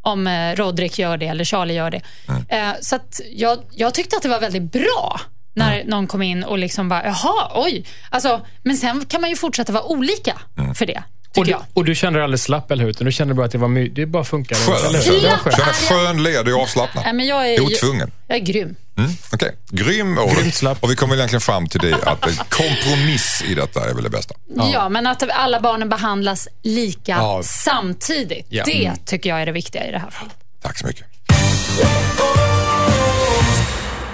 om 0.00 0.26
eh, 0.26 0.56
Rodrik 0.56 0.98
gör 0.98 1.16
det 1.16 1.26
eller 1.26 1.44
Charlie 1.44 1.74
gör 1.74 1.90
det. 1.90 2.00
Eh, 2.48 2.72
så 2.80 2.98
jag, 3.32 3.58
jag 3.70 3.94
tyckte 3.94 4.16
att 4.16 4.22
det 4.22 4.28
var 4.28 4.40
väldigt 4.40 4.72
bra 4.72 5.20
när 5.56 5.84
någon 5.84 6.06
kom 6.06 6.22
in 6.22 6.44
och 6.44 6.58
liksom 6.58 6.88
bara, 6.88 7.04
jaha, 7.04 7.50
oj. 7.54 7.84
Alltså, 8.10 8.46
men 8.62 8.76
sen 8.76 9.04
kan 9.04 9.20
man 9.20 9.30
ju 9.30 9.36
fortsätta 9.36 9.72
vara 9.72 9.84
olika 9.84 10.40
för 10.74 10.86
det, 10.86 11.02
Och 11.36 11.44
du, 11.44 11.50
jag. 11.50 11.62
och 11.74 11.84
du 11.84 11.94
kände 11.94 12.18
dig 12.18 12.24
alldeles 12.24 12.42
slapp, 12.42 12.70
eller 12.70 12.82
hur? 12.82 12.90
Utan 12.90 13.04
Du 13.04 13.12
kände 13.12 13.34
bara 13.34 13.46
att 13.46 13.52
det 13.52 13.58
var 13.58 13.68
my- 13.68 13.88
det 13.88 14.06
bara 14.06 14.24
funkar. 14.24 14.56
Skön. 14.56 14.86
Eller 14.86 15.04
hur? 15.04 15.20
Det 15.20 15.28
var 15.28 15.36
skönt. 15.36 15.56
Känner 15.56 15.72
skön, 16.06 16.22
ledig 16.22 16.54
och 16.54 16.60
avslappnad. 16.62 17.04
Nej, 17.04 17.14
men 17.14 17.26
jag 17.26 17.50
är, 17.54 17.60
Otvungen. 17.62 18.10
Jag 18.26 18.36
är 18.38 18.42
grym. 18.42 18.74
Mm, 18.98 19.10
Okej, 19.32 19.54
grym 19.70 20.18
Grymt 20.34 20.54
slapp. 20.54 20.82
och 20.82 20.90
vi 20.90 20.96
kommer 20.96 21.14
egentligen 21.16 21.40
fram 21.40 21.66
till 21.68 21.80
det 21.80 21.94
att 22.02 22.26
en 22.26 22.36
kompromiss 22.48 23.42
i 23.46 23.54
detta 23.54 23.90
är 23.90 23.94
väl 23.94 24.04
det 24.04 24.10
bästa. 24.10 24.34
Ja. 24.72 24.88
men 24.88 25.06
att 25.06 25.30
alla 25.30 25.60
barnen 25.60 25.88
behandlas 25.88 26.48
lika 26.62 27.12
Ja. 27.12 27.40
samtidigt. 27.44 28.46
Ja. 28.48 28.64
Det 28.66 28.92
tycker 29.06 29.30
jag 29.30 29.42
är 29.42 29.46
det 29.46 29.52
viktiga 29.52 29.88
i 29.88 29.90
det 29.92 29.98
här 29.98 30.10
fallet. 30.10 30.34
Tack 30.62 30.78
så 30.78 30.86
mycket. 30.86 31.06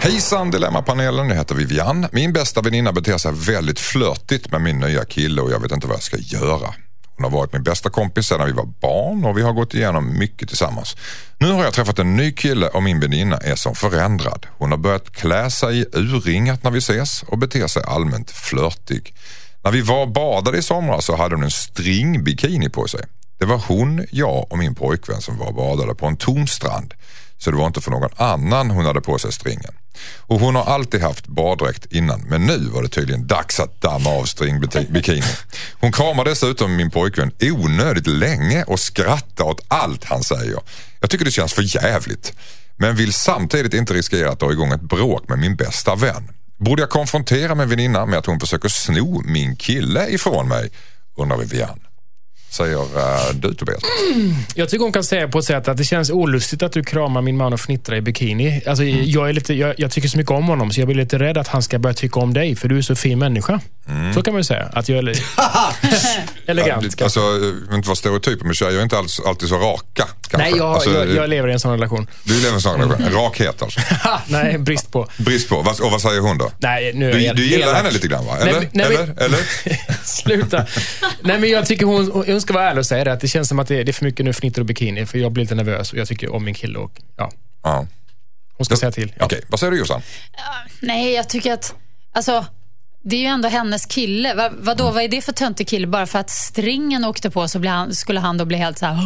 Hejsan 0.00 0.50
Dilemmapanelen, 0.50 1.28
jag 1.28 1.36
heter 1.36 1.54
Vivian. 1.54 2.06
Min 2.12 2.32
bästa 2.32 2.60
väninna 2.60 2.92
beter 2.92 3.18
sig 3.18 3.32
väldigt 3.34 3.80
flörtigt 3.80 4.52
med 4.52 4.60
min 4.60 4.78
nya 4.78 5.04
kille 5.04 5.42
och 5.42 5.50
jag 5.52 5.60
vet 5.62 5.72
inte 5.72 5.86
vad 5.86 5.96
jag 5.96 6.02
ska 6.02 6.16
göra. 6.16 6.74
Hon 7.20 7.32
har 7.32 7.38
varit 7.38 7.52
min 7.52 7.62
bästa 7.62 7.90
kompis 7.90 8.26
sedan 8.26 8.46
vi 8.46 8.52
var 8.52 8.66
barn 8.66 9.24
och 9.24 9.38
vi 9.38 9.42
har 9.42 9.52
gått 9.52 9.74
igenom 9.74 10.18
mycket 10.18 10.48
tillsammans. 10.48 10.96
Nu 11.38 11.52
har 11.52 11.64
jag 11.64 11.72
träffat 11.72 11.98
en 11.98 12.16
ny 12.16 12.32
kille 12.32 12.68
och 12.68 12.82
min 12.82 13.00
väninna 13.00 13.36
är 13.36 13.54
som 13.54 13.74
förändrad. 13.74 14.46
Hon 14.58 14.70
har 14.70 14.78
börjat 14.78 15.12
klä 15.12 15.50
sig 15.50 15.86
urringat 15.92 16.64
när 16.64 16.70
vi 16.70 16.78
ses 16.78 17.22
och 17.22 17.38
beter 17.38 17.66
sig 17.66 17.82
allmänt 17.86 18.30
flörtig. 18.30 19.14
När 19.64 19.70
vi 19.70 19.80
var 19.80 20.02
och 20.02 20.12
badade 20.12 20.58
i 20.58 20.62
somras 20.62 21.04
så 21.04 21.16
hade 21.16 21.34
hon 21.34 21.44
en 21.44 21.50
stringbikini 21.50 22.68
på 22.68 22.88
sig. 22.88 23.00
Det 23.38 23.46
var 23.46 23.62
hon, 23.68 24.06
jag 24.10 24.52
och 24.52 24.58
min 24.58 24.74
pojkvän 24.74 25.20
som 25.20 25.38
var 25.38 25.46
och 25.46 25.54
badade 25.54 25.94
på 25.94 26.06
en 26.06 26.16
tom 26.16 26.46
strand. 26.46 26.94
Så 27.38 27.50
det 27.50 27.56
var 27.56 27.66
inte 27.66 27.80
för 27.80 27.90
någon 27.90 28.10
annan 28.16 28.70
hon 28.70 28.84
hade 28.84 29.00
på 29.00 29.18
sig 29.18 29.32
stringen. 29.32 29.74
Och 30.18 30.40
hon 30.40 30.54
har 30.54 30.64
alltid 30.64 31.02
haft 31.02 31.26
baddräkt 31.26 31.86
innan 31.90 32.20
men 32.20 32.46
nu 32.46 32.58
var 32.58 32.82
det 32.82 32.88
tydligen 32.88 33.26
dags 33.26 33.60
att 33.60 33.80
damma 33.80 34.10
av 34.10 34.24
stringbikini. 34.24 35.22
Hon 35.80 35.92
kramar 35.92 36.24
dessutom 36.24 36.76
min 36.76 36.90
pojkvän 36.90 37.32
onödigt 37.40 38.06
länge 38.06 38.64
och 38.64 38.80
skrattar 38.80 39.44
åt 39.44 39.64
allt 39.68 40.04
han 40.04 40.22
säger. 40.22 40.58
Jag 41.00 41.10
tycker 41.10 41.24
det 41.24 41.30
känns 41.30 41.52
för 41.52 41.76
jävligt. 41.76 42.32
Men 42.76 42.96
vill 42.96 43.12
samtidigt 43.12 43.74
inte 43.74 43.94
riskera 43.94 44.30
att 44.30 44.40
dra 44.40 44.52
igång 44.52 44.72
ett 44.72 44.80
bråk 44.80 45.28
med 45.28 45.38
min 45.38 45.56
bästa 45.56 45.94
vän. 45.94 46.28
Borde 46.58 46.82
jag 46.82 46.90
konfrontera 46.90 47.54
min 47.54 47.68
väninna 47.68 48.06
med 48.06 48.18
att 48.18 48.26
hon 48.26 48.40
försöker 48.40 48.68
sno 48.68 49.22
min 49.24 49.56
kille 49.56 50.08
ifrån 50.08 50.48
mig? 50.48 50.70
Undrar 51.16 51.36
Vivian. 51.36 51.80
Säger 52.50 52.76
uh, 52.76 53.34
du 53.34 53.54
Tobias. 53.54 53.82
Jag 54.54 54.68
tycker 54.68 54.82
hon 54.82 54.92
kan 54.92 55.04
säga 55.04 55.28
på 55.28 55.38
ett 55.38 55.44
sätt 55.44 55.68
att 55.68 55.76
det 55.76 55.84
känns 55.84 56.10
olustigt 56.10 56.62
att 56.62 56.72
du 56.72 56.84
kramar 56.84 57.22
min 57.22 57.36
man 57.36 57.52
och 57.52 57.60
fnittrar 57.60 57.96
i 57.96 58.00
bikini. 58.00 58.62
Alltså, 58.66 58.84
jag, 58.84 59.28
är 59.28 59.32
lite, 59.32 59.54
jag, 59.54 59.74
jag 59.78 59.90
tycker 59.90 60.08
så 60.08 60.18
mycket 60.18 60.32
om 60.32 60.44
honom 60.44 60.70
så 60.70 60.80
jag 60.80 60.86
blir 60.88 60.96
lite 60.96 61.18
rädd 61.18 61.38
att 61.38 61.48
han 61.48 61.62
ska 61.62 61.78
börja 61.78 61.94
tycka 61.94 62.20
om 62.20 62.34
dig 62.34 62.56
för 62.56 62.68
du 62.68 62.78
är 62.78 62.82
så 62.82 62.96
fin 62.96 63.18
människa. 63.18 63.60
Så 64.14 64.22
kan 64.22 64.34
man 64.34 64.40
ju 64.40 64.44
säga. 64.44 64.70
Att 64.72 64.88
jag 64.88 64.98
är 64.98 65.02
elegant. 66.46 66.94
Ja, 66.98 67.04
alltså, 67.04 67.20
jag 67.20 67.38
vill 67.40 67.74
inte 67.74 67.88
vara 67.88 67.96
stereotyp 67.96 68.42
men 68.42 68.54
tjejer 68.54 68.78
är 68.78 68.82
inte 68.82 68.98
alls, 68.98 69.20
alltid 69.26 69.48
så 69.48 69.56
raka. 69.58 70.08
Kanske. 70.28 70.36
Nej, 70.36 70.52
jag, 70.56 70.66
alltså, 70.74 70.90
jag, 70.90 71.14
jag 71.14 71.30
lever 71.30 71.48
i 71.48 71.52
en 71.52 71.60
sån 71.60 71.72
relation. 71.72 72.06
Du 72.24 72.40
lever 72.40 72.54
en 72.54 72.60
sån 72.60 72.80
relation. 72.80 73.10
Rakhet 73.12 73.62
alltså. 73.62 73.80
Nej, 74.26 74.58
brist 74.58 74.92
på. 74.92 75.06
Brist 75.16 75.48
på. 75.48 75.56
Och 75.56 75.90
vad 75.90 76.02
säger 76.02 76.20
hon 76.20 76.38
då? 76.38 76.50
Nej, 76.58 76.92
nu 76.94 77.12
Du, 77.12 77.20
jag 77.20 77.36
du 77.36 77.46
gillar 77.46 77.74
henne 77.74 77.90
lite 77.90 78.08
grann 78.08 78.26
va? 78.26 78.36
Eller? 78.38 78.52
Nej, 78.52 78.60
men- 78.60 78.68
nej, 78.72 78.98
men- 78.98 79.18
eller? 79.18 79.24
eller? 79.24 79.40
Sluta. 80.04 80.66
Nej, 81.22 81.38
men 81.40 81.50
jag 81.50 81.66
tycker 81.66 81.86
hon, 81.86 82.10
hon 82.12 82.39
ska 82.40 82.54
vara 82.54 82.64
ärlig 82.70 82.78
och 82.78 82.86
säga 82.86 83.04
det. 83.04 83.12
Att 83.12 83.20
det 83.20 83.28
känns 83.28 83.48
som 83.48 83.58
att 83.58 83.68
det, 83.68 83.84
det 83.84 83.90
är 83.90 83.92
för 83.92 84.04
mycket 84.04 84.24
nu 84.24 84.32
fnitter 84.32 84.60
och 84.60 84.66
bikini. 84.66 85.06
För 85.06 85.18
jag 85.18 85.32
blir 85.32 85.44
lite 85.44 85.54
nervös 85.54 85.92
och 85.92 85.98
jag 85.98 86.08
tycker 86.08 86.32
om 86.32 86.44
min 86.44 86.54
kille. 86.54 86.78
Och, 86.78 86.92
ja, 87.16 87.30
Ja. 87.62 87.86
hon 88.56 88.64
ska 88.64 88.76
säga 88.76 88.92
till. 88.92 89.12
Ja. 89.18 89.24
Okej, 89.24 89.40
vad 89.48 89.60
säger 89.60 89.70
du 89.70 89.78
Jossan? 89.78 90.02
Nej, 90.80 91.12
jag 91.14 91.28
tycker 91.28 91.52
att... 91.52 91.74
Alltså, 92.12 92.46
det 93.02 93.16
är 93.16 93.20
ju 93.20 93.26
ändå 93.26 93.48
hennes 93.48 93.86
kille. 93.86 94.34
Va, 94.34 94.50
vadå, 94.58 94.84
Mm. 94.84 94.94
vad 94.94 95.04
är 95.04 95.08
det 95.08 95.20
för 95.20 95.32
töntig 95.32 95.68
kille? 95.68 95.86
Bara 95.86 96.06
för 96.06 96.18
att 96.18 96.30
stringen 96.30 97.04
åkte 97.04 97.30
på 97.30 97.48
så 97.48 97.66
han, 97.68 97.94
skulle 97.94 98.20
han 98.20 98.38
då 98.38 98.44
bli 98.44 98.56
helt 98.56 98.78
så 98.78 98.86
här, 98.86 98.96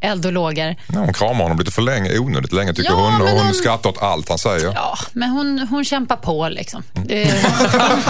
eld 0.00 0.26
och 0.26 0.32
lågor. 0.32 0.74
Ja, 0.92 0.98
hon 0.98 1.12
kramar 1.12 1.42
honom 1.42 1.58
lite 1.58 1.70
för 1.70 1.82
länge, 1.82 2.18
onödigt 2.18 2.52
länge 2.52 2.74
tycker 2.74 2.90
Ja, 2.90 2.96
hon. 2.96 3.22
Och 3.22 3.28
hon 3.28 3.38
hon- 3.46 3.54
skrattar 3.54 3.90
åt 3.90 4.02
allt 4.02 4.28
han 4.28 4.38
säger. 4.38 4.72
Ja, 4.74 4.98
men 5.12 5.30
hon, 5.30 5.58
hon 5.70 5.84
kämpar 5.84 6.16
på 6.16 6.48
liksom. 6.48 6.82
Mm. 6.96 7.28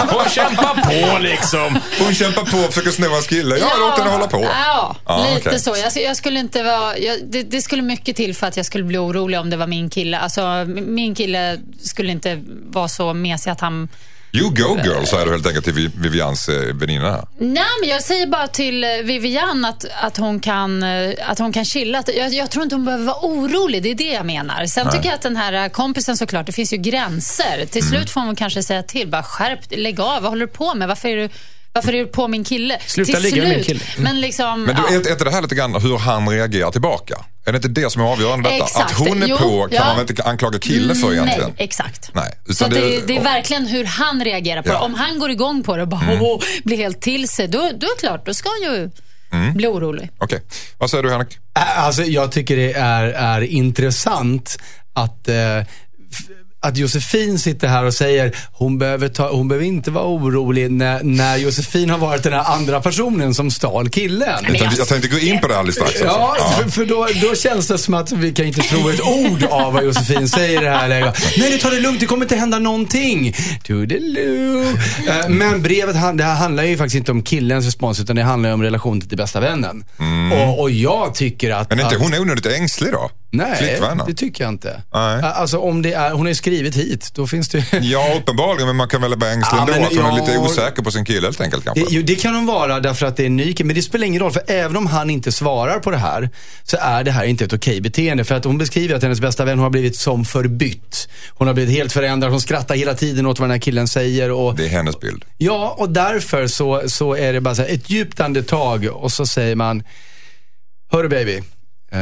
Hon 0.09 0.29
kämpar 0.29 0.81
på 1.13 1.19
liksom. 1.19 1.79
Hon 1.99 2.13
kämpar 2.13 2.41
på 2.45 2.57
och 2.57 2.65
försöker 2.73 2.91
sno 2.91 3.09
hans 3.09 3.27
kille. 3.27 3.57
Ja, 3.57 3.67
låt 3.79 3.99
henne 3.99 4.11
hålla 4.11 4.27
på. 4.27 4.43
Ja, 4.43 4.95
Ja, 5.05 5.27
lite 5.35 5.49
okej. 5.49 5.59
så. 5.59 5.75
Jag, 5.75 6.03
jag 6.03 6.17
skulle 6.17 6.39
inte 6.39 6.63
vara, 6.63 6.97
jag, 6.97 7.19
det, 7.29 7.43
det 7.43 7.61
skulle 7.61 7.81
mycket 7.81 8.15
till 8.15 8.35
för 8.35 8.47
att 8.47 8.57
jag 8.57 8.65
skulle 8.65 8.83
bli 8.83 8.97
orolig 8.97 9.39
om 9.39 9.49
det 9.49 9.57
var 9.57 9.67
min 9.67 9.89
kille. 9.89 10.19
Alltså, 10.19 10.65
min 10.67 11.15
kille 11.15 11.57
skulle 11.83 12.11
inte 12.11 12.43
vara 12.69 12.87
så 12.87 13.13
mesig 13.13 13.51
att 13.51 13.61
han... 13.61 13.87
You 14.33 14.49
go 14.49 14.77
girl, 14.83 15.03
säger 15.05 15.25
du 15.25 15.31
helt 15.31 15.47
enkelt 15.47 15.65
till 15.65 15.73
Vi- 15.73 15.91
Vivians 15.95 16.49
eh, 16.49 16.55
väninna. 16.75 17.27
Nej, 17.39 17.63
men 17.81 17.89
jag 17.89 18.03
säger 18.03 18.27
bara 18.27 18.47
till 18.47 18.83
eh, 18.83 18.89
Vivian 19.03 19.65
att, 19.65 19.85
att, 20.01 20.17
hon, 20.17 20.39
kan, 20.39 20.83
eh, 20.83 21.11
att 21.27 21.39
hon 21.39 21.53
kan 21.53 21.65
chilla. 21.65 22.03
Jag, 22.17 22.33
jag 22.33 22.49
tror 22.51 22.63
inte 22.63 22.75
hon 22.75 22.85
behöver 22.85 23.05
vara 23.05 23.17
orolig, 23.21 23.83
det 23.83 23.91
är 23.91 23.95
det 23.95 24.11
jag 24.13 24.25
menar. 24.25 24.65
Sen 24.65 24.91
tycker 24.91 25.05
jag 25.05 25.13
att 25.15 25.21
den 25.21 25.35
här 25.37 25.69
kompisen 25.69 26.17
såklart, 26.17 26.45
det 26.45 26.51
finns 26.51 26.73
ju 26.73 26.77
gränser. 26.77 27.65
Till 27.71 27.81
Mm. 27.81 27.93
slut 27.93 28.09
får 28.09 28.21
hon 28.21 28.35
kanske 28.35 28.63
säga 28.63 28.83
till, 28.83 29.07
bara 29.07 29.23
skärp 29.23 29.59
lägg 29.69 29.99
av, 29.99 30.21
vad 30.21 30.31
håller 30.31 30.45
du 30.45 30.51
på 30.53 30.73
med? 30.73 30.87
Varför 30.87 31.09
är 31.09 31.15
du, 31.17 31.29
varför 31.73 31.93
är 31.93 31.97
du 31.99 32.05
på 32.07 32.27
min 32.27 32.43
kille? 32.43 32.79
Sluta 32.87 33.11
till 33.13 33.21
ligga 33.23 33.43
med 33.43 33.45
min 33.55 33.63
slut. 33.63 33.67
kille. 33.79 33.91
Mm. 33.97 34.03
Men 34.03 34.21
liksom... 34.21 34.63
Men 34.63 34.75
du, 34.75 34.81
ja. 34.89 34.95
är, 34.95 35.11
är 35.21 35.25
det 35.25 35.31
här 35.31 35.41
lite 35.41 35.55
grann 35.55 35.81
hur 35.81 35.97
han 35.97 36.29
reagerar 36.29 36.71
tillbaka? 36.71 37.15
Är 37.47 37.51
det 37.51 37.55
inte 37.55 37.67
det 37.81 37.89
som 37.89 38.01
är 38.01 38.05
avgörande 38.05 38.49
detta? 38.49 38.63
Exakt. 38.63 38.91
Att 38.91 38.97
hon 39.07 39.23
är 39.23 39.27
Jo, 39.27 39.37
på 39.37 39.61
kan 39.67 39.69
ja. 39.71 39.85
man 39.85 39.95
väl 39.97 40.09
inte 40.09 40.23
anklaga 40.23 40.59
killen 40.59 40.95
för 40.95 41.13
egentligen? 41.13 41.49
Nej, 41.49 41.53
exakt. 41.65 42.09
Nej, 42.13 42.31
Så 42.49 42.67
det, 42.67 42.79
det- 42.79 43.07
det 43.07 43.17
är 43.17 43.23
verkligen 43.23 43.65
hur 43.67 43.85
han 43.85 44.23
reagerar 44.25 44.61
på 44.61 44.69
Ja. 44.69 44.71
Mm. 44.77 44.81
det. 44.81 44.85
Om 44.85 44.93
han 44.93 45.19
går 45.19 45.31
igång 45.31 45.63
på 45.63 45.75
det 45.75 45.81
och 45.81 45.87
bara 45.87 46.17
åh, 46.21 46.41
blir 46.63 46.77
helt 46.77 47.01
till 47.01 47.27
sig, 47.27 47.47
då, 47.47 47.57
då 47.59 47.65
är 47.65 47.71
det 47.95 47.99
klart, 47.99 48.25
då 48.25 48.33
ska 48.33 48.49
han 48.49 48.73
ju 48.75 48.89
Mm. 49.31 49.53
bli 49.53 49.67
orolig. 49.67 50.09
Okej, 50.17 50.41
vad 50.77 50.89
säger 50.89 51.03
du 51.03 51.09
Henrik? 51.11 51.37
Alltså, 51.77 52.03
jag 52.03 52.31
tycker 52.31 52.57
det 52.57 52.73
är, 52.73 53.03
är 53.03 53.41
intressant 53.41 54.57
att, 54.93 55.27
eh, 55.27 55.35
att 56.59 56.77
Josefin 56.77 57.39
sitter 57.39 57.67
här 57.67 57.83
och 57.83 57.93
säger 57.93 58.35
hon 58.51 58.77
behöver, 58.77 59.07
ta, 59.09 59.31
hon 59.31 59.47
behöver 59.47 59.65
inte 59.65 59.91
vara 59.91 60.05
orolig 60.05 60.71
när, 60.71 61.03
när 61.03 61.37
Josefin 61.37 61.89
har 61.89 61.97
varit 61.97 62.23
den 62.23 62.33
här 62.33 62.43
andra 62.53 62.81
personen 62.81 63.33
som 63.33 63.51
stal 63.51 63.89
killen. 63.89 64.45
Jag, 64.47 64.55
jag- 64.55 64.73
jag 64.77 64.87
tänkte 64.87 65.07
gå 65.07 65.19
in 65.19 65.39
på 65.39 65.47
det 65.47 65.57
alldeles 65.57 65.75
strax. 65.75 65.93
Ja, 66.03 66.35
För, 66.57 66.69
för 66.69 66.85
då, 66.85 67.07
då 67.21 67.35
känns 67.35 67.67
det 67.67 67.77
som 67.77 67.93
att 67.93 68.11
vi 68.11 68.33
kan 68.33 68.45
inte 68.45 68.61
tro 68.61 68.89
ett 68.89 69.01
ord 69.01 69.43
av 69.43 69.73
vad 69.73 69.83
Josefin 69.85 70.29
säger 70.29 70.61
i 70.61 70.63
det 70.65 70.69
här 70.71 70.87
läget. 70.87 71.17
Nej, 71.37 71.51
det 71.51 71.57
tar 71.57 71.71
det 71.71 71.79
lugnt, 71.79 71.99
det 71.99 72.05
kommer 72.05 72.25
inte 72.25 72.35
hända 72.35 72.59
någonting. 72.59 73.35
Toodaloo. 73.63 74.61
Eh, 75.09 75.29
Men 75.29 75.61
brevet 75.61 75.95
han- 75.95 76.17
det 76.17 76.23
här 76.23 76.35
handlar 76.35 76.63
ju 76.63 76.77
faktiskt 76.77 76.95
inte 76.95 77.11
om 77.11 77.23
killens 77.23 77.65
respons, 77.65 77.99
utan 77.99 78.15
det 78.15 78.23
handlar 78.23 78.49
ju 78.49 78.53
om 78.53 78.63
relationen 78.63 79.01
till 79.01 79.17
bästa 79.17 79.39
vännen. 79.39 79.83
Och, 80.33 80.59
och 80.61 80.71
jag 80.71 81.15
tycker 81.15 81.51
att... 81.51 81.71
Mm. 81.73 81.77
Men 81.83 81.91
är 81.91 81.95
inte 82.03 82.15
hon 82.15 82.21
onödigt 82.21 82.45
ängslig 82.45 82.91
då? 82.91 83.09
Nej, 83.31 83.55
Flickvännen? 83.57 84.05
det 84.07 84.13
tycker 84.13 84.43
jag 84.43 84.53
inte. 84.53 84.81
Nej. 84.93 85.21
Alltså 85.23 85.57
om 85.59 85.81
det 85.81 85.93
är, 85.93 86.11
hon 86.11 86.27
ju 86.27 86.35
skrivit 86.47 86.75
hit, 86.75 87.09
då 87.13 87.27
finns 87.27 87.49
det 87.49 87.65
Ja, 87.81 88.13
uppenbarligen, 88.17 88.67
men 88.67 88.75
man 88.75 88.87
kan 88.87 89.01
väl 89.01 89.15
vara 89.19 89.31
ängslig 89.31 89.59
ändå. 89.59 89.73
Att 89.73 89.95
hon 89.95 90.05
är 90.05 90.17
ja. 90.17 90.25
lite 90.25 90.37
osäker 90.37 90.81
på 90.83 90.91
sin 90.91 91.05
kille 91.05 91.27
helt 91.27 91.41
enkelt 91.41 91.63
kanske. 91.63 91.83
Det, 91.83 91.87
jo, 91.91 92.01
det 92.01 92.15
kan 92.15 92.35
hon 92.35 92.45
vara 92.45 92.79
därför 92.79 93.05
att 93.05 93.17
det 93.17 93.23
är 93.23 93.27
en 93.27 93.35
ny 93.35 93.53
kille. 93.53 93.67
Men 93.67 93.75
det 93.75 93.81
spelar 93.81 94.07
ingen 94.07 94.21
roll, 94.21 94.31
för 94.31 94.43
även 94.47 94.77
om 94.77 94.87
han 94.87 95.09
inte 95.09 95.31
svarar 95.31 95.79
på 95.79 95.91
det 95.91 95.97
här, 95.97 96.29
så 96.63 96.77
är 96.79 97.03
det 97.03 97.11
här 97.11 97.25
inte 97.25 97.45
ett 97.45 97.53
okej 97.53 97.81
beteende. 97.81 98.23
För 98.23 98.35
att 98.35 98.45
hon 98.45 98.57
beskriver 98.57 98.95
att 98.95 99.03
hennes 99.03 99.21
bästa 99.21 99.45
vän 99.45 99.59
har 99.59 99.69
blivit 99.69 99.95
som 99.95 100.25
förbytt. 100.25 101.09
Hon 101.29 101.47
har 101.47 101.53
blivit 101.53 101.75
helt 101.75 101.93
förändrad, 101.93 102.31
hon 102.31 102.41
skrattar 102.41 102.75
hela 102.75 102.93
tiden 102.93 103.25
åt 103.25 103.39
vad 103.39 103.49
den 103.49 103.51
här 103.53 103.59
killen 103.59 103.87
säger. 103.87 104.31
Och, 104.31 104.55
Det 104.55 104.65
är 104.65 104.69
hennes 104.69 104.99
bild. 104.99 105.25
ja, 105.37 105.75
och 105.77 105.89
därför 105.89 106.47
så, 106.47 106.83
så 106.87 107.15
är 107.15 107.33
det 107.33 107.41
bara 107.41 107.55
så 107.55 107.61
här, 107.61 107.69
ett 107.69 107.89
djupt 107.89 108.19
andetag 108.19 108.85
och 108.85 109.11
så 109.11 109.25
säger 109.25 109.55
man, 109.55 109.83
Hörru 110.91 111.09
baby, 111.09 111.41
eh, 111.91 111.99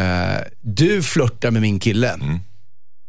du 0.62 1.04
flörtar 1.04 1.52
med 1.52 1.62
min 1.62 1.80
kille. 1.80 2.10
Mm. 2.10 2.40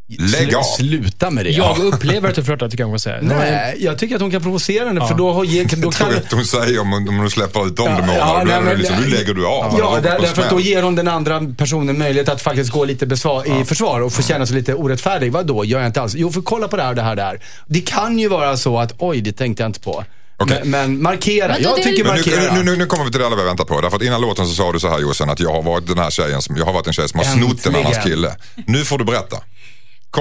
Lägg 0.09 0.55
av. 0.55 0.63
Sluta 0.63 1.31
med 1.31 1.45
det. 1.45 1.51
Jag 1.51 1.79
upplever 1.79 2.29
att 2.29 2.35
du 2.35 2.45
flörtar, 2.45 2.69
tycker 2.69 2.83
jag 2.85 2.89
hon 2.89 3.01
säga. 3.01 3.19
Nej, 3.23 3.77
jag 3.81 3.99
tycker 3.99 4.15
att 4.15 4.21
hon 4.21 4.31
kan 4.31 4.43
provocera 4.43 4.89
henne, 4.89 5.09
för 5.09 5.15
då, 5.15 5.33
har, 5.33 5.77
då 5.77 5.91
kan... 5.91 6.09
tror 6.09 6.17
att 6.17 6.33
hon 6.33 6.45
säger 6.45 6.81
om 6.81 6.93
hon, 6.93 7.09
om 7.09 7.17
hon 7.19 7.31
släpper 7.31 7.67
ut 7.67 7.77
dem 7.77 7.87
Ja, 7.91 8.07
de 8.07 8.13
ja, 8.17 8.27
månader. 8.27 8.45
nej, 8.45 8.63
men- 8.63 8.79
liksom, 8.79 8.97
nu 8.97 9.09
lägger 9.09 9.35
du 9.35 9.47
av. 9.47 9.77
Ja, 9.79 10.01
där, 10.03 10.21
därför 10.21 10.43
att 10.43 10.51
då 10.51 10.61
ger 10.61 10.83
hon 10.83 10.95
den 10.95 11.09
andra 11.09 11.43
personen 11.59 11.99
möjlighet 11.99 12.29
att 12.29 12.43
faktiskt 12.43 12.71
gå 12.71 12.85
lite 12.85 13.07
besvar, 13.07 13.61
i 13.61 13.65
försvar 13.65 14.01
och 14.01 14.13
få 14.13 14.23
känna 14.23 14.47
sig 14.47 14.57
lite 14.57 14.75
orättfärdig. 14.75 15.33
Vadå, 15.33 15.65
gör 15.65 15.79
jag 15.79 15.89
inte 15.89 16.01
alls? 16.01 16.15
Jo, 16.17 16.33
för 16.33 16.41
kolla 16.41 16.69
på 16.69 16.77
det 16.77 16.83
här 16.83 16.91
och 16.91 16.97
det 16.97 17.03
här 17.03 17.35
och 17.35 17.41
det 17.67 17.81
kan 17.81 18.19
ju 18.19 18.29
vara 18.29 18.57
så 18.57 18.79
att, 18.79 18.95
oj, 18.99 19.21
det 19.21 19.33
tänkte 19.33 19.63
jag 19.63 19.69
inte 19.69 19.81
på. 19.81 20.05
Okej. 20.39 20.61
Men, 20.65 20.71
men 20.71 21.03
markera. 21.03 21.53
Men 21.53 21.63
jag 21.63 21.83
tycker 21.83 22.05
markera. 22.05 22.41
nu, 22.55 22.59
nu, 22.59 22.71
nu, 22.71 22.77
nu 22.77 22.87
kommer 22.87 23.05
vi 23.05 23.11
till 23.11 23.21
det 23.21 23.27
alla 23.27 23.37
vi 23.37 23.45
väntar 23.45 23.65
på. 23.65 23.81
Därför 23.81 23.97
att 23.97 24.03
innan 24.03 24.21
låten 24.21 24.47
så 24.47 24.55
sa 24.55 24.73
du 24.73 24.81
så 24.81 24.89
här 24.89 24.99
Jossan 24.99 25.31
att 25.31 25.41
jag 25.41 25.53
har 25.53 25.63
varit 25.63 25.87
den 25.87 25.99
här 25.99 26.11
tjejen 26.11 26.43
som, 26.43 26.57
jag 26.57 26.65
har 26.65 26.73
varit 26.73 26.87
en 26.87 26.93
tjej 26.93 27.09
som 27.09 27.19
har 27.19 27.27
snott 27.27 27.67
en 27.67 27.77
annans 27.77 27.99
kille. 28.05 28.37
Nu 28.67 28.85
får 28.85 28.99
du 28.99 29.05
berätta. 29.05 29.37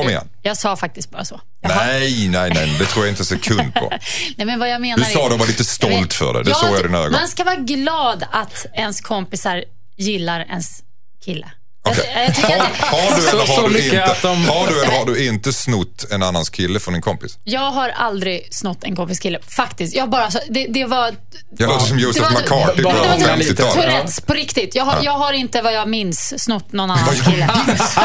Kom 0.02 0.10
igen. 0.10 0.30
Jag 0.42 0.58
sa 0.58 0.76
faktiskt 0.76 1.10
bara 1.12 1.26
så. 1.26 1.42
Jag 1.62 1.70
har- 1.70 1.86
Nej, 1.86 2.28
nej, 2.28 2.52
nej. 2.56 2.76
Det 2.80 2.86
tror 2.86 3.06
jag 3.06 3.12
inte 3.12 3.22
en 3.22 3.26
sekund 3.26 3.74
på. 3.74 3.90
Nej, 4.38 4.46
men 4.48 4.60
vad 4.60 4.70
jag 4.70 4.82
menar 4.82 4.98
Du 4.98 5.04
sa 5.04 5.28
är- 5.28 5.34
och 5.34 5.40
var 5.40 5.48
lite 5.48 5.66
stolt 5.66 5.94
Jag 5.94 6.14
för 6.14 6.34
det. 6.34 6.44
Det 6.44 6.50
Ja, 6.50 6.56
såg 6.56 6.70
jag 6.70 6.80
i 6.80 6.84
dina 6.84 6.98
ögon. 6.98 7.12
Man 7.12 7.28
ska 7.28 7.44
vara 7.44 7.56
glad 7.56 8.24
att 8.32 8.66
ens 8.74 9.02
kompisar 9.02 9.64
gillar 9.98 10.40
ens 10.40 10.84
kille. 11.26 11.52
Jag, 11.86 11.96
jag 12.50 12.60
Har, 12.86 13.16
du 13.22 13.28
eller 13.30 13.48
har, 13.62 13.70
du 13.70 13.86
inte, 13.86 14.04
att 14.04 14.22
de- 14.22 14.46
har 14.46 14.68
du 14.68 14.84
eller 14.84 14.98
har 14.98 15.06
du 15.06 15.26
inte 15.28 15.54
snott 15.54 16.06
en 16.12 16.24
annans 16.24 16.50
kille 16.50 16.80
från 16.80 16.94
din 16.94 17.02
kompis? 17.02 17.38
jag 17.44 17.72
har 17.72 17.90
aldrig 17.90 18.48
snott 18.52 18.84
en 18.84 18.96
kompis 18.96 19.20
kille. 19.20 19.40
Faktiskt. 19.48 19.96
Jag 19.96 20.10
bara, 20.10 20.32
så- 20.32 20.40
det, 20.50 20.68
det 20.70 20.86
var... 20.86 21.12
Jag 21.58 21.70
låter 21.70 21.86
som 21.86 22.00
Joseph 22.00 22.32
McCarthy 22.32 22.84
på 22.84 22.90
bara 22.90 22.94
Det 22.94 23.08
var 23.08 23.16
ångra 23.16 23.28
typ 23.28 23.38
lite. 23.38 23.64
50-talet. 23.64 23.74
Tourettes, 23.92 24.22
på 24.22 24.34
riktigt. 24.34 24.76
Jag 24.76 24.86
har, 24.86 24.98
jag 25.04 25.12
har 25.12 25.34
inte 25.34 25.62
vad 25.62 25.74
jag 25.74 25.90
minns 25.90 26.44
snott 26.44 26.72
någon 26.72 26.92
annans 26.92 27.22
kille. 27.22 27.50
Så 27.94 28.00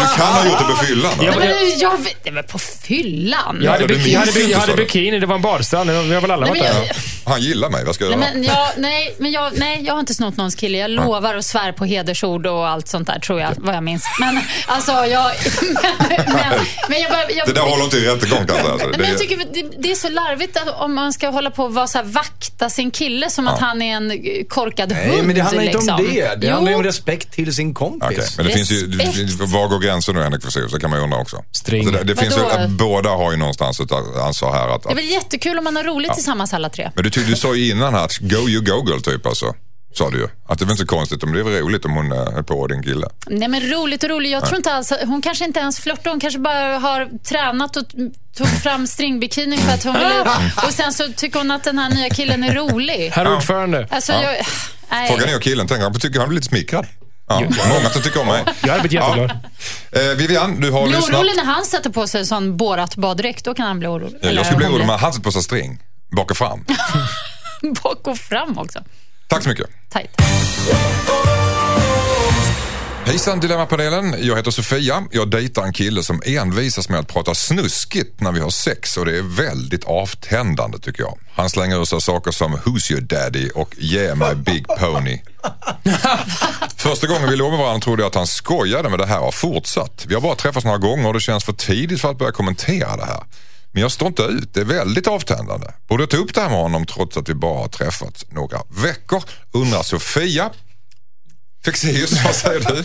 du 0.00 0.16
kan 0.16 0.26
ha 0.32 0.44
gjort 0.46 0.58
det 0.58 0.64
på 0.64 0.76
fyllan? 0.86 1.12
då? 1.18 1.22
Nej, 1.24 1.38
men 1.38 1.78
jag 1.78 1.92
nej, 2.24 2.32
men 2.32 2.44
på 2.44 2.58
fyllan. 2.58 3.60
Jag 3.62 3.70
hade, 3.72 3.82
Ja, 3.82 3.88
bik- 3.88 4.06
jag 4.12 4.20
hade, 4.20 4.40
jag 4.40 4.58
hade 4.58 4.74
bikini, 4.74 5.18
det 5.18 5.26
var 5.26 5.34
en 5.34 5.42
badstrand. 5.42 5.90
Vi 5.90 6.14
har 6.14 6.20
väl 6.20 6.30
alla 6.30 6.46
varit 6.46 6.62
där? 6.62 6.84
jag, 6.86 6.94
Han 7.30 7.40
gillar 7.42 7.70
mig, 7.70 7.84
vad 7.84 7.94
ska 7.94 8.04
jag 8.04 8.18
nej, 8.18 8.28
göra? 8.28 8.34
men 8.34 8.44
jag, 8.44 8.68
nej, 8.76 9.14
men 9.18 9.32
jag, 9.32 9.52
nej, 9.58 9.82
jag 9.86 9.92
har 9.94 10.00
inte 10.00 10.14
snott 10.14 10.36
någons 10.36 10.54
kille. 10.54 10.78
Jag 10.78 10.90
lovar 10.90 11.34
och 11.34 11.44
svär 11.44 11.72
på 11.72 11.84
hedersord 11.84 12.46
och 12.46 12.68
allt 12.68 12.88
sånt 12.88 13.06
där, 13.06 13.11
tror 13.18 13.40
jag, 13.40 13.54
vad 13.58 13.74
jag 13.74 13.82
minns. 13.82 14.04
Men 14.20 14.40
alltså, 14.66 14.92
jag... 14.92 15.30
Men, 15.62 15.72
men, 16.26 16.60
men 16.88 17.00
jag, 17.00 17.10
bara, 17.10 17.30
jag, 17.30 17.46
Det 17.46 17.52
där 17.52 17.60
håller 17.62 17.84
inte 17.84 17.96
i 17.96 18.00
rättegång 18.06 18.46
kanske. 18.46 18.70
Alltså. 18.70 18.86
Nej, 18.88 18.98
men 18.98 19.06
jag 19.08 19.14
Det- 19.14 19.18
tycker 19.18 19.36
det, 19.36 19.76
det 19.82 19.90
är 19.90 19.94
så 19.94 20.08
larvigt 20.08 20.56
att, 20.56 20.80
om 20.80 20.94
man 20.94 21.12
ska 21.12 21.28
hålla 21.28 21.50
på 21.50 21.64
och 21.64 21.74
vara 21.74 21.86
så 21.86 21.98
här, 21.98 22.04
vakta 22.04 22.70
sin 22.70 22.90
kille 22.90 23.30
som 23.30 23.48
att 23.48 23.60
han 23.60 23.82
är 23.82 23.96
en 23.96 24.12
korkad 24.48 24.92
hund. 24.92 25.08
Nej, 25.08 25.22
men 25.22 25.34
det 25.34 25.40
handlar 25.42 25.62
inte 25.62 25.78
liksom. 25.78 25.94
om 25.94 26.04
det. 26.04 26.34
Det 26.34 26.46
jo, 26.46 26.52
handlar 26.52 26.72
ju 26.72 26.76
om 26.76 26.82
respekt 26.84 27.32
till 27.32 27.54
sin 27.54 27.74
kompis. 27.74 28.08
Okej, 28.10 28.24
men 28.36 28.46
det 28.46 28.52
finns 28.52 28.70
ju, 28.70 28.98
Respekt. 28.98 29.40
var 29.52 29.68
går 29.68 29.78
gränsen 29.78 30.14
nu 30.14 30.22
Henrik 30.22 30.42
Fexeus? 30.42 30.72
Det 30.72 30.80
kan 30.80 30.90
man 30.90 30.98
ju 30.98 31.04
undra 31.04 31.18
också. 31.18 31.44
String. 31.52 31.86
Alltså 31.86 32.04
det, 32.04 32.14
det 32.14 32.20
finns 32.20 32.36
ju, 32.36 32.68
båda 32.68 33.10
har 33.10 33.30
ju 33.30 33.36
någonstans 33.36 33.80
ett 33.80 33.92
ansvar 34.26 34.52
här. 34.52 34.68
Att, 34.68 34.82
Det 34.82 34.88
är 34.88 34.92
att, 34.92 34.98
väl 34.98 35.10
jättekul 35.10 35.58
om 35.58 35.64
man 35.64 35.76
har 35.76 35.84
roligt 35.84 36.14
tillsammans 36.14 36.54
alla 36.54 36.68
tre. 36.68 36.90
men 36.94 37.04
du, 37.04 37.10
du 37.10 37.36
sa 37.36 37.54
ju 37.54 37.70
innan 37.70 37.94
här 37.94 38.04
att 38.04 38.18
go 38.18 38.48
you 38.48 38.64
go 38.64 38.84
girl 38.90 39.00
typ 39.00 39.26
alltså. 39.26 39.54
Sa 39.94 40.10
du 40.10 40.18
ju. 40.18 40.28
Att 40.48 40.58
det 40.58 40.64
var 40.64 40.72
inte 40.72 40.80
så 40.80 40.86
konstigt, 40.86 41.22
men 41.22 41.32
det 41.32 41.40
är 41.40 41.44
väl 41.44 41.62
roligt 41.62 41.84
om 41.84 41.90
hon 41.92 42.12
eh, 42.12 42.18
är 42.18 42.42
på 42.42 42.66
din 42.66 42.82
kille. 42.82 43.08
Nej 43.26 43.48
men 43.48 43.60
roligt 43.70 44.02
och 44.02 44.08
roligt. 44.10 44.32
Jag 44.32 44.44
tror 44.46 44.56
inte 44.56 44.72
alls, 44.72 44.92
hon 45.06 45.22
kanske 45.22 45.44
inte 45.44 45.60
ens 45.60 45.80
flörtar. 45.80 46.10
Hon 46.10 46.20
kanske 46.20 46.38
bara 46.40 46.78
har 46.78 47.08
tränat 47.24 47.76
och 47.76 47.84
tog 48.36 48.48
fram 48.62 48.86
stringbikini 48.86 49.56
för 49.58 49.72
att 49.74 49.84
hon 49.84 49.94
ville... 49.94 50.20
Och 50.66 50.72
sen 50.72 50.92
så 50.92 51.08
tycker 51.16 51.38
hon 51.38 51.50
att 51.50 51.64
den 51.64 51.78
här 51.78 51.90
nya 51.90 52.10
killen 52.10 52.44
är 52.44 52.54
rolig. 52.54 53.10
Herr 53.14 53.36
ordförande. 53.36 53.86
Alltså, 53.90 54.12
jag... 54.12 54.36
Nej. 54.90 55.08
Frågan 55.08 55.28
är 55.28 55.34
om 55.34 55.40
killen 55.40 55.66
tänker, 55.66 55.82
han 55.84 56.00
tycker 56.00 56.18
han 56.20 56.28
blir 56.28 56.36
lite 56.36 56.48
smickrad. 56.48 56.86
Ja, 57.28 57.40
många 57.40 57.90
som 57.90 58.02
tycker 58.02 58.20
om 58.20 58.26
mig. 58.26 58.44
Jag 58.62 58.68
hade 58.68 58.80
blivit 58.88 58.92
jätteglad. 59.04 59.30
Eh, 59.92 60.02
Vivian, 60.16 60.60
du 60.60 60.70
har 60.70 60.86
Blir 60.86 60.96
lyssnat. 60.96 61.20
orolig 61.20 61.32
när 61.36 61.44
han 61.44 61.64
sätter 61.64 61.90
på 61.90 62.06
sig 62.06 62.26
sån 62.26 62.56
borat 62.56 62.96
baddräkt. 62.96 63.44
Då 63.44 63.54
kan 63.54 63.66
han 63.66 63.78
bli 63.78 63.88
orolig. 63.88 64.18
Jag 64.22 64.44
skulle 64.46 64.56
bli 64.56 64.66
orolig 64.66 64.84
blir- 64.86 64.94
om 64.94 65.00
han 65.00 65.12
sätter 65.12 65.24
på 65.24 65.32
sig 65.32 65.42
string. 65.42 65.78
Bak 66.16 66.30
och 66.30 66.36
fram. 66.36 66.64
Bak 67.82 68.06
och 68.06 68.18
fram 68.18 68.58
också. 68.58 68.78
Tack 69.32 69.42
så 69.42 69.48
mycket. 69.48 69.66
Tajt. 69.88 70.10
Hejsan 73.04 73.40
Dilemmapanelen, 73.40 74.14
jag 74.20 74.36
heter 74.36 74.50
Sofia. 74.50 75.04
Jag 75.10 75.30
dejtar 75.30 75.62
en 75.62 75.72
kille 75.72 76.02
som 76.02 76.22
envisas 76.24 76.88
med 76.88 77.00
att 77.00 77.08
prata 77.08 77.34
snuskigt 77.34 78.20
när 78.20 78.32
vi 78.32 78.40
har 78.40 78.50
sex 78.50 78.96
och 78.96 79.06
det 79.06 79.18
är 79.18 79.22
väldigt 79.22 79.84
avtändande 79.84 80.78
tycker 80.78 81.02
jag. 81.02 81.18
Han 81.34 81.50
slänger 81.50 81.80
ur 81.80 81.84
sig 81.84 82.00
saker 82.00 82.30
som 82.30 82.56
“Who's 82.56 82.92
your 82.92 83.00
daddy” 83.00 83.50
och 83.54 83.74
“Yeah 83.78 84.16
my 84.16 84.34
big 84.34 84.66
pony”. 84.66 85.18
Första 86.76 87.06
gången 87.06 87.30
vi 87.30 87.36
låg 87.36 87.50
med 87.50 87.58
varandra 87.58 87.80
trodde 87.80 88.02
jag 88.02 88.08
att 88.08 88.14
han 88.14 88.26
skojade 88.26 88.88
men 88.88 88.98
det 88.98 89.06
här 89.06 89.18
har 89.18 89.32
fortsatt. 89.32 90.04
Vi 90.08 90.14
har 90.14 90.20
bara 90.20 90.34
träffats 90.34 90.64
några 90.64 90.78
gånger 90.78 91.08
och 91.08 91.14
det 91.14 91.20
känns 91.20 91.44
för 91.44 91.52
tidigt 91.52 92.00
för 92.00 92.10
att 92.10 92.18
börja 92.18 92.32
kommentera 92.32 92.96
det 92.96 93.04
här. 93.04 93.22
Men 93.72 93.82
jag 93.82 93.92
står 93.92 94.08
inte 94.08 94.22
ut, 94.22 94.54
det 94.54 94.60
är 94.60 94.64
väldigt 94.64 95.06
avtändande. 95.06 95.66
Borde 95.88 96.02
jag 96.02 96.10
ta 96.10 96.16
upp 96.16 96.34
det 96.34 96.40
här 96.40 96.48
med 96.48 96.58
honom 96.58 96.86
trots 96.86 97.16
att 97.16 97.28
vi 97.28 97.34
bara 97.34 97.58
har 97.58 97.68
träffats 97.68 98.24
några 98.30 98.58
veckor? 98.68 99.22
Undrar 99.52 99.82
Sofia. 99.82 100.50
Fexeus, 101.64 102.24
vad 102.24 102.34
säger 102.34 102.60
du? 102.60 102.84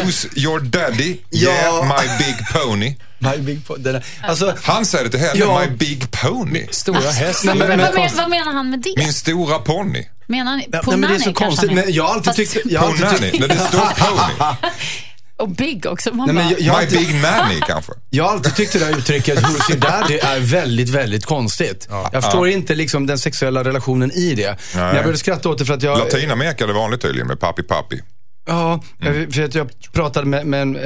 Who's 0.00 0.38
your 0.38 0.60
daddy? 0.60 1.16
Yeah, 1.30 1.64
Ja. 1.64 1.82
my 2.02 2.24
big 2.24 2.36
pony. 2.52 2.96
My 3.18 3.36
big 3.38 3.62
po- 3.66 3.78
den 3.78 3.92
där- 3.92 4.04
Alltså, 4.22 4.56
Han 4.62 4.86
säger 4.86 5.04
det 5.04 5.10
till 5.10 5.20
henne, 5.20 5.38
Ja. 5.40 5.60
my 5.60 5.76
big 5.76 6.10
pony. 6.10 6.66
Stora 6.70 7.10
häst. 7.10 7.44
Nej, 7.44 7.54
men- 7.54 7.68
Men, 7.68 7.78
men- 7.78 7.86
vad, 7.86 7.94
men, 7.94 8.16
vad 8.16 8.30
menar 8.30 8.52
han 8.52 8.70
med 8.70 8.80
det? 8.80 8.94
Min 8.96 9.12
stora 9.12 9.58
ponny. 9.58 10.04
Menar 10.26 10.50
han 10.50 10.58
nej, 10.58 10.68
men 10.72 10.80
Ponani 10.84 11.06
det 11.06 11.14
är 11.14 11.18
så 11.18 11.32
konstigt. 11.32 11.68
han 11.70 11.78
är. 11.78 11.84
Men 11.84 11.92
jag 11.94 12.04
har 12.04 12.14
alltid 12.14 12.34
tyckt... 12.34 12.52
Ponani, 12.80 13.38
när 13.38 13.48
det 13.48 13.58
står 13.68 13.78
pony. 13.78 14.54
Och 15.42 15.48
big 15.48 15.86
också. 15.86 16.14
Man 16.14 16.26
Nej, 16.26 16.34
men 16.34 16.44
bara, 16.44 16.58
jag, 16.58 16.74
My 16.74 16.84
alltid, 16.84 16.98
big 16.98 17.22
nanny 17.22 17.60
kanske. 17.66 17.92
jag 18.10 18.24
har 18.24 18.32
alltid 18.32 18.54
tyckt 18.54 18.72
det 18.72 18.78
där 18.78 18.98
uttrycket 18.98 19.38
Who's 19.38 19.70
your 19.70 19.80
daddy 19.80 20.14
är 20.14 20.40
väldigt, 20.40 20.88
väldigt 20.88 21.24
konstigt. 21.24 21.88
Jag 22.12 22.22
förstår 22.22 22.48
inte 22.48 22.74
liksom 22.74 23.06
den 23.06 23.18
sexuella 23.18 23.64
relationen 23.64 24.12
i 24.12 24.34
det. 24.34 24.56
Men 24.74 24.84
jag 24.84 24.94
började 24.94 25.18
skratta 25.18 25.48
åt 25.48 25.58
det 25.58 25.64
för 25.64 25.74
att 25.74 25.82
jag... 25.82 25.98
Latinamerika 25.98 26.64
är 26.64 26.68
det 26.68 26.74
vanligt 26.74 27.00
tydligen 27.00 27.26
med 27.26 27.40
pappi 27.40 27.62
pappi. 27.62 28.00
Ja, 28.46 28.82
för 29.30 29.42
att 29.42 29.54
jag 29.54 29.70
pratade 29.92 30.26
med, 30.26 30.46
med 30.46 30.62
en, 30.62 30.76
eh, 30.76 30.82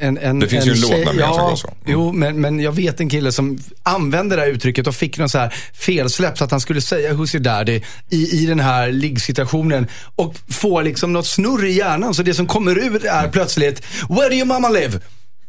en, 0.00 0.18
en... 0.18 0.38
Det 0.38 0.48
finns 0.48 0.66
ju 0.66 0.72
en 0.72 0.80
låt 0.80 0.90
nämligen 0.90 1.34
som 1.34 1.42
ja, 1.42 1.48
går 1.48 1.56
så. 1.56 1.68
Mm. 1.68 1.78
Jo, 1.86 2.12
men, 2.12 2.40
men 2.40 2.60
jag 2.60 2.72
vet 2.72 3.00
en 3.00 3.08
kille 3.08 3.32
som 3.32 3.58
använde 3.82 4.36
det 4.36 4.42
här 4.42 4.48
uttrycket 4.48 4.86
och 4.86 4.94
fick 4.94 5.18
någon 5.18 5.28
så 5.28 5.38
här 5.38 5.54
felsläpp 5.72 6.38
så 6.38 6.44
att 6.44 6.50
han 6.50 6.60
skulle 6.60 6.80
säga 6.80 7.12
Who's 7.12 7.36
your 7.36 7.44
daddy 7.44 7.82
i, 8.10 8.42
i 8.42 8.46
den 8.46 8.60
här 8.60 8.92
liggsituationen 8.92 9.86
och 10.16 10.34
få 10.48 10.80
liksom 10.80 11.12
något 11.12 11.26
snurr 11.26 11.64
i 11.64 11.72
hjärnan. 11.72 12.14
Så 12.14 12.22
det 12.22 12.34
som 12.34 12.46
kommer 12.46 12.96
ut 12.96 13.04
är 13.04 13.28
plötsligt 13.28 13.82
Where 14.08 14.28
do 14.28 14.34
your 14.34 14.46
mama 14.46 14.68
live? 14.68 15.00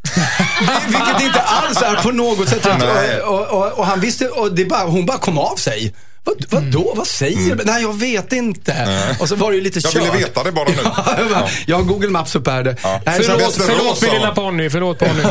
Vilket 0.86 1.22
inte 1.22 1.40
alls 1.40 1.82
är 1.82 2.02
på 2.02 2.10
något 2.10 2.48
sätt 2.48 2.66
och, 2.66 3.34
och, 3.34 3.48
och, 3.48 3.78
och 3.78 3.86
han 3.86 4.00
visste, 4.00 4.28
och 4.28 4.54
det 4.54 4.64
bara, 4.64 4.84
hon 4.84 5.06
bara 5.06 5.18
kom 5.18 5.38
av 5.38 5.56
sig. 5.56 5.94
Vad, 6.24 6.44
vadå? 6.48 6.92
Vad 6.96 7.06
säger 7.06 7.56
du? 7.56 7.64
Nej, 7.64 7.82
jag 7.82 7.98
vet 7.98 8.32
inte. 8.32 8.88
Och 9.20 9.28
så 9.28 9.36
var 9.36 9.50
det 9.50 9.56
ju 9.56 9.62
lite 9.62 9.78
Mm. 9.78 9.90
Jag 9.94 10.12
ville 10.12 10.22
kört. 10.22 10.28
veta 10.30 10.42
det 10.44 10.52
bara 10.52 10.68
nu. 10.68 10.74
Ja, 10.84 11.48
jag, 11.66 11.76
har 11.76 11.82
Google 11.82 12.08
Maps 12.08 12.34
upp 12.36 12.46
här. 12.48 12.62
Det. 12.62 12.76
Ja. 12.82 13.00
Nej, 13.06 13.16
så- 13.24 13.32
Förlåt, 13.32 13.54
förlåt 13.54 14.02
min 14.02 14.10
lilla 14.12 14.30
ponny. 14.34 14.70
Förlåt 14.70 14.98
ponny. 14.98 15.22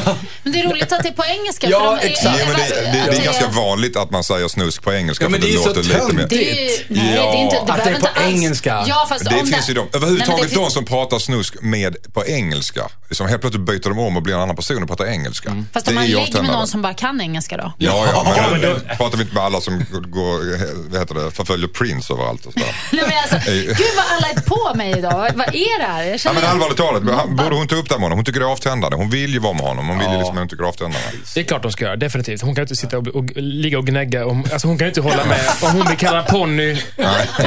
Men 0.44 0.54
det 0.54 0.60
är 0.60 0.70
roligt 0.70 0.92
att 0.92 1.04
det 1.04 1.10
är 1.10 1.14
på 1.14 1.24
engelska. 1.26 1.70
Ja, 1.70 1.98
för 2.02 2.08
de- 2.08 2.14
exakt. 2.14 2.39
Ja, 2.39 2.46
men 2.46 2.56
det, 2.56 2.62
det, 2.76 2.92
det 2.92 2.98
är 3.00 3.20
att 3.20 3.24
ganska 3.26 3.48
vanligt 3.48 3.98
att 3.98 4.12
man 4.12 4.24
säger 4.24 4.48
snusk 4.48 4.82
på 4.84 4.94
engelska 4.94 5.26
Ja, 5.26 5.30
men 5.30 5.42
för 5.42 5.48
det 5.48 5.54
är 5.54 5.58
så 5.58 5.68
låter 5.68 5.84
lite 5.84 5.94
mer... 5.98 6.08
töntigt. 6.08 6.30
Det 6.30 6.52
är, 6.68 6.86
nej, 6.88 7.14
Ja. 7.16 7.22
det 7.32 7.38
är 7.38 7.44
inte, 7.44 7.56
det 7.66 7.74
Att 7.74 7.84
det 7.84 7.89
är 7.89 8.00
på 8.00 8.22
engelska. 8.22 8.84
Ja, 8.88 9.06
fast 9.10 9.26
Det 9.26 9.46
finns 9.46 9.70
ju 9.70 9.74
de, 9.74 9.88
överhuvudtaget 9.94 10.50
det 10.50 10.56
de 10.56 10.72
som 10.72 10.86
pratar 10.86 11.20
snusk 11.20 11.56
med 11.62 11.96
på 12.14 12.26
engelska. 12.26 12.82
Som 13.12 13.28
helt 13.28 13.42
plötsligt 13.42 13.66
byter 13.66 13.89
de 13.89 14.00
om 14.00 14.18
och 14.18 14.24
blir 14.24 14.34
en 14.36 14.42
annan 14.42 14.56
person 14.56 14.82
och 14.84 14.89
pratar 14.89 15.06
engelska. 15.06 15.50
Mm. 15.50 15.66
Fast 15.74 15.86
Det 15.86 15.89
om 15.92 15.96
man 15.96 16.08
ju 16.08 16.16
ligger 16.16 16.42
med 16.42 16.52
någon 16.52 16.68
som 16.68 16.82
bara 16.82 16.94
kan 16.94 17.22
engelska 17.22 17.58
då? 17.58 17.74
Ja, 17.78 18.06
ja, 18.14 18.48
men, 18.52 18.98
pratar 18.98 19.18
vi 19.18 19.24
inte 19.24 19.36
med 19.36 19.44
alla 19.44 19.62
som 19.62 19.86
går, 20.08 20.58
vad 20.89 20.99
heter 20.99 21.15
det, 21.15 21.32
förföljer 21.32 21.67
Prince 21.67 22.13
överallt 22.13 22.45
och 22.45 22.53
sådär. 22.53 22.75
Nej, 22.91 23.03
men 23.07 23.17
alltså, 23.23 23.51
gud 23.51 23.88
vad 23.97 24.05
alla 24.17 24.27
är 24.29 24.41
på 24.41 24.77
mig 24.77 24.97
idag. 24.97 25.11
Vad, 25.17 25.36
vad 25.36 25.47
är 25.47 25.79
det 25.79 25.86
här? 25.86 26.03
Jag 26.03 26.19
Ja, 26.25 26.34
men 26.34 26.43
allvarligt 26.45 26.77
talat, 26.77 27.03
han- 27.17 27.36
borde 27.36 27.55
hon 27.55 27.67
ta 27.67 27.75
upp 27.75 27.88
det 27.89 27.93
här 27.93 27.99
med 27.99 28.05
honom? 28.05 28.17
Hon 28.17 28.25
tycker 28.25 28.39
det 28.39 28.45
är 28.45 28.51
avtändande. 28.51 28.97
Hon 28.97 29.09
vill 29.09 29.34
ju 29.34 29.39
vara 29.39 29.53
med 29.53 29.61
honom. 29.65 29.88
Hon 29.88 29.99
vill 29.99 30.07
ju 30.11 30.17
liksom, 30.17 30.38
hon 30.38 30.47
tycker 30.47 30.63
det 30.63 30.67
är 30.67 30.69
avtändande. 30.69 31.07
Det 31.34 31.39
är 31.39 31.43
klart 31.43 31.61
de 31.63 31.71
ska 31.71 31.86
göra, 31.86 31.95
definitivt. 31.95 32.41
Hon 32.41 32.55
kan 32.55 32.61
inte 32.61 32.75
sitta 32.75 32.97
och, 32.97 33.07
och 33.07 33.23
ligga 33.36 33.77
och 33.77 33.88
gnägga. 33.88 34.25
Om, 34.25 34.45
alltså 34.53 34.67
hon 34.67 34.77
kan 34.77 34.88
inte 34.88 35.01
hålla 35.01 35.25
med 35.25 35.41
om 35.61 35.71
hon 35.71 35.86
blir 35.86 35.95
kallad 35.95 36.27
ponny 36.27 36.77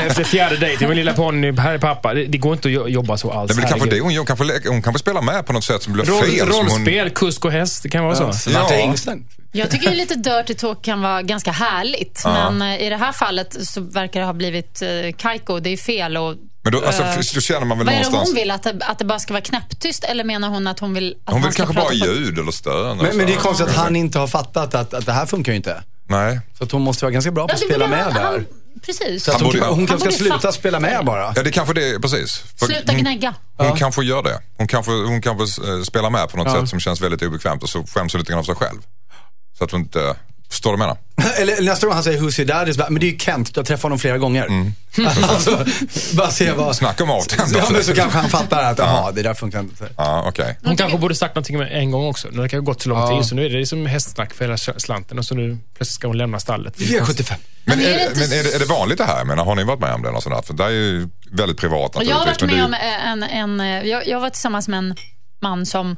efter 0.07 0.25
fjärde 0.25 0.57
dejten. 0.57 0.89
Min 0.89 0.97
lilla 0.97 1.13
ponny, 1.13 1.53
här 1.53 1.75
är 1.75 1.79
pappa. 1.79 2.15
Det, 2.15 2.25
det 2.25 2.39
går 2.39 2.53
inte 2.53 2.69
att 2.69 2.73
jo- 2.75 2.89
jobba 2.89 3.17
så 3.17 3.31
alls. 3.33 3.49
Det 3.49 3.55
är 3.59 3.61
väl 3.61 3.71
kanske 3.71 3.91
det 3.91 4.01
hon 4.01 4.13
gör. 4.13 4.19
Hon 4.19 4.27
kanske, 4.27 4.69
hon 4.69 4.83
kanske 4.83 4.99
spelar 5.01 5.23
med 5.23 5.47
på 5.47 5.53
något 5.53 5.65
sätt 5.65 5.83
som 5.83 5.93
blir 5.93 6.05
Roll, 6.05 6.23
fel. 6.25 6.39
som 6.39 6.49
hon, 6.57 6.67
rollspel, 6.67 7.11
kusk 7.11 7.45
och 7.45 7.53
häst. 7.53 7.83
Det 7.83 7.89
kan 7.89 8.05
vara 8.05 8.33
så. 8.33 8.51
Ja. 8.51 8.71
Jag 9.57 9.71
tycker 9.71 9.91
lite 9.91 10.15
dirty 10.15 10.55
talk 10.55 10.83
kan 10.85 11.01
vara 11.03 11.23
ganska 11.23 11.53
härligt. 11.53 12.23
Men 12.25 12.63
eh, 12.63 12.83
i 12.87 12.89
det 12.89 12.97
här 12.97 13.13
fallet 13.13 13.24
så 13.67 13.81
verkar 13.81 14.21
det 14.21 14.27
ha 14.27 14.33
blivit 14.33 14.83
eh, 14.83 14.89
kajko. 15.17 15.61
Det 15.61 15.71
är 15.71 15.77
fel. 15.77 16.17
Och, 16.17 16.35
men 16.63 16.73
då, 16.73 16.85
alltså, 16.87 17.03
eh, 17.03 17.17
då 17.35 17.41
känner 17.41 17.67
man 17.67 17.79
väl 17.79 17.87
vad 17.87 17.95
är 17.95 17.99
det 17.99 18.05
någonstans... 18.05 18.29
hon 18.29 18.35
vill? 18.37 18.51
Att 18.51 18.63
det, 18.63 18.77
att 18.81 18.99
det 18.99 19.05
bara 19.05 19.19
ska 19.19 19.33
vara 19.33 19.41
knäpptyst? 19.43 20.05
Eller 20.05 20.25
menar 20.25 20.49
hon 20.49 20.67
att 20.67 20.79
hon 20.79 20.95
vill 20.95 21.17
att 21.25 21.33
Hon 21.33 21.43
vill 21.43 21.53
ska 21.53 21.63
kanske 21.65 21.75
bara 21.81 21.89
på- 21.89 21.95
ljud 21.95 22.39
eller 22.39 22.53
stön. 22.53 22.97
Men, 22.97 23.17
men 23.17 23.27
det 23.27 23.33
är 23.33 23.37
så. 23.37 23.43
konstigt 23.43 23.69
att 23.69 23.75
han 23.77 23.97
inte 23.97 24.19
har 24.19 24.27
fattat 24.27 24.75
att, 24.75 24.95
att 24.95 25.07
det 25.07 25.13
här 25.13 25.27
funkar 25.27 25.53
ju 25.53 25.57
inte. 25.57 25.83
Nej. 26.09 26.41
Så 26.59 26.65
att 26.65 26.71
hon 26.73 26.83
måste 26.83 27.05
vara 27.05 27.13
ganska 27.13 27.31
bra 27.31 27.47
på 27.49 27.51
Ja, 27.53 27.55
att 27.55 27.61
spela 27.61 27.87
med 27.87 28.05
han- 28.05 28.15
där. 28.15 28.23
han- 28.23 28.47
Precis. 28.87 29.25
Så 29.25 29.31
att 29.33 29.41
hon, 29.41 29.51
borde- 29.53 29.67
hon 29.67 29.87
kanske 29.87 30.11
ska 30.13 30.19
sluta 30.19 30.35
fatta. 30.35 30.53
spela 30.53 30.81
med 30.81 31.05
bara. 31.05 31.33
Ja, 31.37 31.43
det 31.43 31.51
kanske 31.51 31.75
det 31.75 31.89
är, 31.91 31.99
precis. 31.99 32.39
För 32.59 32.67
Sluta 32.67 32.93
hon, 32.93 33.01
gnägga. 33.01 33.35
hon 33.57 33.77
kanske 33.77 34.05
gör 34.05 34.23
det. 34.23 34.41
Hon 34.59 34.67
kanske, 34.69 34.93
hon 34.93 35.23
kanske 35.23 35.63
eh, 35.73 35.83
spelar 35.83 36.11
med 36.11 36.29
på 36.29 36.37
något 36.37 36.47
Ja. 36.47 36.61
sätt 36.61 36.69
som 36.69 36.81
känns 36.81 37.01
väldigt 37.01 37.23
obekvämt 37.23 37.63
och 37.63 37.69
så 37.69 37.85
skäms 37.87 38.13
hon 38.13 38.19
lite 38.21 38.31
grann 38.33 38.39
av 38.41 38.45
sig 38.45 38.55
själv. 38.55 38.79
Så 39.59 39.65
att 39.65 39.71
hon 39.71 39.81
inte... 39.81 40.17
Förstår 40.51 40.73
du 40.73 40.79
vad 40.79 40.89
jag 40.89 40.97
menar? 41.17 41.37
Eller 41.41 41.63
nästa 41.63 41.87
gång 41.87 41.95
han 41.95 42.05
säger 42.05 42.21
Who's 42.21 42.41
your 42.41 42.49
daddy? 42.49 42.73
så 42.73 42.79
bara, 42.79 42.91
Men 42.91 43.01
det 43.01 43.07
är 43.07 43.11
ju 43.11 43.19
Kent, 43.19 43.55
du 43.55 43.61
har 43.61 43.65
träffat 43.65 43.83
honom 43.83 43.99
flera 43.99 44.19
gånger. 44.19 44.49
alltså, 45.07 45.65
bara 46.17 46.31
se 46.31 46.53
vad... 46.53 46.77
Snacka 46.77 47.05
om 47.05 47.11
avtändande. 47.11 47.59
Ja, 47.59 47.65
men 47.71 47.85
så 47.85 47.95
kanske 47.95 48.19
han 48.19 48.31
fattar 48.31 48.63
att, 48.63 48.79
jaha, 48.79 49.13
det 49.13 49.23
där 49.23 49.35
funkar 49.35 49.61
inte. 49.61 49.89
Ja, 49.97 50.25
okej. 50.29 50.59
Hon 50.65 50.77
kanske 50.77 50.99
borde 50.99 51.15
sagt 51.15 51.35
någonting 51.35 51.59
med 51.59 51.73
en 51.73 51.91
gång 51.91 52.07
också. 52.07 52.29
Nu 52.33 52.41
har 52.41 52.49
det 52.49 52.59
gått 52.61 52.83
så 52.83 52.89
lång 52.89 52.99
Ja. 52.99 53.17
tid, 53.19 53.27
så 53.29 53.35
nu 53.35 53.45
är 53.45 53.51
det 53.51 53.59
liksom 53.59 53.87
hästsnack 53.87 54.35
för 54.35 54.45
hela 54.45 54.57
slanten 54.57 55.19
och 55.19 55.25
så 55.25 55.35
nu 55.35 55.59
plötsligt 55.77 55.95
ska 55.95 56.07
hon 56.07 56.19
lämna 56.19 56.41
stallet. 56.41 56.77
V75. 56.79 57.35
Men, 57.65 57.79
Men 57.79 57.87
är 57.87 57.93
det 57.99 58.03
inte 58.07 58.21
men 58.21 58.33
är, 58.39 58.43
det, 58.45 58.55
är 58.55 58.59
det 58.59 58.65
vanligt 58.65 58.99
det 58.99 59.05
här? 59.05 59.25
Menar, 59.25 59.45
har 59.45 59.55
ni 59.55 59.65
varit 59.65 59.81
med 59.81 59.95
om 59.95 60.03
det? 60.03 60.09
Eller 60.09 60.21
sånt 60.21 60.35
där? 60.35 60.43
För 60.43 60.55
det 60.55 60.65
är 60.65 60.71
ju 60.71 61.09
väldigt 61.31 61.59
privat 61.59 61.97
Och 61.97 62.05
jag 62.05 62.17
har 62.17 62.27
naturligtvis. 62.27 62.61
varit 62.63 62.71
men 62.71 63.19
med 63.19 63.29
om 63.43 63.51
en... 63.61 63.61
en 63.61 63.89
jag, 63.89 64.09
jag 64.09 64.21
var 64.21 64.31
tillsammans 64.31 64.69
med 64.69 64.79
en 64.79 64.95
man 65.43 65.67
som 65.67 65.97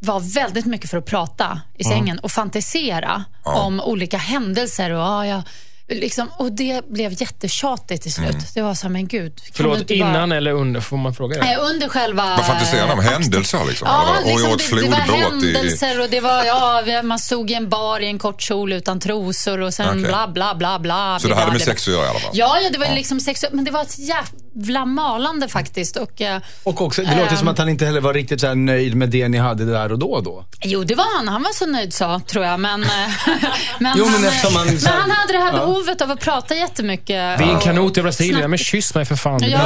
var 0.00 0.20
väldigt 0.20 0.66
mycket 0.66 0.90
för 0.90 0.98
att 0.98 1.06
prata 1.06 1.60
i 1.78 1.84
sängen 1.84 2.18
och 2.18 2.30
fantisera 2.30 3.24
om 3.42 3.80
olika 3.80 4.16
händelser. 4.18 4.90
Och, 4.90 5.00
ja, 5.00 5.26
jag, 5.26 5.42
liksom, 5.88 6.30
och 6.38 6.52
det 6.52 6.88
blev 6.88 7.12
jättetjatigt 7.20 8.02
till 8.02 8.12
slut. 8.12 8.30
Mm. 8.30 8.42
Det 8.54 8.62
var 8.62 8.74
så 8.74 8.82
här, 8.82 8.92
men 8.92 9.08
gud. 9.08 9.40
Förlåt, 9.52 9.78
inte 9.78 9.98
bara- 9.98 10.08
innan 10.10 10.32
eller 10.32 10.52
under? 10.52 10.80
Får 10.80 10.96
man 10.96 11.14
fråga 11.14 11.36
det? 11.36 11.44
Nej, 11.44 11.56
under 11.56 11.88
själva... 11.88 12.36
Vad 12.36 12.46
fantiserar 12.46 12.86
ni 12.86 12.92
om? 12.92 13.00
Händelser 13.00 13.64
liksom? 13.68 13.88
Ja, 13.88 14.14
liksom, 14.26 14.48
och 14.48 14.54
åt 14.54 14.70
det, 14.70 14.80
det 14.82 14.88
var 14.88 14.96
flodbåt 14.98 15.44
i... 15.44 15.54
händelser 15.54 16.00
och 16.00 16.10
det 16.10 16.20
var, 16.20 16.44
ja, 16.44 17.02
man 17.02 17.18
stod 17.18 17.50
i 17.50 17.54
en 17.54 17.68
bar 17.68 18.00
i 18.00 18.06
en 18.06 18.18
kort 18.18 18.42
kjol 18.42 18.72
utan 18.72 19.00
trosor 19.00 19.60
och 19.60 19.74
sen 19.74 19.88
Okej. 19.88 20.02
bla 20.02 20.28
bla 20.28 20.54
bla 20.54 20.78
bla. 20.78 21.18
Så 21.18 21.28
det 21.28 21.34
hade 21.34 21.52
med 21.52 21.60
sex 21.60 21.88
att 21.88 21.94
göra 21.94 22.06
i 22.06 22.08
alla 22.08 22.18
fall? 22.18 22.30
Ja, 22.34 22.60
ja, 22.60 22.70
det 22.70 22.78
var 22.78 22.86
ju 22.86 22.94
liksom 22.94 23.20
sexuellt, 23.20 23.54
men 23.54 23.64
det 23.64 23.70
var 23.70 23.82
ett 23.82 23.98
jävla 23.98 24.38
malande 24.86 25.48
faktiskt. 25.48 25.96
Och, 25.96 26.20
eh, 26.20 26.40
Och 26.62 26.80
också, 26.80 27.02
det 27.02 27.08
låter 27.16 27.30
Ehm. 27.30 27.36
som 27.36 27.48
att 27.48 27.58
han 27.58 27.68
inte 27.68 27.84
heller 27.86 28.00
var 28.00 28.14
riktigt 28.14 28.40
så 28.40 28.46
här 28.46 28.54
nöjd 28.54 28.94
med 28.94 29.08
det 29.10 29.28
ni 29.28 29.38
hade 29.38 29.64
där 29.64 29.92
och 29.92 29.98
då. 29.98 30.20
då. 30.20 30.44
Jo, 30.62 30.84
det 30.84 30.94
var 30.94 31.16
han. 31.16 31.28
Han 31.28 31.42
var 31.42 31.52
så 31.52 31.66
nöjd 31.66 31.94
så, 31.94 32.20
tror 32.26 32.44
jag. 32.44 32.60
Men, 32.60 32.82
eh, 32.82 32.88
men, 33.78 33.94
Jo, 33.98 34.04
men 34.04 34.14
han, 34.14 34.24
eftersom 34.24 34.56
han- 34.56 34.66
men 34.66 34.92
han 35.00 35.10
hade 35.10 35.32
det 35.32 35.38
här 35.38 35.52
behovet 35.52 36.02
av 36.02 36.10
att 36.10 36.20
prata 36.20 36.54
jättemycket. 36.54 37.40
Vi 37.40 37.44
är 37.44 37.54
en 37.54 37.60
kanot 37.60 37.96
i 37.98 38.02
Brasilien. 38.02 38.34
Snabbt. 38.36 38.48
Men 38.50 38.58
kyss 38.58 38.94
mig 38.94 39.04
för 39.04 39.16
fan. 39.16 39.40
Jag 39.50 39.60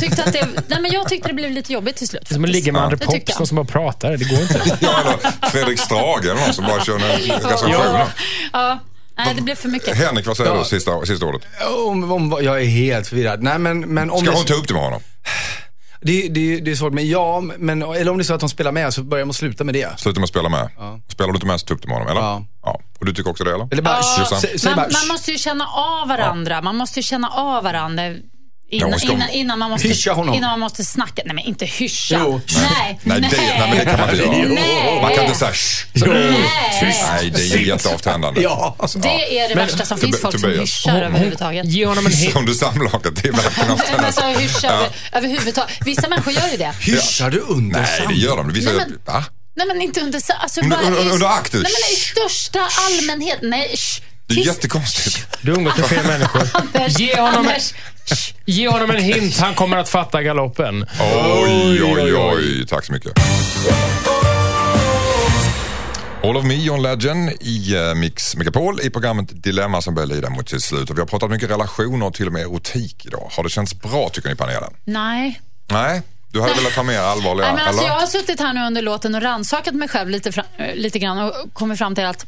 tyckte, 0.00 0.24
att 0.24 0.32
det, 0.32 0.48
nej, 0.68 0.80
men 0.80 0.90
jag 0.92 1.08
tyckte 1.08 1.28
det 1.28 1.34
blev 1.34 1.50
lite 1.50 1.72
jobbigt 1.72 1.96
till 1.96 2.08
slut. 2.08 2.22
Det 2.28 2.32
är 2.32 2.34
som 2.34 2.44
att 2.44 2.50
ligga 2.50 2.72
med 2.72 2.82
André 2.82 2.96
Det 3.00 3.06
tyckte 3.12 3.32
Pops, 3.32 3.38
någon 3.38 3.46
som 3.46 3.56
bara 3.56 3.66
pratar. 3.66 4.16
Det 4.16 4.24
går 4.30 4.40
inte. 4.42 4.60
Ja, 4.80 5.18
Fredrik 5.48 5.78
Strage 5.80 6.24
eller 6.24 6.34
någon 6.46 6.54
som 6.54 6.64
bara 6.64 6.84
kör 6.84 6.94
en 6.94 7.00
recension. 7.50 7.98
Ja, 8.52 8.78
nej, 9.18 9.34
det 9.34 9.42
blev 9.42 9.54
för 9.54 9.68
mycket. 9.68 9.96
Henrik, 9.96 10.26
vad 10.26 10.36
säger 10.36 10.50
Ja. 10.50 10.58
du? 10.58 10.64
Sista, 10.64 11.06
sista 11.06 11.26
ordet. 11.26 11.42
Om, 11.86 12.12
om, 12.12 12.38
jag 12.42 12.60
är 12.62 12.66
helt 12.66 13.06
förvirrad. 13.08 13.42
Nej, 13.42 13.58
men, 13.58 13.80
men 13.80 14.10
om 14.10 14.18
Ska 14.18 14.30
det, 14.30 14.36
hon 14.36 14.46
ta 14.46 14.54
upp 14.54 14.68
det 14.68 14.74
med 14.74 14.82
honom? 14.82 15.00
det, 16.00 16.28
det, 16.28 16.60
det 16.60 16.70
är 16.70 16.74
svårt, 16.74 16.92
men 16.92 17.08
ja, 17.08 17.40
men, 17.40 17.82
eller 17.82 18.10
om 18.10 18.18
det 18.18 18.22
är 18.22 18.24
så 18.24 18.34
att 18.34 18.40
de 18.40 18.48
spelar 18.48 18.72
med 18.72 18.94
så 18.94 19.02
börjar 19.02 19.24
man 19.24 19.34
sluta 19.34 19.64
med 19.64 19.74
det. 19.74 20.00
Sluta 20.00 20.20
med 20.20 20.24
att 20.24 20.30
spela 20.30 20.48
med. 20.48 20.68
Spelar 21.08 21.28
du 21.32 21.34
inte 21.36 21.46
med 21.46 21.60
så 21.60 21.66
ta 21.66 21.74
upp 21.74 21.82
det 21.82 21.88
med 21.88 21.96
honom, 21.96 22.10
eller? 22.10 22.20
Ja. 22.20 22.44
ja. 22.62 22.80
Och 22.98 23.06
du 23.06 23.14
tycker 23.14 23.30
också 23.30 23.44
det, 23.44 23.54
eller? 23.54 23.68
Eller 23.72 23.82
bara, 23.82 24.00
Ja, 24.18 24.40
man, 24.64 24.76
bara, 24.76 24.88
man 24.92 25.08
måste 25.08 25.32
ju 25.32 25.38
känna 25.38 25.66
av 25.66 26.08
varandra. 26.08 26.62
Man 26.62 26.76
måste 26.76 26.98
ju 26.98 27.02
känna 27.02 27.28
av 27.28 27.64
varandra. 27.64 28.02
Innan, 28.70 29.00
innan, 29.02 29.28
innan, 29.30 29.58
man 29.58 29.70
måste, 29.70 29.88
innan 29.88 30.40
man 30.50 30.60
måste 30.60 30.84
snacka. 30.84 31.22
Nej, 31.24 31.34
men 31.34 31.44
inte 31.44 31.64
hyscha. 31.66 32.16
Jo. 32.24 32.40
Nej, 32.54 33.00
Nej, 33.02 33.20
det, 33.20 33.36
nej, 33.36 33.68
men 33.68 33.78
det 33.78 33.84
kan 33.84 34.00
man 34.00 34.10
inte 34.10 34.24
göra. 34.24 34.48
Nej. 34.48 35.02
Man 35.02 35.14
kan 35.14 35.24
inte 35.24 35.38
säga 35.38 35.52
shh. 35.52 35.84
Nej, 36.06 37.30
det 37.34 37.40
är 37.40 37.56
ju 37.58 37.66
jätteavtändande. 37.66 38.40
Ja. 38.42 38.76
Det 38.94 39.38
är 39.38 39.48
det 39.48 39.54
värsta 39.54 39.84
som 39.84 39.98
finns, 39.98 40.20
folk 40.20 40.40
som 40.40 40.50
hyschar 40.50 41.02
överhuvudtaget. 41.02 41.66
Ge 41.66 41.86
honom 41.86 42.06
en. 42.06 42.12
Som 42.12 42.46
du 42.46 42.54
samlaget, 42.54 43.22
det 43.22 43.28
är 43.28 43.32
verkligen 43.32 43.52
Men 43.68 43.70
avtändande. 43.70 44.06
alltså 44.06 44.20
överhuvudtaget. 45.12 45.76
Vissa 45.84 46.08
människor 46.08 46.32
gör 46.32 46.48
ju 46.48 46.56
det. 46.56 46.72
Hyschar 46.80 47.30
du 47.30 47.38
under 47.40 47.80
Nej, 47.80 48.04
det 48.08 48.14
gör 48.14 48.36
de. 48.36 48.52
Vissa, 48.52 48.70
Nej, 48.70 48.78
men- 48.88 49.14
va? 49.14 49.24
Nej 49.56 49.66
men 49.66 49.82
inte 49.82 50.00
under... 50.00 50.20
Alltså, 50.40 50.60
Under- 50.60 50.76
under- 50.76 50.98
under. 51.12 51.28
Nej 51.52 51.72
men 51.72 51.92
i 51.92 51.96
största 51.96 52.68
allmänhet. 52.88 53.38
Nej, 53.42 53.74
shh. 53.76 54.02
Det 54.28 54.34
är 54.34 54.36
Tyst. 54.36 54.46
jättekonstigt. 54.46 55.38
Du 55.40 55.52
umgås 55.52 55.76
med 55.76 55.86
fel 55.86 56.06
människor. 56.18 56.42
Anders, 56.52 56.98
Ge 56.98 57.16
honom, 57.20 57.34
en, 57.34 57.38
Anders. 57.38 57.74
ge 58.44 58.68
honom 58.68 58.90
en 58.90 59.02
hint. 59.02 59.38
Han 59.38 59.54
kommer 59.54 59.76
att 59.76 59.88
fatta 59.88 60.22
galoppen. 60.22 60.86
Oj, 61.44 61.82
oj, 61.84 62.14
oj. 62.16 62.66
Tack 62.66 62.84
så 62.84 62.92
mycket. 62.92 63.12
All 66.22 66.36
of 66.36 66.44
me, 66.44 66.54
John 66.54 66.82
Legend 66.82 67.30
i 67.40 67.74
eh, 67.76 67.94
Mix 67.94 68.36
Megapol 68.36 68.80
i 68.80 68.90
programmet 68.90 69.42
Dilemma 69.42 69.82
som 69.82 69.94
börjar 69.94 70.06
lida 70.06 70.30
mot 70.30 70.48
sitt 70.48 70.62
slut. 70.64 70.90
Och 70.90 70.96
vi 70.96 71.00
har 71.00 71.06
pratat 71.06 71.30
mycket 71.30 71.50
relationer 71.50 72.06
och 72.06 72.14
till 72.14 72.26
och 72.26 72.32
med 72.32 72.42
erotik 72.42 73.06
idag. 73.06 73.28
Har 73.32 73.42
det 73.42 73.50
känts 73.50 73.74
bra 73.80 74.08
tycker 74.08 74.28
ni 74.28 74.32
i 74.34 74.36
panelen? 74.36 74.72
Nej. 74.84 75.40
Nej? 75.66 76.02
Du 76.32 76.40
hade 76.40 76.54
velat 76.54 76.72
ha 76.72 76.82
mer 76.82 76.98
allvarliga, 76.98 77.46
Nej, 77.46 77.54
men 77.54 77.66
alltså, 77.66 77.82
eller? 77.82 77.92
jag 77.92 78.00
har 78.00 78.06
suttit 78.06 78.40
här 78.40 78.52
nu 78.52 78.66
under 78.66 78.82
låten 78.82 79.14
och 79.14 79.22
rannsakat 79.22 79.74
mig 79.74 79.88
själv 79.88 80.10
lite, 80.10 80.32
fram, 80.32 80.44
eh, 80.58 80.74
lite 80.74 80.98
grann 80.98 81.18
och 81.18 81.32
kommit 81.52 81.78
fram 81.78 81.94
till 81.94 82.04
att, 82.04 82.26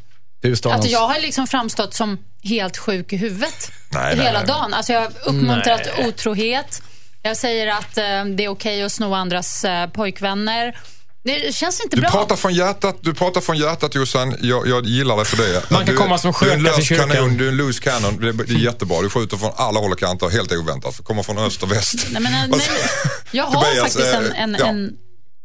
Att 0.64 0.90
jag 0.90 1.08
har 1.08 1.20
liksom 1.20 1.46
framstått 1.46 1.94
som 1.94 2.18
helt 2.44 2.76
sjuk 2.76 3.12
i 3.12 3.16
huvudet 3.16 3.70
Nej, 3.92 4.16
nej, 4.16 4.26
hela 4.26 4.38
nej. 4.38 4.48
dagen. 4.48 4.74
Alltså, 4.74 4.92
jag 4.92 5.00
har 5.00 5.10
uppmuntrat 5.24 5.80
Nej. 5.98 6.08
otrohet. 6.08 6.82
Jag 7.22 7.36
säger 7.36 7.66
att 7.66 7.98
eh, 7.98 8.24
det 8.36 8.44
är 8.44 8.48
okej 8.48 8.82
att 8.82 8.92
sno 8.92 9.14
andras 9.14 9.64
eh, 9.64 9.86
pojkvänner. 9.90 10.78
Det 11.24 11.54
känns 11.54 11.80
inte 11.80 11.96
Du 11.96 12.00
bra. 12.02 12.10
pratar 12.10 12.36
från 12.36 12.54
hjärtat, 12.54 12.96
du 13.00 13.14
pratar 13.14 13.40
från 13.40 13.56
hjärtat 13.58 13.94
Jossan. 13.94 14.36
Jag, 14.40 14.66
jag 14.68 14.86
gillar 14.86 15.16
dig 15.16 15.24
för 15.24 15.36
det. 15.36 15.70
Man 15.70 15.84
kan 15.86 15.94
du, 15.94 16.00
komma 16.00 16.18
som 16.18 16.28
är 16.28 16.32
sköka 16.32 16.72
till 16.72 16.84
kyrkan. 16.84 17.10
kanon, 17.10 17.36
du 17.36 17.44
är 17.44 17.48
en 17.48 17.56
loose 17.56 17.80
cannon. 17.82 18.16
Det, 18.20 18.32
det 18.32 18.52
är 18.54 18.58
jättebra. 18.58 19.00
Du 19.02 19.10
skjuter 19.10 19.36
från 19.36 19.50
alla 19.56 19.80
håll 19.80 19.92
och 19.92 19.98
kanter, 19.98 20.28
helt 20.28 20.52
oväntat. 20.52 21.04
Kommer 21.04 21.22
från 21.22 21.38
öst 21.38 21.62
och 21.62 21.72
väst. 21.72 21.94
Nej, 22.10 22.22
men, 22.22 22.34
eh, 22.34 22.40
Vad- 22.48 22.58
nej, 22.58 22.68
jag 23.30 23.44
har 23.44 23.52
Tobias, 23.64 23.78
faktiskt 23.94 24.14
en, 24.14 24.32
eh, 24.32 24.42
en, 24.42 24.56
ja. 24.60 24.66
en, 24.66 24.90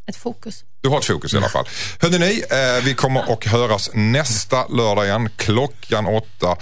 ett 0.08 0.16
fokus. 0.16 0.64
Du 0.82 0.90
har 0.90 0.98
ett 1.00 1.06
fokus 1.06 1.34
i 1.34 1.38
alla 1.38 1.50
fall. 1.50 1.66
Hörrni, 2.02 2.18
ni, 2.20 2.44
eh, 2.50 2.84
vi 2.84 2.94
kommer 2.94 3.34
att 3.34 3.46
höras 3.46 3.90
nästa 3.94 4.68
lördag 4.68 5.06
igen 5.06 5.30
klockan 5.38 6.06
åtta. 6.06 6.56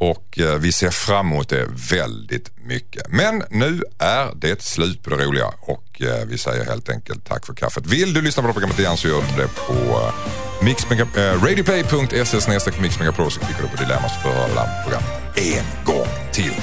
Och 0.00 0.38
eh, 0.38 0.54
vi 0.54 0.72
ser 0.72 0.90
fram 0.90 1.26
emot 1.26 1.48
det 1.48 1.66
väldigt 1.90 2.50
mycket. 2.56 3.02
Men 3.08 3.42
nu 3.50 3.82
är 3.98 4.32
det 4.34 4.62
slut 4.62 5.02
på 5.02 5.10
det 5.10 5.24
roliga 5.24 5.46
och 5.60 6.02
eh, 6.02 6.24
vi 6.26 6.38
säger 6.38 6.64
helt 6.64 6.88
enkelt 6.88 7.24
tack 7.28 7.46
för 7.46 7.54
kaffet. 7.54 7.86
Vill 7.86 8.14
du 8.14 8.22
lyssna 8.22 8.42
på 8.42 8.46
det 8.46 8.52
programmet 8.52 8.78
igen 8.78 8.96
så 8.96 9.08
gör 9.08 9.22
du 9.36 9.42
det 9.42 9.48
på 9.48 9.72
eh, 9.74 10.64
mixmega- 10.64 11.18
eh, 11.32 11.42
radioplay.se 11.44 12.80
mixmegapro 12.80 13.30
så 13.30 13.40
klickar 13.40 13.62
du 13.62 13.68
på 13.68 13.76
Dilemma 13.76 14.08
så 14.08 14.20
får 14.20 14.28
du 14.28 14.34
höra 14.34 14.68
programmet 14.82 15.10
en 15.34 15.84
gång 15.84 16.06
till. 16.32 16.54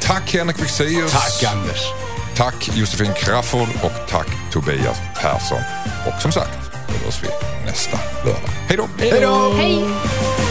Tack 0.00 0.34
Henrik 0.34 0.56
Fexeus. 0.56 1.12
Tack 1.12 1.52
Anders. 1.52 2.03
Tack 2.36 2.76
Josefin 2.76 3.12
Crafoord 3.14 3.68
och 3.82 4.08
tack 4.08 4.26
Tobias 4.52 4.98
Persson. 5.20 5.58
Och 6.06 6.22
som 6.22 6.32
sagt, 6.32 6.72
då 6.88 7.04
hörs 7.04 7.22
vi 7.22 7.28
nästa 7.66 7.98
lördag. 8.24 8.50
Hej 8.68 8.76
då! 8.76 8.88
Hej 8.98 9.20
då! 9.20 9.52
Hej! 9.56 10.43